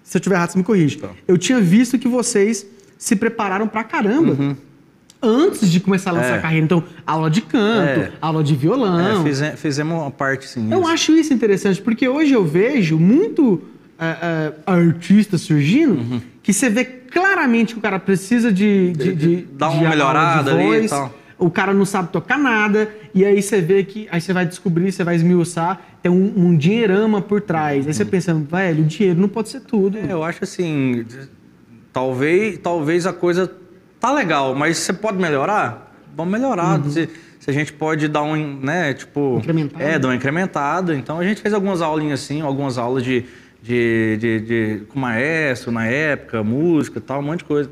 Se 0.04 0.18
eu 0.18 0.22
tiver 0.22 0.36
errado, 0.36 0.50
você 0.50 0.58
me 0.58 0.64
corrige. 0.64 0.98
Tá. 0.98 1.10
Eu 1.28 1.38
tinha 1.38 1.62
visto 1.62 2.00
que 2.00 2.08
vocês 2.08 2.66
se 2.98 3.16
prepararam 3.16 3.68
pra 3.68 3.84
caramba. 3.84 4.58
Antes 5.22 5.70
de 5.72 5.80
começar 5.80 6.10
a 6.10 6.14
lançar 6.14 6.30
Uhum. 6.30 6.36
É. 6.36 6.40
a 6.40 6.42
carreira. 6.42 6.66
Então, 6.66 6.84
aula 7.06 7.30
de 7.30 7.42
canto, 7.42 8.00
É. 8.00 8.12
aula 8.22 8.44
de 8.44 8.56
violão. 8.56 9.22
é, 9.22 9.24
fize- 9.24 9.52
fizemos 9.58 9.94
uma 10.02 10.10
parte 10.12 10.48
sim 10.48 10.72
Eu 10.72 10.88
acho 10.88 11.12
isso 11.14 11.34
interessante, 11.34 11.82
porque 11.82 12.08
hoje 12.08 12.34
eu 12.34 12.44
vejo 12.46 12.98
muito 12.98 13.62
é, 14.00 14.06
é, 14.06 14.54
artista 14.66 15.38
surgindo 15.38 15.94
Uhum. 15.94 16.22
que 16.42 16.52
você 16.52 16.70
vê 16.72 16.84
claramente 16.84 17.74
que 17.74 17.80
o 17.80 17.82
cara 17.84 18.00
precisa 18.00 18.52
de, 18.52 18.94
de, 18.94 19.14
de, 19.14 19.36
Dar 19.54 19.70
uma 19.70 19.84
de 19.84 19.90
melhorada 19.90 20.44
de 20.52 20.58
ali 20.60 20.64
e 20.64 20.80
voz, 20.80 20.90
tal. 20.90 21.14
O 21.38 21.50
cara 21.52 21.72
não 21.74 21.86
sabe 21.86 22.10
tocar 22.12 22.38
nada, 22.40 22.90
e 23.14 23.24
aí 23.26 23.42
você 23.42 23.62
vê 23.62 23.84
que. 23.84 24.08
Aí 24.12 24.20
você 24.22 24.32
vai 24.34 24.46
descobrir, 24.46 24.92
você 24.92 25.04
vai 25.04 25.16
esmiuçar, 25.16 25.80
tem 26.02 26.12
um, 26.12 26.34
um 26.36 26.56
dinheirama 26.58 27.22
por 27.22 27.42
trás. 27.42 27.86
Aí 27.88 27.94
você 27.94 28.04
pensa, 28.06 28.34
velho, 28.34 28.84
o 28.84 28.88
dinheiro 28.88 29.20
não 29.22 29.28
pode 29.28 29.50
ser 29.50 29.60
tudo. 29.62 29.98
Uhum. 30.00 30.06
É, 30.10 30.14
eu 30.14 30.24
acho 30.24 30.44
assim, 30.44 31.04
talvez, 31.94 32.58
talvez 32.58 33.06
a 33.06 33.14
coisa 33.14 33.52
tá 34.02 34.12
legal, 34.12 34.54
mas 34.56 34.78
você 34.78 34.92
pode 34.92 35.18
melhorar? 35.18 35.94
Vamos 36.18 36.32
melhorar. 36.34 36.84
Se, 36.90 37.08
se 37.40 37.50
a 37.50 37.54
gente 37.54 37.72
pode 37.72 38.08
dar 38.10 38.24
um, 38.24 38.60
né, 38.60 38.94
tipo... 38.94 39.38
Incrementado. 39.38 39.82
É, 39.84 39.98
dar 39.98 40.10
uma 40.10 40.16
incrementada. 40.16 40.94
Então 40.94 41.18
a 41.20 41.24
gente 41.24 41.42
fez 41.42 41.54
algumas 41.54 41.82
aulinhas 41.82 42.22
assim, 42.22 42.42
algumas 42.42 42.78
aulas 42.78 43.04
de, 43.04 43.24
de, 43.64 44.18
de, 44.20 44.40
de- 44.42 44.86
com 44.90 45.00
maestro 45.00 45.72
na 45.72 45.86
época, 45.86 46.44
música 46.44 46.98
e 46.98 47.02
tal, 47.02 47.20
um 47.20 47.24
monte 47.24 47.40
de 47.40 47.46
coisa. 47.46 47.70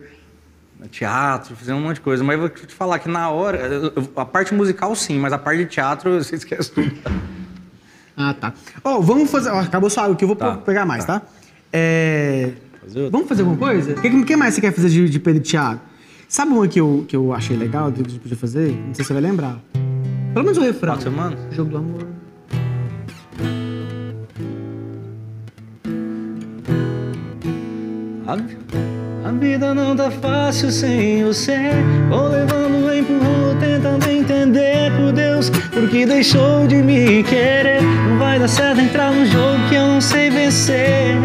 teatro, 0.90 1.56
fizemos 1.56 1.82
um 1.84 1.86
monte 1.88 1.96
de 1.96 2.02
coisa. 2.02 2.24
Mas 2.24 2.36
eu 2.36 2.40
vou 2.42 2.50
te 2.50 2.74
falar 2.74 3.00
que 3.00 3.10
na 3.10 3.30
hora, 3.30 3.92
a 4.16 4.26
parte 4.26 4.54
musical 4.54 4.96
sim, 4.96 5.20
mas 5.20 5.34
a 5.34 5.38
parte 5.38 5.60
de 5.60 5.66
teatro 5.66 6.18
você 6.24 6.36
esquece 6.38 6.72
tudo. 6.72 6.92
Ah, 8.16 8.34
tá. 8.34 8.54
Ó, 8.84 9.00
vamos 9.02 9.30
fazer. 9.30 9.50
ó, 9.50 9.60
acabou 9.60 9.90
só 9.90 10.02
água 10.02 10.14
aqui, 10.14 10.24
eu 10.24 10.28
vou 10.28 10.36
Tá, 10.38 10.56
pegar 10.58 10.86
mais, 10.86 11.04
tá? 11.06 11.20
tá. 11.20 11.28
É. 11.72 12.52
Fazer? 12.82 13.10
Vamos 13.10 13.28
fazer 13.28 13.42
alguma 13.44 13.58
coisa? 13.60 13.92
O 13.92 14.02
que, 14.02 14.24
que 14.24 14.36
mais 14.36 14.54
você 14.54 14.62
quer 14.62 14.72
fazer 14.74 14.90
de, 14.90 15.10
de 15.10 15.20
Pedro 15.20 15.42
e 15.42 15.44
Thiago? 15.44 15.82
Sabe 16.30 16.52
uma 16.52 16.68
que 16.68 16.80
eu, 16.80 17.06
que 17.08 17.16
eu 17.16 17.34
achei 17.34 17.58
legal, 17.58 17.92
que 17.92 18.02
a 18.02 18.04
gente 18.08 18.20
podia 18.20 18.38
fazer? 18.38 18.70
Não 18.70 18.94
sei 18.94 19.04
se 19.04 19.06
você 19.06 19.14
vai 19.14 19.22
lembrar. 19.24 19.58
Pelo 20.32 20.46
menos 20.46 20.60
o 20.60 20.62
refrão. 20.62 20.94
Quatro 20.94 21.10
semanas? 21.10 21.40
Jogo 21.50 21.72
do 21.72 21.78
amor. 21.78 22.08
A, 28.28 29.28
a 29.28 29.32
vida 29.32 29.74
não 29.74 29.96
tá 29.96 30.12
fácil 30.12 30.70
sem 30.70 31.26
você. 31.26 31.58
Vou 32.12 32.28
levando, 32.28 32.94
empurrando, 32.94 33.60
tentando 33.60 34.08
entender 34.08 34.92
por 34.98 35.12
Deus. 35.12 35.50
Porque 35.50 36.06
deixou 36.06 36.68
de 36.68 36.76
me 36.76 37.24
querer. 37.24 37.82
Não 37.82 38.20
vai 38.20 38.38
dar 38.38 38.48
certo 38.48 38.80
entrar 38.80 39.12
num 39.12 39.26
jogo 39.26 39.68
que 39.68 39.74
eu 39.74 39.88
não 39.88 40.00
sei 40.00 40.30
vencer. 40.30 41.18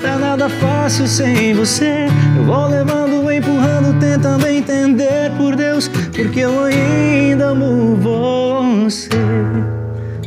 Tá 0.00 0.18
nada 0.18 0.48
fácil 0.48 1.06
sem 1.06 1.54
você. 1.54 2.06
Eu 2.36 2.44
vou 2.44 2.66
levando, 2.68 3.30
empurrando, 3.30 3.98
tentando 4.00 4.46
entender 4.46 5.30
por 5.36 5.54
Deus. 5.54 5.88
Porque 5.88 6.40
eu 6.40 6.64
ainda 6.64 7.48
amo 7.48 7.96
você. 7.96 9.08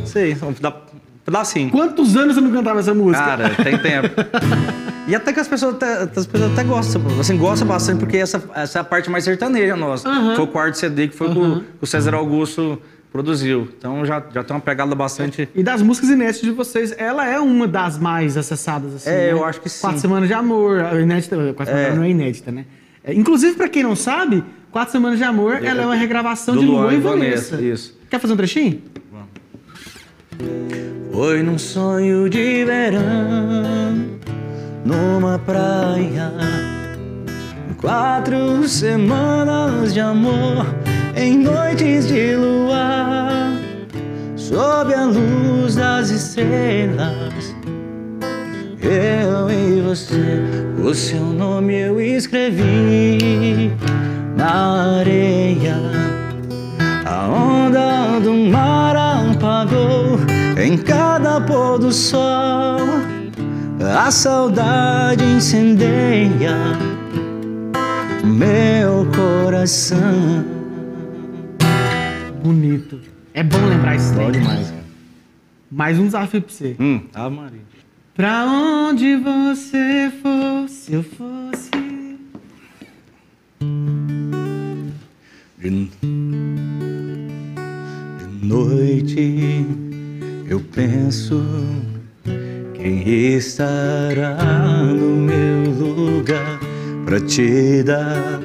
Sei, 0.04 0.36
dá 0.60 0.68
um 0.70 0.74
pedacinho. 1.24 1.70
Quantos 1.70 2.16
anos 2.16 2.34
você 2.36 2.40
não 2.40 2.52
cantava 2.52 2.80
essa 2.80 2.94
música? 2.94 3.24
Cara, 3.24 3.50
tem 3.62 3.78
tempo. 3.78 4.08
E 5.06 5.14
até 5.14 5.34
que 5.34 5.40
as 5.40 5.46
pessoas 5.46 5.74
até, 5.74 5.86
as 6.18 6.26
pessoas 6.26 6.50
até 6.52 6.64
gostam, 6.64 7.02
assim, 7.20 7.36
gostam 7.36 7.68
bastante, 7.68 7.98
porque 7.98 8.16
essa, 8.16 8.42
essa 8.54 8.78
é 8.78 8.80
a 8.80 8.84
parte 8.84 9.10
mais 9.10 9.22
sertaneja 9.22 9.76
nossa. 9.76 10.08
Aham. 10.08 10.34
Foi 10.34 10.44
o 10.44 10.48
quarto 10.48 10.78
CD 10.78 11.08
que 11.08 11.14
foi 11.14 11.30
que 11.30 11.38
o- 11.38 11.60
que 11.60 11.66
o 11.82 11.86
César 11.86 12.14
Augusto 12.14 12.80
produziu. 13.14 13.68
Então 13.78 14.04
já, 14.04 14.20
já 14.34 14.42
tem 14.42 14.56
uma 14.56 14.60
pegada 14.60 14.92
bastante. 14.92 15.48
E 15.54 15.62
das 15.62 15.80
músicas 15.80 16.10
inéditas 16.10 16.40
de 16.40 16.50
vocês, 16.50 16.92
ela 16.98 17.24
é 17.24 17.38
uma 17.38 17.68
das 17.68 17.96
mais 17.96 18.36
acessadas, 18.36 18.92
assim. 18.92 19.08
É, 19.08 19.12
né? 19.12 19.32
eu 19.32 19.44
acho 19.44 19.60
que 19.60 19.68
sim. 19.68 19.82
Quatro 19.82 20.00
Semanas 20.00 20.26
de 20.26 20.34
Amor, 20.34 20.80
a 20.80 21.00
inédita, 21.00 21.36
Quatro 21.54 21.66
Semanas 21.66 21.84
de 21.84 21.92
Amor 21.92 21.96
não 21.96 22.02
é 22.02 22.10
inédita, 22.10 22.50
né? 22.50 22.64
É, 23.04 23.14
inclusive, 23.14 23.54
pra 23.54 23.68
quem 23.68 23.84
não 23.84 23.94
sabe, 23.94 24.42
Quatro 24.72 24.90
Semanas 24.90 25.18
de 25.18 25.24
Amor, 25.24 25.62
ela 25.62 25.82
é 25.82 25.86
uma 25.86 25.94
regravação 25.94 26.56
do 26.56 26.60
de 26.60 26.66
Luan 26.66 26.92
e 26.92 26.96
e 26.96 27.00
Vanessa. 27.00 27.56
Vanessa, 27.56 27.62
isso. 27.62 28.00
Quer 28.10 28.18
fazer 28.18 28.32
um 28.32 28.36
trechinho? 28.36 28.82
Foi 31.12 31.40
num 31.44 31.56
sonho 31.56 32.28
de 32.28 32.64
verão, 32.64 34.18
numa 34.84 35.38
praia. 35.38 36.32
Quatro 37.80 38.66
semanas 38.66 39.94
de 39.94 40.00
amor, 40.00 40.66
em 41.16 41.38
noites 41.38 42.08
de 42.08 42.36
luar, 42.36 43.52
sob 44.36 44.94
a 44.94 45.04
luz 45.04 45.76
das 45.76 46.10
estrelas. 46.10 47.54
Eu 48.80 49.50
e 49.50 49.80
você, 49.80 50.42
o 50.82 50.94
seu 50.94 51.24
nome 51.24 51.74
eu 51.74 52.00
escrevi 52.00 53.72
na 54.36 54.98
areia. 54.98 55.76
A 57.06 57.26
onda 57.28 58.20
do 58.20 58.34
mar 58.34 58.96
apagou 58.96 60.18
em 60.62 60.76
cada 60.76 61.40
pôr 61.40 61.78
do 61.78 61.92
sol. 61.92 62.78
A 63.96 64.10
saudade 64.10 65.24
incendeia 65.24 66.56
meu 68.24 69.06
coração. 69.14 70.43
Bonito. 72.44 73.00
É 73.32 73.42
bom 73.42 73.56
lembrar 73.66 73.96
Bom 73.96 74.16
daí. 74.16 74.32
demais. 74.32 74.74
Mais 75.70 75.98
um 75.98 76.04
desafio 76.04 76.42
pra 76.42 76.52
você. 76.52 76.76
Hum, 76.78 77.00
ah, 77.14 77.30
Maria. 77.30 77.60
Pra 78.14 78.44
onde 78.44 79.16
você 79.16 80.12
for, 80.22 80.68
se 80.68 80.92
eu 80.92 81.02
fosse. 81.02 81.70
De, 85.58 85.88
de 88.18 88.46
noite 88.46 89.66
eu 90.46 90.60
penso 90.60 91.42
quem 92.74 93.08
estará 93.36 94.36
no 94.84 95.16
meu 95.16 95.70
lugar 95.70 96.60
pra 97.06 97.18
te 97.22 97.82
dar 97.82 98.38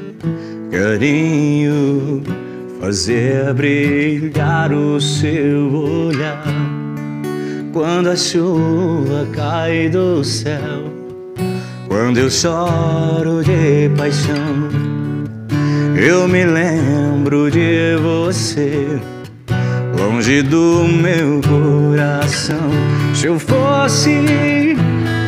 carinho, 0.72 2.24
fazer 2.80 3.54
brilhar 3.54 4.72
o 4.72 5.00
seu 5.00 5.74
olhar. 5.74 6.44
Quando 7.74 8.10
a 8.10 8.16
chuva 8.16 9.28
cai 9.34 9.90
do 9.90 10.24
céu, 10.24 10.84
quando 11.88 12.18
eu 12.18 12.30
choro 12.30 13.44
de 13.44 13.90
paixão. 13.98 14.70
Eu 15.96 16.28
me 16.30 16.46
lembro 16.46 17.52
de 17.52 17.98
você, 18.02 18.88
longe 19.98 20.42
do 20.42 20.86
meu 20.88 21.42
coração. 21.42 22.70
Se 23.14 23.28
eu 23.28 23.38
fosse 23.38 24.76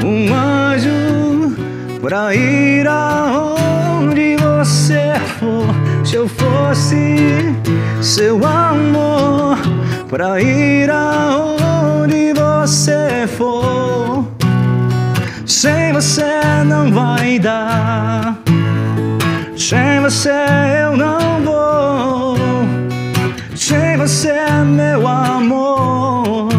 um 0.04 0.34
anjo 0.34 1.58
pra 2.02 2.34
ir 2.34 2.88
aonde 2.88 4.38
você 4.38 5.14
for, 5.38 5.91
se 6.12 6.18
eu 6.18 6.28
fosse 6.28 7.56
seu 8.02 8.46
amor 8.46 9.58
pra 10.10 10.42
ir 10.42 10.90
aonde 10.92 12.34
você 12.34 13.26
for, 13.38 14.28
sem 15.46 15.94
você 15.94 16.42
não 16.66 16.92
vai 16.92 17.40
dar. 17.40 18.38
Sem 19.56 20.02
você 20.02 20.34
eu 20.84 20.98
não 20.98 21.42
vou. 21.46 22.36
Sem 23.56 23.96
você, 23.96 24.34
meu 24.66 25.08
amor. 25.08 26.50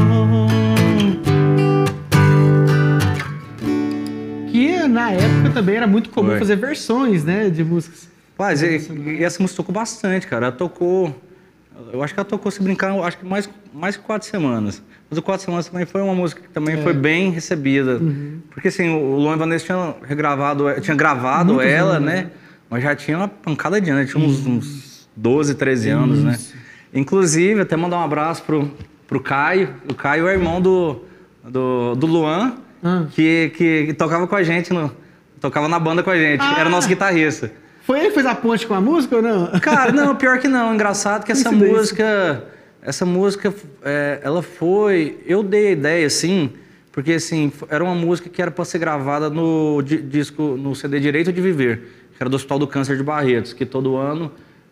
Que 4.51 4.89
na 4.89 5.11
época 5.11 5.51
também 5.53 5.77
era 5.77 5.87
muito 5.87 6.09
comum 6.09 6.39
fazer 6.39 6.57
versões, 6.57 7.23
né, 7.23 7.51
de 7.51 7.63
músicas. 7.63 8.12
Mas 8.43 8.61
e, 8.61 8.91
e 9.19 9.23
essa 9.23 9.41
música 9.41 9.59
tocou 9.59 9.73
bastante, 9.73 10.27
cara. 10.27 10.47
Ela 10.47 10.55
tocou. 10.57 11.15
Eu 11.93 12.03
acho 12.03 12.13
que 12.13 12.19
ela 12.19 12.29
tocou, 12.29 12.51
se 12.51 12.61
brincar, 12.61 12.93
acho 13.05 13.19
que 13.19 13.25
mais, 13.25 13.49
mais 13.73 13.97
que 13.97 14.03
quatro 14.03 14.27
semanas. 14.29 14.83
Mas 15.09 15.17
o 15.19 15.23
quatro 15.23 15.45
semanas 15.45 15.69
também 15.69 15.87
foi 15.87 16.03
uma 16.03 16.15
música 16.15 16.41
que 16.43 16.49
também 16.49 16.75
É. 16.77 16.83
foi 16.83 16.93
bem 16.93 17.31
recebida. 17.31 17.99
Uhum. 17.99 18.41
Porque 18.51 18.67
assim, 18.69 18.89
o 18.89 19.15
Luan 19.17 19.37
Vanessa 19.37 19.65
tinha 19.67 19.95
regravado, 20.05 20.65
tinha 20.81 20.97
gravado 20.97 21.55
Muitos 21.55 21.73
ela, 21.73 21.93
anos, 21.97 22.07
né? 22.07 22.31
Mas 22.69 22.83
já 22.83 22.97
tinha 22.97 23.17
uma 23.17 23.29
pancada 23.29 23.81
de 23.81 23.91
anos, 23.91 24.11
tinha 24.11 24.25
uns, 24.25 24.45
uns 24.47 25.09
12, 25.17 25.55
13 25.55 25.91
anos, 25.91 26.25
né? 26.25 26.39
Inclusive, 26.93 27.61
até 27.61 27.77
mandar 27.77 27.99
um 27.99 28.05
abraço 28.05 28.43
pro, 28.43 28.71
pro 29.07 29.21
Caio. 29.21 29.69
O 29.89 29.95
Caio 29.95 30.27
é 30.27 30.33
irmão 30.33 30.61
do, 30.61 31.05
do, 31.49 31.95
do 31.95 32.07
Luan, 32.07 32.55
Ah. 32.83 33.05
que, 33.13 33.53
que, 33.57 33.87
que 33.87 33.95
tocava 33.95 34.27
com 34.27 34.35
a 34.35 34.43
gente, 34.43 34.73
no, 34.73 34.91
tocava 35.41 35.69
na 35.69 35.79
banda 35.79 36.03
com 36.03 36.11
a 36.11 36.17
gente. 36.17 36.41
Ah. 36.43 36.57
Era 36.59 36.69
nosso 36.69 36.89
guitarrista. 36.89 37.53
Foi 37.83 37.99
ele 37.99 38.09
que 38.09 38.15
fez 38.15 38.27
a 38.27 38.35
ponte 38.35 38.67
com 38.67 38.75
a 38.75 38.81
música 38.81 39.17
ou 39.17 39.23
não? 39.23 39.59
Cara, 39.61 39.91
não, 39.93 40.15
pior 40.15 40.39
que 40.39 40.49
não. 40.49 40.75
Engraçado 40.75 41.25
que 41.25 41.33
essa 41.33 41.49
Coincidência. 41.49 41.77
música, 41.79 42.45
essa 42.81 43.05
música, 43.07 43.53
é, 43.85 44.21
ela 44.23 44.43
foi, 44.43 45.19
eu 45.27 45.43
dei 45.43 45.69
a 45.69 45.71
ideia 45.73 46.07
assim, 46.07 46.51
porque 46.93 47.13
assim 47.13 47.53
era 47.69 47.83
uma 47.83 47.95
música 47.95 48.29
que 48.29 48.41
era 48.41 48.51
para 48.51 48.65
ser 48.65 48.79
gravada 48.79 49.29
no 49.29 49.83
di- 49.83 50.01
disco, 50.01 50.43
no 50.57 50.75
CD 50.75 51.01
Direito 51.01 51.33
de 51.33 51.41
Viver, 51.41 51.79
que 52.17 52.23
era 52.23 52.31
do 52.31 52.37
Hospital 52.37 52.59
do 52.61 52.67
Câncer 52.69 52.97
de 52.97 53.03
Barretos, 53.03 53.53
que 53.53 53.67
todo 53.67 53.97
ano 53.97 54.31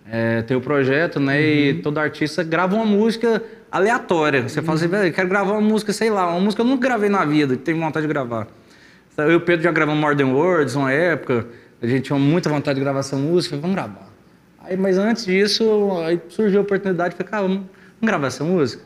é, 0.09 0.43
tem 0.43 0.57
o 0.57 0.61
projeto, 0.61 1.19
né? 1.19 1.43
E 1.43 1.75
todo 1.83 1.99
artista 1.99 2.43
grava 2.45 2.77
uma 2.77 2.85
música 2.87 3.43
aleatória. 3.73 4.49
Você 4.49 4.63
fala 4.63 4.77
assim, 4.79 4.89
velho, 4.89 5.09
eu 5.09 5.13
quero 5.13 5.29
gravar 5.29 5.53
uma 5.53 5.61
música, 5.61 5.93
sei 5.93 6.11
lá, 6.11 6.29
uma 6.31 6.41
música 6.41 6.63
que 6.63 6.69
eu 6.69 6.71
nunca 6.73 6.89
gravei 6.89 7.09
na 7.09 7.25
vida, 7.25 7.57
que 7.57 7.63
tenho 7.63 7.79
vontade 7.81 8.07
de 8.07 8.13
gravar. 8.13 8.47
Então, 9.13 9.25
Eu 9.25 9.33
e 9.33 9.35
o 9.37 9.41
Pedro 9.41 9.65
já 9.65 9.73
gravamos 9.73 10.01
Modern 10.01 10.31
Words 10.33 10.75
uma 10.77 10.93
época. 10.93 11.47
A 11.83 11.87
gente 11.87 12.05
tinha 12.05 12.19
muita 12.19 12.49
vontade 12.51 12.79
de 12.79 12.83
gravar 12.85 13.01
essa 13.01 13.17
música. 13.17 13.57
Vamos 13.57 13.75
gravar. 13.75 14.09
Aí, 14.63 14.77
mas 14.77 14.99
antes 14.99 15.25
disso, 15.25 15.65
aí 16.07 16.21
surgiu 16.29 16.61
a 16.61 16.63
oportunidade. 16.63 17.15
Falei, 17.17 17.31
cara, 17.31 17.43
vamos, 17.43 17.57
vamos 17.59 17.71
gravar 18.03 18.27
essa 18.27 18.45
música? 18.45 18.83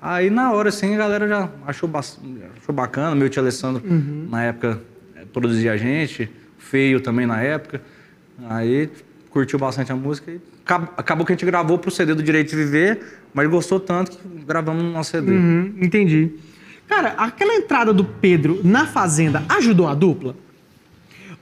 Aí, 0.00 0.28
na 0.28 0.52
hora, 0.52 0.68
assim, 0.68 0.94
a 0.94 0.98
galera 0.98 1.26
já 1.26 1.48
achou, 1.66 1.88
bas- 1.88 2.20
achou 2.60 2.74
bacana. 2.74 3.14
Meu 3.14 3.28
tio 3.30 3.40
Alessandro, 3.40 3.82
na 4.30 4.42
época, 4.44 4.80
eh, 5.16 5.24
produzia 5.32 5.72
a 5.72 5.76
gente. 5.78 6.28
Feio 6.58 7.00
também 7.00 7.26
na 7.26 7.40
época. 7.40 7.80
Aí, 8.50 8.90
curtiu 9.30 9.58
bastante 9.58 9.90
a 9.90 9.96
música. 9.96 10.30
E 10.30 10.40
acab- 10.64 10.88
acabou 10.96 11.24
que 11.24 11.32
a 11.32 11.34
gente 11.34 11.46
gravou 11.46 11.78
pro 11.78 11.90
CD 11.90 12.14
do 12.14 12.22
Direito 12.22 12.50
de 12.50 12.56
Viver. 12.56 13.00
Mas 13.32 13.48
gostou 13.48 13.80
tanto 13.80 14.12
que 14.18 14.18
gravamos 14.46 14.82
no 14.82 14.92
nosso 14.92 15.10
CD. 15.12 15.32
Uhum, 15.32 15.74
entendi. 15.80 16.32
Cara, 16.86 17.14
aquela 17.16 17.54
entrada 17.54 17.92
do 17.92 18.04
Pedro 18.04 18.60
na 18.62 18.86
Fazenda 18.86 19.42
ajudou 19.48 19.88
a 19.88 19.94
dupla? 19.94 20.36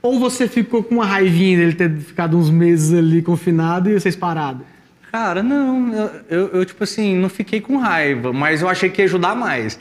Ou 0.03 0.19
você 0.19 0.49
ficou 0.49 0.83
com 0.83 0.95
uma 0.95 1.05
raivinha 1.05 1.57
dele 1.57 1.73
ter 1.73 1.89
ficado 1.97 2.37
uns 2.37 2.49
meses 2.49 2.93
ali 2.93 3.21
confinado 3.21 3.89
e 3.89 3.93
vocês 3.97 4.17
parados? 4.17 4.63
Cara, 5.09 5.41
não, 5.41 5.93
eu, 5.93 6.09
eu, 6.29 6.47
eu, 6.55 6.65
tipo 6.65 6.83
assim, 6.83 7.15
não 7.15 7.29
fiquei 7.29 7.61
com 7.61 7.77
raiva, 7.77 8.33
mas 8.33 8.61
eu 8.61 8.67
achei 8.67 8.89
que 8.89 9.01
ia 9.01 9.05
ajudar 9.05 9.33
mais. 9.33 9.79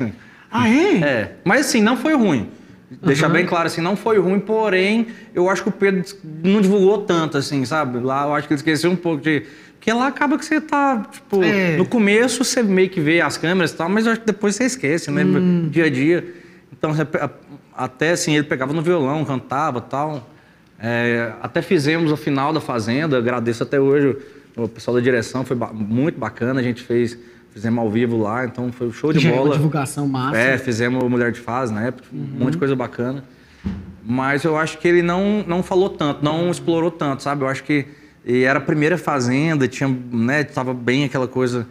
Ah, 0.48 0.68
é? 0.68 0.94
É, 1.02 1.32
mas 1.44 1.66
assim, 1.66 1.80
não 1.80 1.96
foi 1.96 2.14
ruim. 2.14 2.48
Deixar 3.02 3.30
bem 3.30 3.44
claro 3.46 3.66
assim, 3.66 3.80
não 3.80 3.96
foi 3.96 4.18
ruim, 4.18 4.38
porém, 4.38 5.08
eu 5.34 5.48
acho 5.48 5.62
que 5.62 5.70
o 5.70 5.72
Pedro 5.72 6.04
não 6.44 6.60
divulgou 6.60 6.98
tanto, 6.98 7.36
assim, 7.38 7.64
sabe? 7.64 7.98
Lá 7.98 8.26
eu 8.26 8.34
acho 8.34 8.46
que 8.46 8.52
ele 8.52 8.58
esqueceu 8.58 8.90
um 8.90 8.96
pouco 8.96 9.22
de. 9.22 9.42
Porque 9.72 9.92
lá 9.92 10.06
acaba 10.06 10.38
que 10.38 10.44
você 10.44 10.60
tá, 10.60 11.04
tipo, 11.10 11.42
É. 11.42 11.76
no 11.76 11.86
começo 11.86 12.44
você 12.44 12.62
meio 12.62 12.88
que 12.90 13.00
vê 13.00 13.20
as 13.20 13.36
câmeras 13.36 13.72
e 13.72 13.76
tal, 13.76 13.88
mas 13.88 14.06
eu 14.06 14.12
acho 14.12 14.20
que 14.20 14.26
depois 14.26 14.54
você 14.54 14.64
esquece, 14.64 15.10
né? 15.10 15.24
Hum. 15.24 15.68
Dia 15.68 15.86
a 15.86 15.90
dia. 15.90 16.24
Então, 16.70 16.92
até 17.84 18.10
assim, 18.12 18.34
ele 18.34 18.44
pegava 18.44 18.72
no 18.72 18.82
violão, 18.82 19.24
cantava 19.24 19.78
e 19.78 19.90
tal. 19.90 20.28
É, 20.78 21.32
até 21.40 21.62
fizemos 21.62 22.10
o 22.10 22.16
final 22.16 22.52
da 22.52 22.60
Fazenda, 22.60 23.16
agradeço 23.18 23.62
até 23.62 23.78
hoje 23.80 24.16
o 24.56 24.68
pessoal 24.68 24.96
da 24.96 25.00
direção, 25.00 25.44
foi 25.44 25.56
ba- 25.56 25.72
muito 25.72 26.18
bacana, 26.18 26.60
a 26.60 26.62
gente 26.62 26.82
fez, 26.82 27.16
fizemos 27.52 27.78
ao 27.78 27.88
vivo 27.90 28.18
lá, 28.20 28.44
então 28.44 28.70
foi 28.72 28.88
um 28.88 28.92
show 28.92 29.12
de 29.12 29.20
Já 29.20 29.30
é 29.30 29.32
uma 29.32 29.42
bola. 29.44 29.56
divulgação 29.56 30.06
massa. 30.08 30.36
É, 30.36 30.58
fizemos 30.58 31.02
Mulher 31.08 31.30
de 31.32 31.40
Fase 31.40 31.72
na 31.72 31.82
época, 31.86 32.08
um 32.12 32.38
monte 32.44 32.52
de 32.52 32.58
coisa 32.58 32.74
bacana. 32.76 33.24
Mas 34.04 34.42
eu 34.42 34.56
acho 34.56 34.78
que 34.78 34.88
ele 34.88 35.00
não, 35.02 35.44
não 35.46 35.62
falou 35.62 35.88
tanto, 35.88 36.24
não 36.24 36.50
explorou 36.50 36.90
tanto, 36.90 37.22
sabe? 37.22 37.42
Eu 37.44 37.48
acho 37.48 37.62
que 37.62 37.86
e 38.24 38.42
era 38.44 38.58
a 38.58 38.62
primeira 38.62 38.98
fazenda, 38.98 39.66
tinha, 39.68 39.88
né, 40.12 40.44
tava 40.44 40.72
bem 40.74 41.04
aquela 41.04 41.26
coisa, 41.28 41.66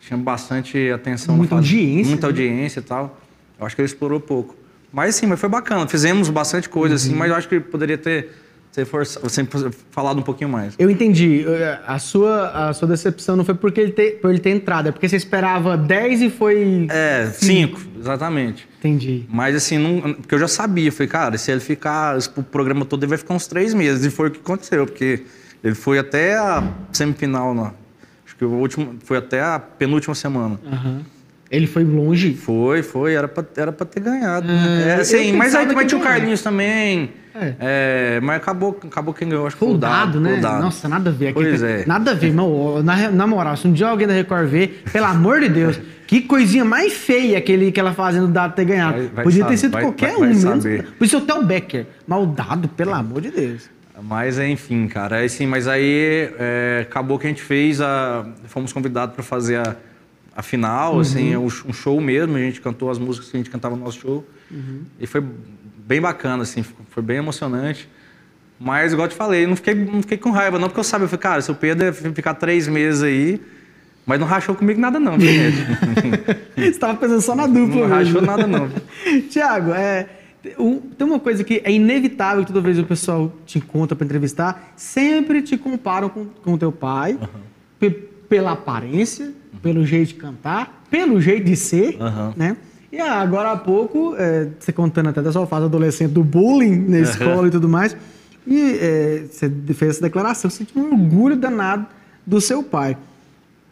tinha 0.00 0.16
bastante 0.18 0.90
atenção. 0.90 1.36
Muita 1.36 1.54
audiência, 1.56 2.08
Muita 2.10 2.26
né? 2.26 2.32
audiência 2.32 2.80
e 2.80 2.82
tal. 2.82 3.18
Eu 3.58 3.64
acho 3.66 3.74
que 3.76 3.82
ele 3.82 3.86
explorou 3.86 4.20
pouco. 4.20 4.54
Mas 4.96 5.14
sim, 5.16 5.26
mas 5.26 5.38
foi 5.38 5.48
bacana. 5.50 5.86
Fizemos 5.86 6.30
bastante 6.30 6.70
coisa, 6.70 6.94
assim, 6.94 7.12
Uhum. 7.12 7.18
mas 7.18 7.28
eu 7.30 7.36
acho 7.36 7.46
que 7.46 7.60
poderia 7.60 7.98
ter, 7.98 8.30
sempre 9.28 9.70
falado 9.90 10.18
um 10.18 10.22
pouquinho 10.22 10.48
mais. 10.48 10.74
Eu 10.78 10.88
entendi. 10.90 11.44
Eh, 11.46 11.78
A 11.86 11.98
sua, 11.98 12.68
a 12.68 12.72
sua 12.72 12.88
decepção 12.88 13.36
não 13.36 13.44
foi 13.44 13.54
porque 13.54 13.78
ele 13.78 13.92
ter, 13.92 14.20
por 14.22 14.30
ele 14.30 14.38
ter 14.38 14.50
entrado, 14.50 14.88
é 14.88 14.92
porque 14.92 15.06
você 15.06 15.16
esperava 15.16 15.76
10 15.76 16.22
e 16.22 16.30
foi. 16.30 16.86
É, 16.90 17.26
cinco, 17.30 17.78
exatamente. 17.98 18.66
Entendi. 18.78 19.26
Mas 19.28 19.54
assim, 19.54 19.76
não, 19.76 20.14
porque 20.14 20.34
eu 20.34 20.38
já 20.38 20.48
sabia, 20.48 20.90
falei, 20.90 21.08
cara, 21.08 21.36
se 21.36 21.50
ele 21.50 21.60
ficar, 21.60 22.16
o 22.34 22.42
programa 22.42 22.86
todo 22.86 23.02
ele 23.02 23.10
vai 23.10 23.18
ficar 23.18 23.34
uns 23.34 23.46
três 23.46 23.74
meses. 23.74 24.02
E 24.06 24.10
foi 24.10 24.28
o 24.28 24.30
que 24.30 24.40
aconteceu, 24.40 24.86
porque 24.86 25.24
ele 25.62 25.74
foi 25.74 25.98
até 25.98 26.38
a 26.38 26.66
semifinal, 26.90 27.52
não. 27.54 27.74
acho 28.24 28.34
que 28.34 28.44
o 28.46 28.50
último, 28.50 28.94
foi 29.04 29.18
até 29.18 29.42
a 29.42 29.58
penúltima 29.58 30.14
semana. 30.14 30.58
Aham. 30.72 31.02
Ele 31.50 31.66
foi 31.66 31.84
longe. 31.84 32.34
Foi, 32.34 32.82
foi, 32.82 33.14
era 33.14 33.28
pra, 33.28 33.44
era 33.56 33.70
pra 33.72 33.86
ter 33.86 34.00
ganhado. 34.00 34.46
Né? 34.48 34.88
É, 34.88 34.94
assim, 35.00 35.32
mas 35.32 35.54
aí 35.54 35.66
também 35.66 35.86
tinha 35.86 36.00
o. 36.00 36.04
Carlinhos 36.04 36.42
também. 36.42 37.10
É. 37.34 37.54
É, 37.60 38.20
mas 38.22 38.36
acabou, 38.38 38.78
acabou 38.82 39.12
quem 39.12 39.28
ganhou, 39.28 39.46
acho 39.46 39.56
que 39.56 39.64
Foi 39.64 39.74
o 39.74 39.78
dado, 39.78 40.18
né? 40.20 40.38
Dado. 40.40 40.62
Nossa, 40.62 40.88
nada 40.88 41.10
a 41.10 41.12
ver. 41.12 41.26
Aqui 41.28 41.34
Pois 41.34 41.62
é. 41.62 41.84
Nada 41.86 42.12
a 42.12 42.14
ver, 42.14 42.32
não. 42.32 42.82
Na, 42.82 43.10
na 43.10 43.26
moral, 43.26 43.56
se 43.56 43.68
um 43.68 43.72
dia 43.72 43.88
alguém 43.88 44.06
da 44.06 44.14
Record 44.14 44.48
ver, 44.48 44.82
pelo 44.90 45.04
amor 45.06 45.40
de 45.40 45.50
Deus, 45.50 45.78
que 46.06 46.22
coisinha 46.22 46.64
mais 46.64 46.94
feia 46.94 47.36
aquele 47.38 47.70
que 47.70 47.78
ela 47.78 47.92
fazendo 47.92 48.24
o 48.24 48.28
dado 48.28 48.54
ter 48.54 48.64
ganhado. 48.64 48.96
Vai- 48.98 49.08
vai 49.08 49.24
Podia 49.24 49.44
ter 49.44 49.56
sido 49.58 49.72
vai- 49.72 49.82
qualquer 49.82 50.16
um, 50.16 50.20
menos. 50.20 50.38
saber. 50.40 50.84
Podia 50.98 51.18
ser 51.18 51.24
até 51.24 51.34
o 51.34 51.42
Becker. 51.44 51.86
Mas 52.06 52.22
o 52.22 52.26
dado, 52.26 52.68
pelo 52.68 52.94
amor 52.94 53.20
de 53.20 53.30
Deus. 53.30 53.68
Mas 54.02 54.38
enfim, 54.38 54.86
cara, 54.88 55.16
aí 55.16 55.28
sim, 55.28 55.46
mas 55.46 55.66
aí 55.68 56.30
é, 56.38 56.80
acabou 56.88 57.18
que 57.18 57.26
a 57.26 57.30
gente 57.30 57.42
fez 57.42 57.80
a. 57.80 58.26
Fomos 58.46 58.72
convidados 58.72 59.14
para 59.14 59.24
fazer 59.24 59.56
a, 59.56 59.76
a 60.36 60.42
final, 60.42 61.00
assim, 61.00 61.34
um 61.36 61.48
sh- 61.48 61.64
um 61.66 61.72
show 61.72 62.00
mesmo, 62.00 62.36
a 62.36 62.40
gente 62.40 62.60
cantou 62.60 62.90
as 62.90 62.98
músicas 62.98 63.30
que 63.30 63.36
a 63.36 63.40
gente 63.40 63.50
cantava 63.50 63.74
no 63.74 63.82
nosso 63.84 63.98
show. 64.00 64.24
E 65.00 65.06
foi 65.06 65.24
bem 65.86 66.00
bacana, 66.00 66.42
assim, 66.42 66.62
foi 66.90 67.02
bem 67.02 67.16
emocionante. 67.16 67.88
Mas, 68.58 68.92
igual 68.92 69.06
eu 69.06 69.10
te 69.10 69.16
falei, 69.16 69.46
não 69.46 69.56
fiquei, 69.56 69.74
não 69.74 70.00
fiquei 70.02 70.16
com 70.18 70.30
raiva, 70.30 70.58
não, 70.58 70.68
porque 70.68 70.80
eu 70.80 70.84
sabia, 70.84 71.04
eu 71.04 71.08
falei, 71.08 71.22
cara, 71.22 71.40
se 71.42 71.50
o 71.50 71.54
Pedro 71.54 71.84
ia 71.86 71.92
ficar 71.92 72.34
três 72.34 72.66
meses 72.68 73.02
aí, 73.02 73.40
mas 74.06 74.18
não 74.20 74.26
rachou 74.26 74.54
comigo 74.54 74.80
nada, 74.80 74.98
não, 75.00 75.18
viu? 75.18 75.28
Você 76.56 76.78
tava 76.78 76.96
pensando 76.98 77.20
só 77.20 77.34
na 77.34 77.46
dupla 77.46 77.80
não 77.82 77.88
rachou 77.88 78.20
mesmo. 78.22 78.26
nada, 78.26 78.46
não. 78.46 78.70
Tiago, 79.28 79.72
é, 79.72 80.08
tem 80.42 81.06
uma 81.06 81.18
coisa 81.20 81.42
que 81.44 81.60
é 81.64 81.70
inevitável 81.72 82.44
que 82.44 82.52
toda 82.52 82.60
vez 82.60 82.78
o 82.78 82.84
pessoal 82.84 83.32
te 83.44 83.58
encontra 83.58 83.94
para 83.96 84.04
entrevistar, 84.04 84.72
sempre 84.76 85.42
te 85.42 85.56
comparam 85.58 86.08
com, 86.08 86.26
o 86.52 86.58
teu 86.58 86.72
pai, 86.72 87.18
pe- 87.78 87.90
pela 88.28 88.52
aparência, 88.52 89.32
pelo 89.62 89.84
jeito 89.86 90.08
de 90.08 90.14
cantar, 90.14 90.84
pelo 90.90 91.20
jeito 91.20 91.44
de 91.44 91.56
ser, 91.56 91.96
Aham. 92.00 92.34
né? 92.36 92.56
E 92.92 92.98
ah, 93.00 93.20
agora 93.20 93.50
há 93.52 93.56
pouco, 93.56 94.14
é, 94.16 94.48
você 94.58 94.72
contando 94.72 95.08
até 95.08 95.20
da 95.20 95.32
sua 95.32 95.46
fase 95.46 95.66
adolescente 95.66 96.12
do 96.12 96.22
bullying 96.24 96.76
na 96.88 97.00
escola 97.00 97.48
e 97.48 97.50
tudo 97.50 97.68
mais, 97.68 97.96
e 98.46 98.78
é, 98.80 99.24
você 99.30 99.50
fez 99.74 99.90
essa 99.96 100.02
declaração, 100.02 100.48
você 100.48 100.64
tinha 100.64 100.82
um 100.82 100.92
orgulho 100.92 101.36
danado 101.36 101.86
do 102.24 102.40
seu 102.40 102.62
pai. 102.62 102.96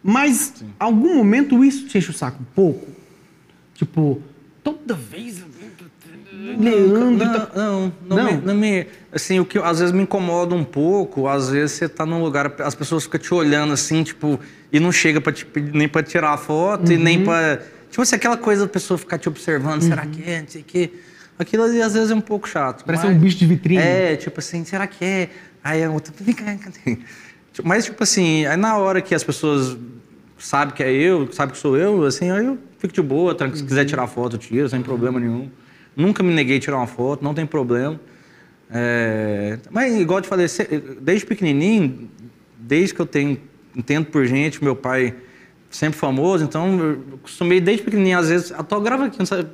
Mas, 0.02 0.54
em 0.60 0.66
algum 0.78 1.14
momento, 1.16 1.64
isso 1.64 1.86
te 1.86 1.96
enche 1.96 2.10
o 2.10 2.12
saco 2.12 2.42
um 2.42 2.46
pouco? 2.54 2.86
Tipo, 3.74 4.20
toda 4.62 4.94
vez. 4.94 5.42
Leandro. 6.58 7.18
tá- 7.26 7.50
Não, 7.54 7.82
não, 7.82 7.92
não, 8.08 8.16
Não? 8.16 8.24
Me, 8.32 8.46
não 8.46 8.54
me- 8.54 8.86
Assim, 9.12 9.38
o 9.40 9.44
que 9.44 9.56
às 9.58 9.78
vezes 9.78 9.94
me 9.94 10.02
incomoda 10.02 10.54
um 10.54 10.64
pouco, 10.64 11.28
às 11.28 11.48
vezes 11.50 11.72
você 11.76 11.88
tá 11.88 12.04
num 12.04 12.22
lugar, 12.22 12.52
as 12.60 12.74
pessoas 12.74 13.04
ficam 13.04 13.20
te 13.20 13.32
olhando 13.32 13.72
assim, 13.72 14.02
tipo, 14.02 14.38
e 14.74 14.80
não 14.80 14.90
chega 14.90 15.20
pra 15.20 15.32
te, 15.32 15.46
nem 15.72 15.88
pra 15.88 16.02
tirar 16.02 16.32
a 16.32 16.36
foto 16.36 16.90
e 16.92 16.96
nem 16.98 17.22
pra. 17.22 17.60
Tipo 17.88 18.02
assim, 18.02 18.16
aquela 18.16 18.36
coisa 18.36 18.62
da 18.66 18.68
pessoa 18.68 18.98
ficar 18.98 19.18
te 19.18 19.28
observando, 19.28 19.82
será 19.82 20.04
que 20.04 20.28
é? 20.28 20.40
Não 20.40 20.48
sei 20.48 20.62
o 20.62 20.64
quê. 20.64 20.90
Aquilo 21.38 21.62
ali, 21.62 21.80
às 21.80 21.94
vezes 21.94 22.10
é 22.10 22.14
um 22.14 22.20
pouco 22.20 22.48
chato. 22.48 22.84
Parece 22.84 23.06
mas- 23.06 23.16
um 23.16 23.18
bicho 23.20 23.38
de 23.38 23.46
vitrine. 23.46 23.80
É, 23.80 24.16
tipo 24.16 24.40
assim, 24.40 24.64
será 24.64 24.88
que 24.88 25.04
é? 25.04 25.28
Aí 25.62 25.84
a 25.84 25.90
outra, 25.90 26.12
vem 26.20 26.34
cá, 26.34 26.44
Mas, 27.62 27.84
tipo 27.84 28.02
assim, 28.02 28.44
aí 28.46 28.56
na 28.56 28.76
hora 28.76 29.00
que 29.00 29.14
as 29.14 29.22
pessoas 29.22 29.76
sabem 30.36 30.74
que 30.74 30.82
é 30.82 30.90
eu, 30.92 31.30
sabem 31.32 31.54
que 31.54 31.60
sou 31.60 31.76
eu, 31.76 32.02
assim, 32.04 32.28
aí 32.32 32.44
eu 32.44 32.58
fico 32.80 32.92
de 32.92 33.00
boa, 33.00 33.32
tranquilo. 33.32 33.60
se 33.60 33.64
quiser 33.64 33.84
tirar 33.84 34.08
foto, 34.08 34.34
eu 34.34 34.40
tiro, 34.40 34.68
sem 34.68 34.82
problema 34.82 35.20
nenhum. 35.20 35.48
Nunca 35.96 36.20
me 36.24 36.34
neguei 36.34 36.56
a 36.56 36.60
tirar 36.60 36.78
uma 36.78 36.88
foto, 36.88 37.22
não 37.22 37.32
tem 37.32 37.46
problema. 37.46 38.00
É, 38.68 39.56
Mas, 39.70 39.94
igual 39.94 40.18
eu 40.18 40.22
te 40.22 40.28
falei, 40.28 40.46
desde 41.00 41.24
pequenininho, 41.26 42.10
desde 42.58 42.92
que 42.92 43.00
eu 43.00 43.06
tenho, 43.06 43.38
entendo 43.76 44.06
por 44.06 44.24
gente, 44.26 44.62
meu 44.62 44.76
pai 44.76 45.14
sempre 45.70 45.98
famoso, 45.98 46.44
então 46.44 46.78
eu 46.78 47.02
costumei 47.22 47.60
desde 47.60 47.82
pequenininho, 47.82 48.18
às 48.18 48.28
vezes, 48.28 48.52
autografo 48.52 49.04
aqui, 49.04 49.26
sabe, 49.26 49.48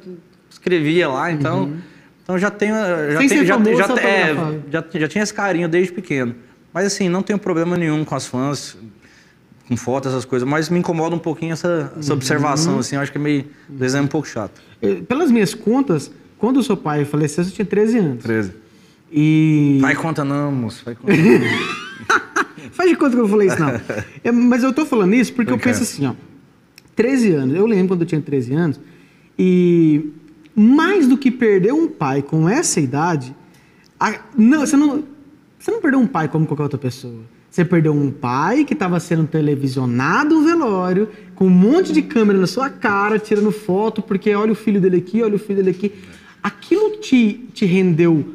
escrevia 0.51 1.09
lá, 1.09 1.33
então, 1.33 1.73
então 2.23 2.39
já 2.39 2.51
tenho, 2.51 2.75
já 2.75 3.19
Sem 3.19 3.29
tenho, 3.29 3.47
já, 3.47 3.55
famoso, 3.55 3.77
já, 3.77 4.01
é, 4.03 4.35
já, 4.71 4.85
já 4.95 5.09
tinha 5.09 5.25
esse 5.25 5.33
carinho 5.33 5.69
desde 5.69 5.93
pequeno. 5.93 6.35
Mas 6.73 6.87
assim, 6.87 7.09
não 7.09 7.23
tenho 7.23 7.39
problema 7.39 7.77
nenhum 7.77 8.05
com 8.05 8.15
as 8.15 8.27
fãs, 8.27 8.77
com 9.67 9.77
fotos, 9.77 10.13
essas 10.13 10.25
coisas, 10.25 10.47
mas 10.47 10.69
me 10.69 10.79
incomoda 10.79 11.17
um 11.17 11.19
pouquinho 11.19 11.53
essa, 11.53 11.93
essa 11.99 12.13
observação, 12.13 12.79
assim, 12.79 12.97
eu 12.97 13.03
acho 13.03 13.11
que 13.11 13.19
é 13.19 13.21
meio, 13.21 13.47
às 13.73 13.79
vezes 13.79 13.95
é 13.97 14.01
um 14.01 14.07
pouco 14.07 14.29
chato. 14.29 14.61
Eh, 14.83 14.97
Pelas 14.97 15.31
minhas 15.31 15.55
contas, 15.55 16.11
quando 16.39 16.59
o 16.59 16.63
seu 16.63 16.77
pai 16.77 17.05
faleceu, 17.05 17.45
você 17.45 17.51
tinha 17.51 17.65
13 17.65 17.99
anos. 17.99 18.23
13. 18.23 18.53
E. 19.13 19.79
Vai 19.81 19.95
conta 19.95 20.25
não, 20.25 20.53
moço, 20.53 20.85
vai 20.85 20.95
conta 20.95 21.17
não. 21.17 21.80
Faz 22.73 22.91
de 22.91 22.97
conta 22.97 23.17
que 23.17 23.23
eu 23.23 23.29
falei 23.29 23.49
isso, 23.49 23.59
não. 23.61 23.71
É, 24.23 24.31
mas 24.33 24.63
eu 24.63 24.73
tô 24.73 24.85
falando 24.87 25.15
isso 25.15 25.33
porque 25.33 25.51
eu 25.53 25.57
Brincando. 25.57 25.79
penso 25.79 25.91
assim, 25.91 26.07
ó. 26.07 26.15
13 26.95 27.33
anos, 27.33 27.57
eu 27.57 27.67
lembro 27.67 27.89
quando 27.89 28.03
eu 28.03 28.07
tinha 28.07 28.21
13 28.21 28.53
anos, 28.55 28.81
e 29.39 30.11
mais 30.55 31.07
do 31.07 31.17
que 31.17 31.31
perder 31.31 31.73
um 31.73 31.89
pai 31.89 32.21
com 32.23 32.49
essa 32.49 32.81
idade, 32.81 33.35
a- 33.99 34.19
não, 34.37 34.61
você 34.61 34.77
não, 34.77 35.05
você 35.59 35.71
não 35.71 35.81
perdeu 35.81 35.99
um 36.01 36.07
pai 36.07 36.29
como 36.29 36.47
qualquer 36.47 36.65
outra 36.65 36.79
pessoa. 36.79 37.21
Você 37.51 37.65
perdeu 37.65 37.93
um 37.93 38.11
pai 38.13 38.65
que 38.65 38.75
estava 38.75 39.01
sendo 39.01 39.27
televisionado 39.27 40.39
o 40.39 40.45
velório, 40.45 41.09
com 41.35 41.47
um 41.47 41.51
monte 41.51 41.93
de 41.93 42.03
câmera 42.03 42.39
na 42.39 42.47
sua 42.47 42.69
cara, 42.71 43.19
tirando 43.19 43.51
foto, 43.51 44.03
porque 44.03 44.33
olha 44.35 44.53
o 44.53 44.55
filho 44.55 44.81
dele 44.81 44.99
aqui, 44.99 45.23
olha 45.23 45.35
o 45.35 45.39
filho 45.39 45.57
dele 45.57 45.71
aqui. 45.71 45.93
Aquilo 46.43 46.99
te, 46.99 47.49
te 47.53 47.65
rendeu 47.65 48.35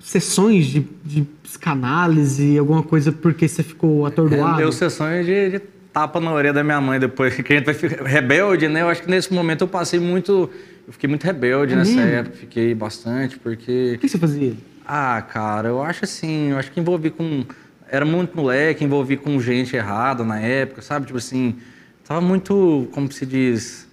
sessões 0.00 0.66
de, 0.66 0.86
de 1.04 1.22
psicanálise, 1.42 2.58
alguma 2.58 2.82
coisa 2.82 3.12
porque 3.12 3.48
você 3.48 3.62
ficou 3.62 4.06
atordoado? 4.06 4.58
Deu 4.58 4.72
sessões 4.72 5.26
de, 5.26 5.50
de 5.50 5.58
tapa 5.92 6.20
na 6.20 6.32
orelha 6.32 6.52
da 6.52 6.62
minha 6.62 6.80
mãe 6.80 7.00
depois 7.00 7.34
que 7.40 7.52
a 7.52 7.56
gente 7.56 7.64
vai 7.64 7.74
ficar 7.74 8.04
rebelde, 8.04 8.68
né? 8.68 8.82
Eu 8.82 8.88
acho 8.88 9.02
que 9.02 9.10
nesse 9.10 9.32
momento 9.32 9.62
eu 9.62 9.68
passei 9.68 9.98
muito. 9.98 10.50
Eu 10.86 10.92
fiquei 10.92 11.08
muito 11.08 11.24
rebelde 11.24 11.74
nessa 11.74 11.92
mesmo? 11.92 12.10
época, 12.10 12.36
fiquei 12.36 12.74
bastante, 12.74 13.38
porque. 13.38 13.94
O 13.96 13.98
que 13.98 14.08
você 14.08 14.18
fazia? 14.18 14.54
Ah, 14.86 15.20
cara, 15.20 15.68
eu 15.68 15.82
acho 15.82 16.04
assim, 16.04 16.50
eu 16.50 16.58
acho 16.58 16.70
que 16.70 16.80
envolvi 16.80 17.10
com. 17.10 17.44
Era 17.90 18.04
muito 18.04 18.36
moleque, 18.36 18.84
envolvi 18.84 19.16
com 19.16 19.40
gente 19.40 19.74
errada 19.74 20.24
na 20.24 20.38
época, 20.38 20.82
sabe? 20.82 21.06
Tipo 21.06 21.18
assim, 21.18 21.56
tava 22.04 22.20
muito, 22.20 22.88
como 22.92 23.10
se 23.10 23.24
diz, 23.24 23.87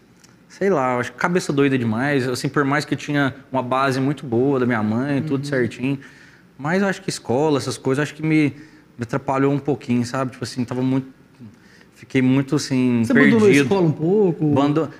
sei 0.57 0.69
lá, 0.69 0.97
acho 0.97 1.11
que 1.11 1.17
cabeça 1.17 1.51
doida 1.51 1.77
demais. 1.77 2.27
Assim, 2.27 2.47
por 2.47 2.63
mais 2.63 2.85
que 2.85 2.95
tinha 2.95 3.35
uma 3.51 3.61
base 3.61 3.99
muito 3.99 4.25
boa 4.25 4.57
da 4.57 4.65
minha 4.65 4.81
mãe, 4.81 5.21
tudo 5.21 5.45
certinho. 5.45 5.99
Mas 6.57 6.81
eu 6.81 6.87
acho 6.87 7.01
que 7.01 7.09
escola, 7.09 7.57
essas 7.57 7.77
coisas, 7.77 8.03
acho 8.03 8.15
que 8.15 8.21
me, 8.21 8.53
me 8.97 9.03
atrapalhou 9.03 9.51
um 9.51 9.59
pouquinho, 9.59 10.05
sabe? 10.05 10.31
Tipo 10.31 10.45
assim, 10.45 10.63
tava 10.63 10.81
muito. 10.81 11.07
Fiquei 11.93 12.21
muito 12.21 12.55
assim. 12.55 13.03
Você 13.03 13.13
perdido. 13.13 13.35
abandonou 13.35 13.59
a 13.59 13.61
escola 13.63 13.81
um 13.81 13.91
pouco? 13.91 14.53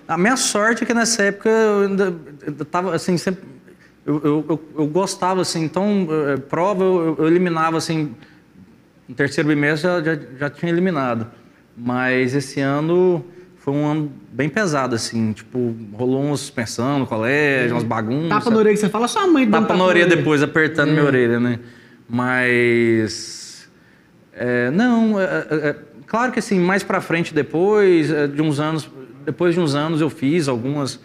A 0.07 0.17
minha 0.17 0.35
sorte 0.35 0.83
é 0.83 0.85
que 0.85 0.93
nessa 0.93 1.23
época 1.23 1.49
eu 1.49 1.83
ainda 1.83 2.15
eu 2.45 2.65
tava 2.65 2.93
assim, 2.93 3.17
sempre 3.17 3.43
eu, 4.05 4.21
eu, 4.23 4.45
eu, 4.49 4.63
eu 4.77 4.87
gostava, 4.87 5.41
assim, 5.41 5.63
então, 5.63 6.07
eh, 6.11 6.37
prova 6.37 6.83
eu, 6.83 7.15
eu 7.17 7.27
eliminava, 7.27 7.77
assim, 7.77 8.13
no 9.09 9.15
terceiro 9.15 9.49
bimestre 9.49 9.89
já, 9.89 10.03
já, 10.03 10.21
já 10.37 10.49
tinha 10.49 10.71
eliminado. 10.71 11.27
Mas 11.75 12.35
esse 12.35 12.59
ano 12.59 13.25
foi 13.65 13.73
um 13.73 13.83
ano 13.87 14.11
bem 14.31 14.47
pesado, 14.47 14.93
assim, 14.93 15.33
tipo, 15.33 15.75
rolou 15.93 16.23
uma 16.23 16.37
suspensão 16.37 16.99
no 16.99 17.07
colégio, 17.07 17.73
umas 17.73 17.83
bagunças. 17.83 18.29
Tapa 18.29 18.51
na 18.51 18.57
orelha 18.57 18.75
que 18.75 18.79
você 18.79 18.89
fala, 18.89 19.07
sua 19.07 19.25
mãe 19.25 19.47
um 19.47 19.49
Tapa 19.49 19.75
na 19.75 19.83
orelha 19.83 20.05
depois, 20.15 20.43
apertando 20.43 20.91
minha 20.91 21.03
orelha, 21.03 21.39
né? 21.39 21.57
Mas. 22.07 23.67
é, 24.33 24.69
não, 24.69 25.19
é, 25.19 25.23
é, 25.23 25.55
é, 25.69 25.75
claro 26.05 26.31
que 26.31 26.37
assim, 26.37 26.59
mais 26.59 26.83
pra 26.83 27.01
frente 27.01 27.33
depois, 27.33 28.11
é, 28.11 28.27
de 28.27 28.39
uns 28.39 28.59
anos, 28.59 28.87
depois 29.25 29.55
de 29.55 29.59
uns 29.59 29.73
anos 29.73 29.99
eu 29.99 30.11
fiz 30.11 30.47
algumas. 30.47 30.99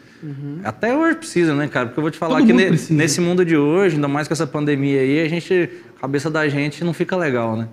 Até 0.63 0.95
hoje 0.95 1.17
precisa, 1.17 1.55
né, 1.55 1.67
cara? 1.67 1.87
Porque 1.87 1.99
eu 1.99 2.03
vou 2.03 2.11
te 2.11 2.19
falar 2.19 2.41
Todo 2.41 2.47
que 2.47 2.53
ne- 2.53 2.77
nesse 2.91 3.23
mundo 3.23 3.43
de 3.43 3.57
hoje, 3.57 3.95
ainda 3.95 4.07
mais 4.07 4.29
com 4.29 4.35
essa 4.35 4.47
pandemia 4.47 5.01
aí, 5.01 5.23
a 5.23 5.29
gente, 5.31 5.71
a 5.97 6.01
cabeça 6.03 6.29
da 6.31 6.47
gente 6.47 6.85
não 6.85 6.93
fica 6.93 7.17
legal, 7.17 7.57
né? 7.57 7.69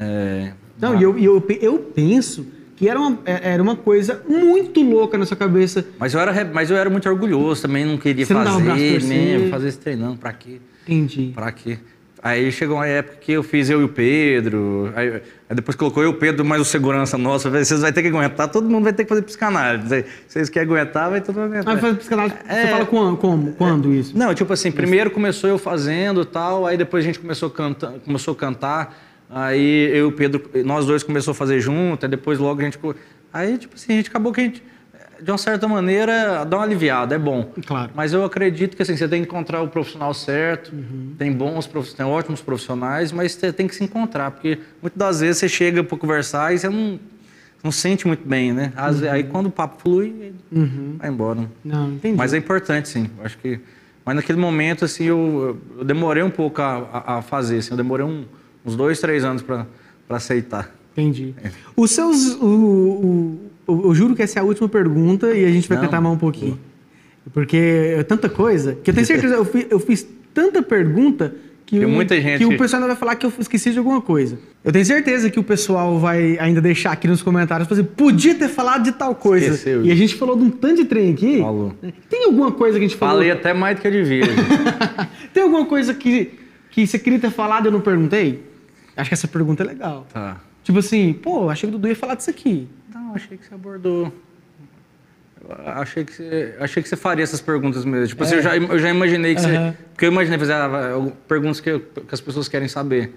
É, 0.00 0.52
Não, 0.80 0.98
e 0.98 1.04
eu, 1.04 1.16
eu, 1.16 1.46
eu 1.60 1.78
penso 1.78 2.44
que 2.78 2.88
era 2.88 2.98
uma, 3.00 3.18
é- 3.26 3.52
era 3.54 3.62
uma 3.62 3.74
coisa 3.74 4.22
muito 4.28 4.80
louca 4.82 5.18
na 5.18 5.26
sua 5.26 5.36
cabeça. 5.36 5.84
mas, 5.98 6.14
eu 6.14 6.20
era, 6.20 6.44
mas 6.52 6.70
eu 6.70 6.76
era 6.76 6.88
muito 6.88 7.08
orgulhoso 7.08 7.62
também, 7.62 7.84
não 7.84 7.98
queria 7.98 8.24
Você 8.24 8.32
não 8.32 8.44
dava 8.44 8.58
o 8.58 8.60
braço 8.60 8.80
a 8.82 9.00
fazer? 9.00 9.50
Fazer 9.50 9.68
esse 9.68 9.78
treinão, 9.78 10.16
pra 10.16 10.32
quê? 10.32 10.60
Entendi. 10.86 11.32
Pra 11.34 11.50
quê? 11.50 11.78
Aí 12.20 12.50
chegou 12.50 12.76
uma 12.76 12.86
época 12.86 13.18
que 13.20 13.30
eu 13.32 13.44
fiz 13.44 13.70
eu 13.70 13.80
e 13.80 13.84
o 13.84 13.88
Pedro, 13.88 14.92
aí, 14.96 15.22
aí 15.48 15.54
depois 15.56 15.76
colocou 15.76 16.02
eu 16.02 16.08
e 16.10 16.12
o 16.12 16.16
Pedro, 16.16 16.44
mais 16.44 16.60
o 16.60 16.64
segurança 16.64 17.16
nosso, 17.16 17.48
vocês 17.48 17.80
vão 17.80 17.92
ter 17.92 18.02
que 18.02 18.08
aguentar, 18.08 18.48
todo 18.48 18.68
mundo 18.68 18.82
vai 18.84 18.92
ter 18.92 19.04
que 19.04 19.08
fazer 19.08 19.22
psicanálise. 19.22 20.04
Vocês 20.26 20.48
querem 20.48 20.68
aguentar, 20.68 21.10
vai 21.10 21.20
todo 21.20 21.36
mundo 21.36 21.52
aguentar. 21.52 21.74
Mas 21.74 21.80
fazer 21.80 21.94
psicanálise, 21.96 22.34
você 22.44 22.52
É. 22.52 22.66
fala 22.68 22.86
quando, 22.86 23.16
como? 23.18 23.52
Quando 23.52 23.94
isso? 23.94 24.18
Não, 24.18 24.34
tipo 24.34 24.52
assim, 24.52 24.72
primeiro 24.72 25.10
começou 25.12 25.48
eu 25.48 25.58
fazendo 25.58 26.22
e 26.22 26.24
tal, 26.24 26.66
aí 26.66 26.76
depois 26.76 27.04
a 27.04 27.06
gente 27.06 27.20
começou 27.20 27.48
a, 27.48 27.52
canta, 27.52 27.94
começou 28.04 28.32
a 28.34 28.36
cantar, 28.36 28.98
aí 29.30 29.88
eu 29.90 29.96
e 30.06 30.08
o 30.08 30.12
Pedro, 30.12 30.42
nós 30.64 30.86
dois 30.86 31.02
começou 31.02 31.32
a 31.32 31.34
fazer 31.34 31.60
junto, 31.60 32.04
aí 32.04 32.10
depois 32.10 32.38
logo 32.38 32.60
a 32.60 32.64
gente... 32.64 32.78
Aí, 33.32 33.58
tipo 33.58 33.74
assim, 33.74 33.92
a 33.92 33.96
gente 33.96 34.08
acabou 34.08 34.32
que 34.32 34.40
a 34.40 34.44
gente, 34.44 34.62
de 35.20 35.30
uma 35.30 35.36
certa 35.36 35.68
maneira, 35.68 36.44
dá 36.44 36.56
uma 36.56 36.64
aliviada, 36.64 37.14
é 37.14 37.18
bom. 37.18 37.52
Claro. 37.66 37.90
Mas 37.94 38.12
eu 38.14 38.24
acredito 38.24 38.74
que 38.76 38.82
assim, 38.82 38.96
você 38.96 39.06
tem 39.06 39.20
que 39.22 39.28
encontrar 39.28 39.60
o 39.60 39.68
profissional 39.68 40.14
certo, 40.14 40.72
tem 41.18 41.30
bons 41.32 41.66
prof- 41.66 41.94
tem 41.94 42.06
ótimos 42.06 42.40
profissionais, 42.40 43.12
mas 43.12 43.32
você 43.32 43.52
tem 43.52 43.66
que 43.68 43.74
se 43.74 43.84
encontrar, 43.84 44.30
porque 44.30 44.58
muitas 44.80 44.98
das 44.98 45.20
vezes 45.20 45.38
você 45.38 45.48
chega 45.48 45.84
para 45.84 45.98
conversar 45.98 46.54
e 46.54 46.58
você 46.58 46.68
não, 46.70 46.98
não 47.62 47.70
sente 47.70 48.06
muito 48.06 48.26
bem, 48.26 48.52
né? 48.52 48.72
Às 48.74 49.00
vezes- 49.00 49.12
Aí 49.14 49.24
quando 49.24 49.46
o 49.46 49.50
papo 49.50 49.82
flui, 49.82 50.32
vai 50.98 51.10
embora. 51.10 51.40
Não, 51.62 51.92
entendi. 51.92 52.16
Mas 52.16 52.32
é 52.32 52.38
importante, 52.38 52.88
sim. 52.88 53.10
Acho 53.22 53.36
que. 53.38 53.60
Mas 54.06 54.16
naquele 54.16 54.38
momento, 54.38 54.86
assim, 54.86 55.04
eu, 55.04 55.58
eu 55.76 55.84
demorei 55.84 56.22
um 56.22 56.30
pouco 56.30 56.62
a, 56.62 56.76
a- 57.06 57.18
a 57.18 57.22
fazer. 57.22 57.58
Assim, 57.58 57.72
eu 57.72 57.76
demorei 57.76 58.06
um- 58.06 58.24
uns 58.64 58.76
dois, 58.76 59.00
três 59.00 59.24
anos 59.24 59.42
para 59.42 59.66
aceitar. 60.08 60.74
Entendi. 60.96 61.34
Os 61.76 61.90
seus. 61.90 62.34
O, 62.40 62.46
o- 62.46 63.38
o- 63.66 63.88
eu 63.90 63.94
juro 63.94 64.14
que 64.16 64.22
essa 64.22 64.38
é 64.38 64.42
a 64.42 64.44
última 64.44 64.68
pergunta 64.68 65.32
e 65.32 65.44
a 65.44 65.48
gente 65.50 65.68
vai 65.68 65.76
Não, 65.78 65.84
tentar 65.84 66.00
mais 66.00 66.14
um 66.14 66.18
pouquinho. 66.18 66.58
Porque 67.32 67.94
é 67.96 68.02
tanta 68.02 68.28
coisa 68.28 68.74
que 68.82 68.90
eu 68.90 68.94
tenho 68.94 69.06
certeza, 69.06 69.34
eu, 69.34 69.44
fi- 69.44 69.66
eu 69.68 69.78
fiz 69.78 70.06
tanta 70.32 70.62
pergunta 70.62 71.34
que, 71.66 71.84
muita 71.84 72.18
gente- 72.18 72.38
que 72.38 72.46
o 72.46 72.56
pessoal 72.56 72.80
ainda 72.82 72.94
vai 72.94 72.96
falar 72.98 73.14
que 73.16 73.26
eu 73.26 73.32
esqueci 73.38 73.70
de 73.70 73.78
alguma 73.78 74.00
coisa. 74.00 74.38
Eu 74.64 74.72
tenho 74.72 74.84
certeza 74.86 75.28
que 75.28 75.38
o 75.38 75.42
pessoal 75.44 75.98
vai 75.98 76.38
ainda 76.40 76.62
deixar 76.62 76.92
aqui 76.92 77.06
nos 77.06 77.20
comentários 77.22 77.68
fazer, 77.68 77.82
podia 77.84 78.34
ter 78.34 78.48
falado 78.48 78.82
de 78.84 78.92
tal 78.92 79.14
coisa. 79.14 79.46
Esqueceu. 79.48 79.84
E 79.84 79.92
a 79.92 79.94
gente 79.94 80.14
falou 80.14 80.34
de 80.36 80.44
um 80.44 80.50
tanto 80.50 80.76
de 80.76 80.84
trem 80.86 81.12
aqui. 81.12 81.40
Falou. 81.40 81.74
Tem 82.08 82.24
alguma 82.24 82.50
coisa 82.52 82.78
que 82.78 82.84
a 82.86 82.88
gente 82.88 82.96
falou? 82.98 83.16
Falei 83.16 83.30
até 83.30 83.52
mais 83.52 83.76
do 83.76 83.82
que 83.82 83.88
eu 83.88 83.92
devia. 83.92 84.22
Tem 85.34 85.42
alguma 85.42 85.66
coisa 85.66 85.92
que, 85.92 86.30
que 86.86 86.86
você 86.86 86.98
queria 86.98 87.18
ter 87.18 87.30
falado 87.30 87.66
e 87.66 87.68
eu 87.68 87.72
não 87.72 87.80
perguntei? 87.80 88.42
Acho 88.96 89.10
que 89.10 89.14
essa 89.14 89.28
pergunta 89.28 89.62
é 89.62 89.66
legal. 89.66 90.06
tá. 90.12 90.40
Tipo 90.64 90.80
assim, 90.80 91.12
pô, 91.14 91.48
achei 91.48 91.68
que 91.68 91.74
o 91.74 91.78
Dudu 91.78 91.88
ia 91.88 91.96
falar 91.96 92.14
disso 92.14 92.28
aqui. 92.30 92.68
Não, 92.94 93.14
achei 93.14 93.38
que 93.38 93.46
você 93.46 93.54
abordou. 93.54 94.12
Achei 95.66 96.04
que 96.04 96.12
você, 96.12 96.56
achei 96.60 96.82
que 96.82 96.88
você 96.88 96.96
faria 96.96 97.22
essas 97.22 97.40
perguntas 97.40 97.84
mesmo. 97.84 98.08
Tipo 98.08 98.24
assim, 98.24 98.34
eu, 98.34 98.42
já, 98.42 98.56
eu 98.56 98.78
já 98.78 98.90
imaginei 98.90 99.34
que 99.34 99.40
É. 99.40 99.44
Aham. 99.44 99.70
você. 99.70 99.76
Porque 99.94 100.04
eu 100.04 100.10
imaginei 100.12 100.38
fazer 100.38 100.52
ah, 100.54 101.10
perguntas 101.26 101.60
que, 101.60 101.78
que 101.78 102.14
as 102.14 102.20
pessoas 102.20 102.48
querem 102.48 102.68
saber. 102.68 103.14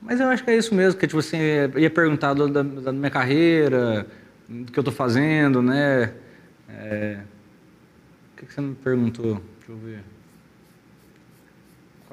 Mas 0.00 0.20
eu 0.20 0.28
acho 0.28 0.42
que 0.42 0.50
é 0.50 0.56
isso 0.56 0.74
mesmo, 0.74 0.98
que 0.98 1.06
tipo 1.06 1.18
assim, 1.18 1.36
ia 1.76 1.90
perguntar 1.90 2.32
do- 2.32 2.48
da, 2.48 2.62
da 2.62 2.92
minha 2.92 3.10
carreira, 3.10 4.06
do 4.48 4.72
que 4.72 4.78
eu 4.78 4.82
tô 4.82 4.90
fazendo, 4.90 5.60
né? 5.60 6.12
É, 6.70 7.18
o 8.32 8.38
que, 8.40 8.46
que 8.46 8.54
você 8.54 8.60
me 8.62 8.74
perguntou? 8.76 9.42
Deixa 9.58 9.72
eu 9.72 9.76
ver. 9.76 9.98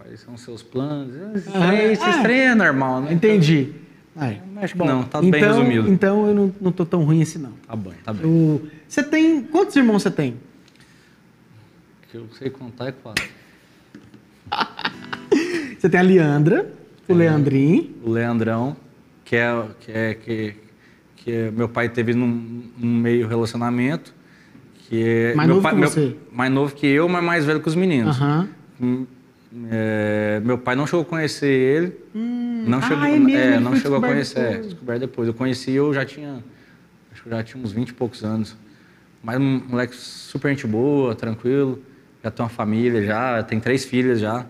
Quais 0.08 0.22
são 0.22 0.34
os 0.36 0.42
seus 0.42 0.64
planos? 0.64 1.14
Esse 1.36 1.50
Aham. 1.50 1.68
trem, 1.68 1.92
esse 1.92 2.04
Ah. 2.04 2.22
trem 2.24 2.40
é 2.40 2.56
normal, 2.56 3.02
né? 3.02 3.12
Entendi. 3.14 3.74
Aí. 4.16 4.42
Acho 4.56 4.74
que 4.74 4.80
não, 4.86 5.04
tá 5.04 5.20
bem 5.20 5.28
então, 5.30 5.42
resumido. 5.42 5.90
Então 5.90 6.28
eu 6.28 6.34
não, 6.34 6.56
não 6.62 6.72
tô 6.72 6.86
tão 6.86 7.04
ruim 7.04 7.22
assim, 7.22 7.40
não. 7.40 7.52
Tá 7.68 7.76
bom, 7.76 7.92
tá 8.06 8.14
bem. 8.14 8.26
O- 8.26 8.62
Você 8.88 9.04
tem. 9.04 9.44
Quantos 9.44 9.76
irmãos 9.76 10.02
você 10.04 10.10
tem? 10.12 10.36
que 12.10 12.16
eu 12.16 12.26
sei 12.40 12.50
contar 12.50 12.88
é 12.88 12.92
quatro. 12.94 13.26
Você 15.78 15.90
tem 15.90 16.00
a 16.00 16.04
Leandra, 16.04 16.72
o 17.08 17.14
Leandrinho. 17.14 17.94
O 18.02 18.10
Leandrão, 18.10 18.78
que 19.26 19.36
é 19.36 19.66
que 19.82 19.92
é 19.92 20.14
que, 20.16 20.56
que 21.18 21.32
é- 21.32 21.52
meu 21.52 21.68
pai 21.68 21.90
teve 21.90 22.14
num, 22.14 22.64
num 22.78 22.96
meio 22.98 23.28
relacionamento, 23.28 24.16
que 24.88 25.04
é 25.04 25.36
Mais 25.36 25.48
meu 25.48 25.56
novo 25.58 25.64
pai, 25.64 25.74
que 25.74 25.80
meu- 25.82 25.90
você? 25.90 26.16
mais 26.32 26.50
novo 26.52 26.74
que 26.74 26.88
eu, 26.88 27.10
mas 27.10 27.22
mais 27.24 27.44
velho 27.46 27.60
que 27.60 27.68
os 27.68 27.76
meninos. 27.76 28.16
Aham. 28.16 28.48
Hum, 29.58 29.68
é, 29.72 30.40
meu 30.44 30.58
pai 30.58 30.76
não 30.76 30.86
chegou 30.86 31.02
a 31.02 31.06
conhecer 31.06 31.48
ele. 31.48 31.98
não 32.14 32.78
ah, 32.78 32.82
chegou, 32.82 33.06
é 33.06 33.20
mesmo, 33.20 33.30
ele 33.30 33.60
não 33.60 33.76
chegou 33.76 33.98
a 33.98 34.02
conhecer, 34.02 34.40
é, 34.40 34.50
depois. 34.50 34.66
descoberto 34.68 35.00
depois. 35.00 35.28
Eu 35.28 35.34
conheci 35.34 35.72
eu 35.72 35.94
já 35.94 36.06
tinha, 36.06 36.44
acho 37.12 37.24
que 37.24 37.28
eu 37.28 37.32
já 37.32 37.44
tinha 37.44 37.64
uns 37.64 37.72
20 37.72 37.90
e 37.90 37.94
poucos 37.94 38.24
anos. 38.24 38.56
Mas 39.24 39.40
um 39.40 39.62
moleque 39.68 39.96
super 39.96 40.50
gente 40.50 40.68
boa, 40.68 41.16
tranquilo, 41.16 41.82
já 42.24 42.30
tem 42.30 42.44
uma 42.44 42.50
família 42.50 43.04
já, 43.04 43.42
tem 43.42 43.60
três 43.60 43.84
filhas 43.84 44.20
já. 44.20 44.46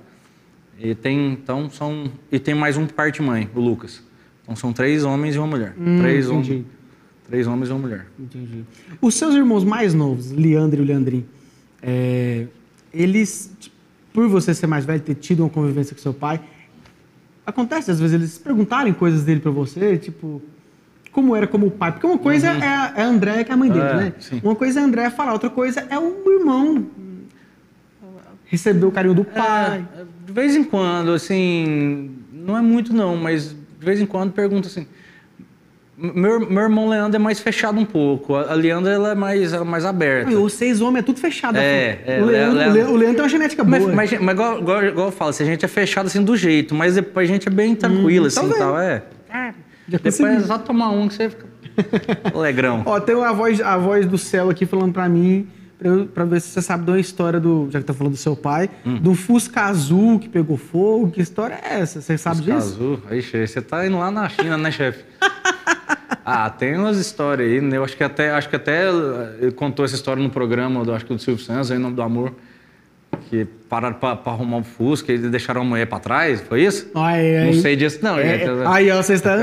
E 0.77 0.93
tem, 0.93 1.31
então 1.31 1.69
são 1.69 2.11
e 2.31 2.37
tem 2.37 2.53
mais 2.53 2.77
um 2.77 2.85
parte 2.85 3.21
mãe, 3.21 3.49
o 3.55 3.59
Lucas. 3.59 4.03
Então 4.43 4.55
são 4.55 4.73
três 4.73 5.03
homens 5.05 5.35
e 5.35 5.37
uma 5.37 5.47
mulher. 5.47 5.73
Hum, 5.79 5.99
três, 5.99 6.27
entendi. 6.27 6.65
três 7.27 7.47
homens 7.47 7.69
e 7.69 7.71
uma 7.71 7.79
mulher. 7.79 8.07
Entendi. 8.19 8.63
Os 9.01 9.15
seus 9.15 9.33
irmãos 9.33 9.63
mais 9.63 9.93
novos, 9.93 10.31
Leandro 10.31 10.81
e 10.81 10.83
o 10.83 10.85
Leandrinho, 10.85 11.25
é, 11.81 12.45
eles, 12.93 13.55
por 14.17 14.27
você 14.27 14.51
ser 14.51 14.65
mais 14.65 14.83
velho, 14.83 14.99
ter 14.99 15.13
tido 15.13 15.41
uma 15.43 15.49
convivência 15.49 15.95
com 15.95 16.01
seu 16.01 16.11
pai, 16.11 16.41
acontece 17.45 17.91
às 17.91 17.99
vezes 17.99 18.15
eles 18.15 18.37
perguntarem 18.39 18.91
coisas 18.91 19.21
dele 19.23 19.39
pra 19.39 19.51
você, 19.51 19.95
tipo, 19.95 20.41
como 21.11 21.35
era 21.35 21.45
como 21.45 21.69
pai. 21.69 21.91
Porque 21.91 22.07
uma 22.07 22.17
coisa 22.17 22.47
é, 22.47 22.67
a- 22.67 22.93
é 22.95 23.03
a 23.03 23.05
Andréia, 23.05 23.43
que 23.43 23.51
é 23.51 23.53
a 23.53 23.57
mãe 23.57 23.69
dele, 23.69 23.83
Uhum. 23.83 23.89
É, 23.91 23.95
né? 24.05 24.13
sim. 24.19 24.41
Uma 24.43 24.55
coisa 24.55 24.79
é 24.79 24.81
a 24.81 24.85
Andréia 24.87 25.11
falar, 25.11 25.33
outra 25.33 25.51
coisa 25.51 25.85
é 25.87 25.99
o 25.99 26.31
irmão 26.31 26.87
receber 28.45 28.87
o 28.87 28.91
carinho 28.91 29.13
do 29.13 29.23
pai. 29.23 29.85
É, 29.95 30.03
de 30.25 30.33
vez 30.33 30.55
em 30.55 30.63
quando, 30.63 31.11
assim, 31.11 32.09
não 32.33 32.57
é 32.57 32.61
muito 32.61 32.91
não, 32.95 33.15
mas 33.15 33.49
de 33.79 33.85
vez 33.85 34.01
em 34.01 34.07
quando 34.07 34.31
pergunta 34.31 34.67
assim. 34.67 34.87
Meu, 35.99 36.39
meu 36.47 36.61
irmão 36.63 36.87
Leandro 36.87 37.15
é 37.15 37.19
mais 37.19 37.39
fechado 37.39 37.79
um 37.79 37.85
pouco. 37.85 38.35
A 38.35 38.53
Leandra 38.53 38.93
ela 38.93 39.11
é 39.11 39.15
mais, 39.15 39.51
ela 39.51 39.65
é 39.65 39.67
mais 39.67 39.83
aberta. 39.83 40.29
Os 40.37 40.53
seis 40.53 40.79
homens 40.79 40.99
é 41.01 41.05
tudo 41.05 41.19
fechado. 41.19 41.57
É, 41.57 41.93
pô. 41.95 42.11
é, 42.11 42.21
o, 42.21 42.25
Leandro, 42.25 42.55
Leandro- 42.57 42.71
o 42.71 42.73
Le- 42.75 42.83
o 42.91 42.95
Leandro 42.95 43.15
tem 43.15 43.23
uma 43.23 43.29
genética 43.29 43.63
boa. 43.63 43.79
Mas, 43.79 44.11
mas, 44.11 44.21
mas 44.21 44.33
igual, 44.35 44.59
igual, 44.59 44.85
igual 44.85 45.07
eu 45.07 45.11
falo, 45.11 45.29
assim, 45.31 45.43
a 45.43 45.47
gente 45.47 45.65
é 45.65 45.67
fechado 45.67 46.05
assim 46.05 46.23
do 46.23 46.37
jeito, 46.37 46.75
mas 46.75 46.93
depois 46.93 47.27
a 47.27 47.33
gente 47.33 47.47
é 47.47 47.51
bem 47.51 47.73
tranquilo, 47.75 48.27
assim, 48.27 48.47
tá 48.47 48.55
tal, 48.57 48.79
é. 48.79 49.01
Já 49.89 49.97
Depois 49.97 50.19
é 50.21 50.39
só 50.41 50.57
tomar 50.59 50.89
um 50.91 51.07
que 51.07 51.15
você 51.15 51.29
fica 51.31 51.45
alegrão. 52.33 52.83
Ó, 52.85 52.99
tem 52.99 53.15
a 53.23 53.31
voz, 53.31 53.59
a 53.59 53.75
voz 53.77 54.05
do 54.05 54.17
céu 54.19 54.49
aqui 54.51 54.65
falando 54.67 54.93
pra 54.93 55.09
mim, 55.09 55.47
pra, 55.79 55.87
eu- 55.89 56.05
pra 56.05 56.25
ver 56.25 56.41
se 56.41 56.49
você 56.49 56.61
sabe 56.61 56.85
de 56.85 56.91
uma 56.91 56.99
história 56.99 57.39
do. 57.39 57.69
Já 57.71 57.79
que 57.79 57.85
tá 57.85 57.93
falando 57.95 58.13
do 58.13 58.17
seu 58.19 58.35
pai, 58.35 58.69
Hum. 58.85 58.97
do 58.97 59.15
Fusca 59.15 59.61
Azul 59.61 60.19
que 60.19 60.29
pegou 60.29 60.57
fogo. 60.57 61.09
Que 61.09 61.21
história 61.21 61.57
é 61.67 61.79
essa? 61.79 62.01
Você 62.01 62.17
sabe 62.19 62.41
disso? 62.41 62.55
Azul. 62.57 62.99
Aí, 63.09 63.19
chefe, 63.21 63.47
você 63.47 63.61
tá 63.63 63.87
indo 63.87 63.97
lá 63.97 64.11
na 64.11 64.29
China, 64.29 64.57
né, 64.59 64.69
chefe? 64.69 65.03
ah, 66.29 66.49
tem 66.49 66.75
umas 66.77 66.97
histórias 66.97 67.49
aí, 67.49 67.61
né? 67.61 67.77
Eu 67.77 67.83
acho 67.83 67.95
que 67.95 68.03
até, 68.03 68.31
acho 68.31 68.49
que 68.49 68.55
até 68.55 68.87
ele 69.39 69.51
contou 69.53 69.85
essa 69.85 69.95
história 69.95 70.21
no 70.21 70.29
programa, 70.29 70.83
do, 70.83 70.93
acho 70.93 71.05
que 71.05 71.13
do 71.13 71.19
Silvio 71.19 71.43
Santos, 71.43 71.71
aí, 71.71 71.77
em 71.77 71.81
nome 71.81 71.95
do 71.95 72.01
amor. 72.01 72.33
Que 73.29 73.45
pararam 73.69 73.95
pra, 73.95 74.15
pra 74.15 74.33
arrumar 74.33 74.57
um 74.57 74.63
Fusca 74.63 75.11
e 75.13 75.17
deixaram 75.17 75.61
a 75.61 75.63
mulher 75.63 75.85
pra 75.87 75.97
trás, 75.99 76.41
foi 76.41 76.63
isso? 76.63 76.91
Aí, 76.93 77.45
Não 77.45 77.53
sei 77.53 77.75
disso, 77.75 77.99
não, 78.01 78.19
É, 78.19 78.39
gente. 78.39 78.49
aí, 78.67 78.91
ó, 78.91 78.97
vocês 79.01 79.19
estão. 79.19 79.33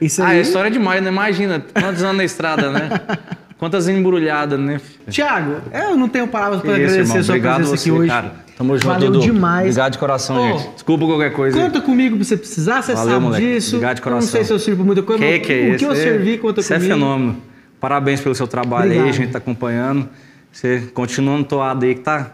Isso 0.00 0.22
Ah, 0.22 0.28
aí. 0.28 0.38
é 0.38 0.40
história 0.42 0.70
demais, 0.70 1.02
né? 1.02 1.08
Imagina, 1.08 1.64
quantos 1.72 2.02
anos 2.02 2.16
na 2.16 2.24
estrada, 2.24 2.70
né? 2.70 2.90
Quantas 3.58 3.88
embrulhadas, 3.88 4.58
né? 4.60 4.78
Tiago, 5.08 5.62
eu 5.72 5.96
não 5.96 6.10
tenho 6.10 6.28
palavras 6.28 6.60
para 6.60 6.72
isso, 6.72 6.78
agradecer 6.78 7.00
irmão. 7.00 7.16
a 7.18 7.22
sua 7.22 7.32
Obrigado 7.34 7.56
presença 7.56 7.76
você, 7.78 7.88
aqui 7.90 7.98
hoje. 7.98 8.08
cara. 8.10 8.32
Tamo 8.56 8.74
junto, 8.76 8.86
Valeu 8.86 9.10
Dudu. 9.10 9.24
demais. 9.24 9.66
Obrigado 9.66 9.92
de 9.92 9.98
coração, 9.98 10.36
Ó, 10.36 10.58
gente. 10.58 10.72
Desculpa 10.74 11.04
qualquer 11.06 11.32
coisa. 11.32 11.58
aí. 11.58 11.64
Conta 11.64 11.80
comigo 11.82 12.16
pra 12.16 12.24
você 12.24 12.36
precisar, 12.38 12.82
você 12.82 12.94
Valeu, 12.94 13.10
sabe 13.12 13.24
moleque. 13.24 13.44
disso. 13.46 13.76
Obrigado 13.76 13.96
de 13.96 14.00
Eu 14.00 14.04
não 14.06 14.12
coração. 14.12 14.30
sei 14.32 14.44
se 14.44 14.52
eu 14.52 14.58
sirvo 14.58 14.84
muita 14.84 15.02
coisa, 15.02 15.22
Que 15.22 15.30
mas 15.38 15.46
que 15.46 15.52
é 15.52 15.74
o 15.74 15.76
que 15.76 15.84
eu 15.84 15.92
É- 15.92 15.94
servi, 15.94 16.38
conta 16.38 16.60
Isso 16.60 16.72
é 16.72 16.76
comigo. 16.76 16.94
fenômeno. 16.94 17.36
Parabéns 17.78 18.20
pelo 18.22 18.34
seu 18.34 18.46
trabalho 18.46 18.84
aí, 18.90 18.96
Obrigado. 18.98 19.08
a 19.08 19.12
gente 19.12 19.30
tá 19.32 19.38
acompanhando. 19.38 20.08
Você 20.50 20.88
continua 20.94 21.36
no 21.36 21.44
toado 21.44 21.84
aí 21.84 21.94
que 21.94 22.00
tá, 22.00 22.30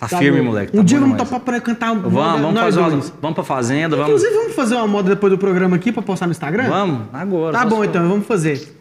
Tá 0.00 0.08
firme, 0.08 0.38
bom. 0.38 0.46
moleque, 0.46 0.74
Um 0.74 0.80
tá 0.80 0.84
dia 0.86 0.98
bom 0.98 1.04
vamos 1.08 1.22
topar 1.22 1.40
pra 1.40 1.60
cantar 1.60 1.92
um 1.92 2.00
Vamos, 2.00 2.40
vamos 2.40 2.60
fazer 2.60 2.80
uma. 2.80 2.88
Vamos 2.90 3.34
pra 3.34 3.44
fazenda, 3.44 3.96
vamos. 3.96 4.10
Inclusive, 4.12 4.34
vamos 4.34 4.54
fazer 4.54 4.74
uma 4.76 4.86
moda 4.86 5.10
depois 5.10 5.30
do 5.30 5.38
programa 5.38 5.76
aqui 5.76 5.92
pra 5.92 6.02
postar 6.02 6.24
no 6.26 6.32
Instagram? 6.32 6.68
Vamos, 6.70 7.02
agora. 7.12 7.52
Tá 7.58 7.66
bom, 7.66 7.84
então, 7.84 8.08
vamos 8.08 8.26
fazer. 8.26 8.74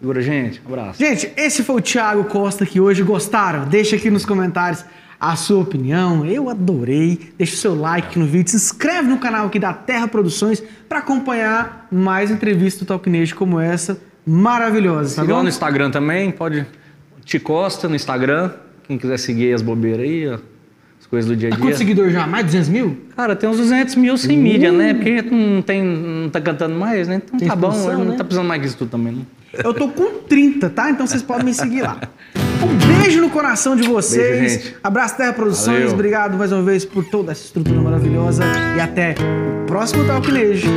Segura, 0.00 0.22
gente. 0.22 0.62
Abraço. 0.64 0.98
Gente, 0.98 1.30
esse 1.36 1.62
foi 1.62 1.76
o 1.76 1.80
Thiago 1.80 2.24
Costa 2.24 2.64
que 2.64 2.80
hoje 2.80 3.02
gostaram. 3.02 3.64
Deixa 3.66 3.96
aqui 3.96 4.10
nos 4.10 4.24
comentários 4.24 4.82
a 5.20 5.34
sua 5.36 5.60
opinião. 5.62 6.24
Eu 6.24 6.48
adorei. 6.48 7.32
Deixa 7.36 7.54
o 7.54 7.56
seu 7.58 7.74
like 7.74 8.18
no 8.18 8.26
vídeo. 8.26 8.50
Se 8.50 8.56
inscreve 8.56 9.08
no 9.08 9.18
canal 9.18 9.46
aqui 9.46 9.58
da 9.58 9.72
Terra 9.72 10.06
Produções 10.08 10.62
para 10.88 10.98
acompanhar 11.00 11.86
mais 11.90 12.30
entrevistas 12.30 12.80
do 12.82 12.86
Talknejo 12.86 13.34
como 13.36 13.58
essa. 13.58 13.98
Maravilhosa, 14.26 15.16
tá 15.16 15.22
Siga 15.22 15.32
lá 15.32 15.38
bom? 15.38 15.42
no 15.44 15.48
Instagram 15.48 15.90
também, 15.90 16.30
pode. 16.30 16.66
Te 17.24 17.38
Costa 17.38 17.88
no 17.88 17.96
Instagram. 17.96 18.50
Quem 18.86 18.96
quiser 18.98 19.18
seguir 19.18 19.52
as 19.54 19.62
bobeiras 19.62 20.00
aí, 20.00 20.28
ó. 20.28 20.38
As 21.00 21.06
coisas 21.06 21.30
do 21.30 21.36
dia 21.36 21.48
a 21.48 21.50
Tá 21.50 21.56
dia. 21.56 21.64
quantos 21.64 21.78
seguidores 21.78 22.12
já? 22.12 22.26
Mais 22.26 22.44
de 22.44 22.52
200 22.52 22.68
mil? 22.68 22.96
Cara, 23.16 23.34
tem 23.36 23.48
uns 23.48 23.56
200 23.56 23.94
mil 23.96 24.16
sem 24.18 24.36
mídia, 24.36 24.70
né? 24.72 24.92
Porque 24.94 25.10
a 25.10 25.16
gente 25.16 25.30
não, 25.30 25.62
tem, 25.62 25.82
não 25.82 26.28
tá 26.28 26.40
cantando 26.40 26.74
mais, 26.74 27.06
né? 27.08 27.22
Então 27.24 27.38
Tem 27.38 27.48
tá 27.48 27.54
bom, 27.56 27.68
expansão, 27.70 27.98
não 27.98 28.04
né? 28.12 28.16
tá 28.16 28.24
precisando 28.24 28.46
mais 28.48 28.60
disso 28.62 28.76
tudo 28.78 28.90
também, 28.90 29.12
não. 29.12 29.26
Eu 29.64 29.72
tô 29.72 29.88
com 29.88 30.20
30, 30.28 30.68
tá? 30.70 30.90
Então 30.90 31.06
vocês 31.06 31.22
podem 31.22 31.44
me 31.46 31.54
seguir 31.54 31.82
lá. 31.82 31.98
Beijo 33.08 33.22
no 33.22 33.30
coração 33.30 33.74
de 33.74 33.88
vocês. 33.88 34.38
Beijo, 34.38 34.64
gente. 34.64 34.76
Abraço 34.84 35.16
Terra 35.16 35.32
Produções. 35.32 35.78
Valeu. 35.78 35.92
Obrigado 35.92 36.36
mais 36.36 36.52
uma 36.52 36.62
vez 36.62 36.84
por 36.84 37.02
toda 37.02 37.32
essa 37.32 37.42
estrutura 37.42 37.80
maravilhosa. 37.80 38.44
E 38.76 38.80
até 38.80 39.14
o 39.62 39.66
próximo 39.66 40.06
Talknejo. 40.06 40.68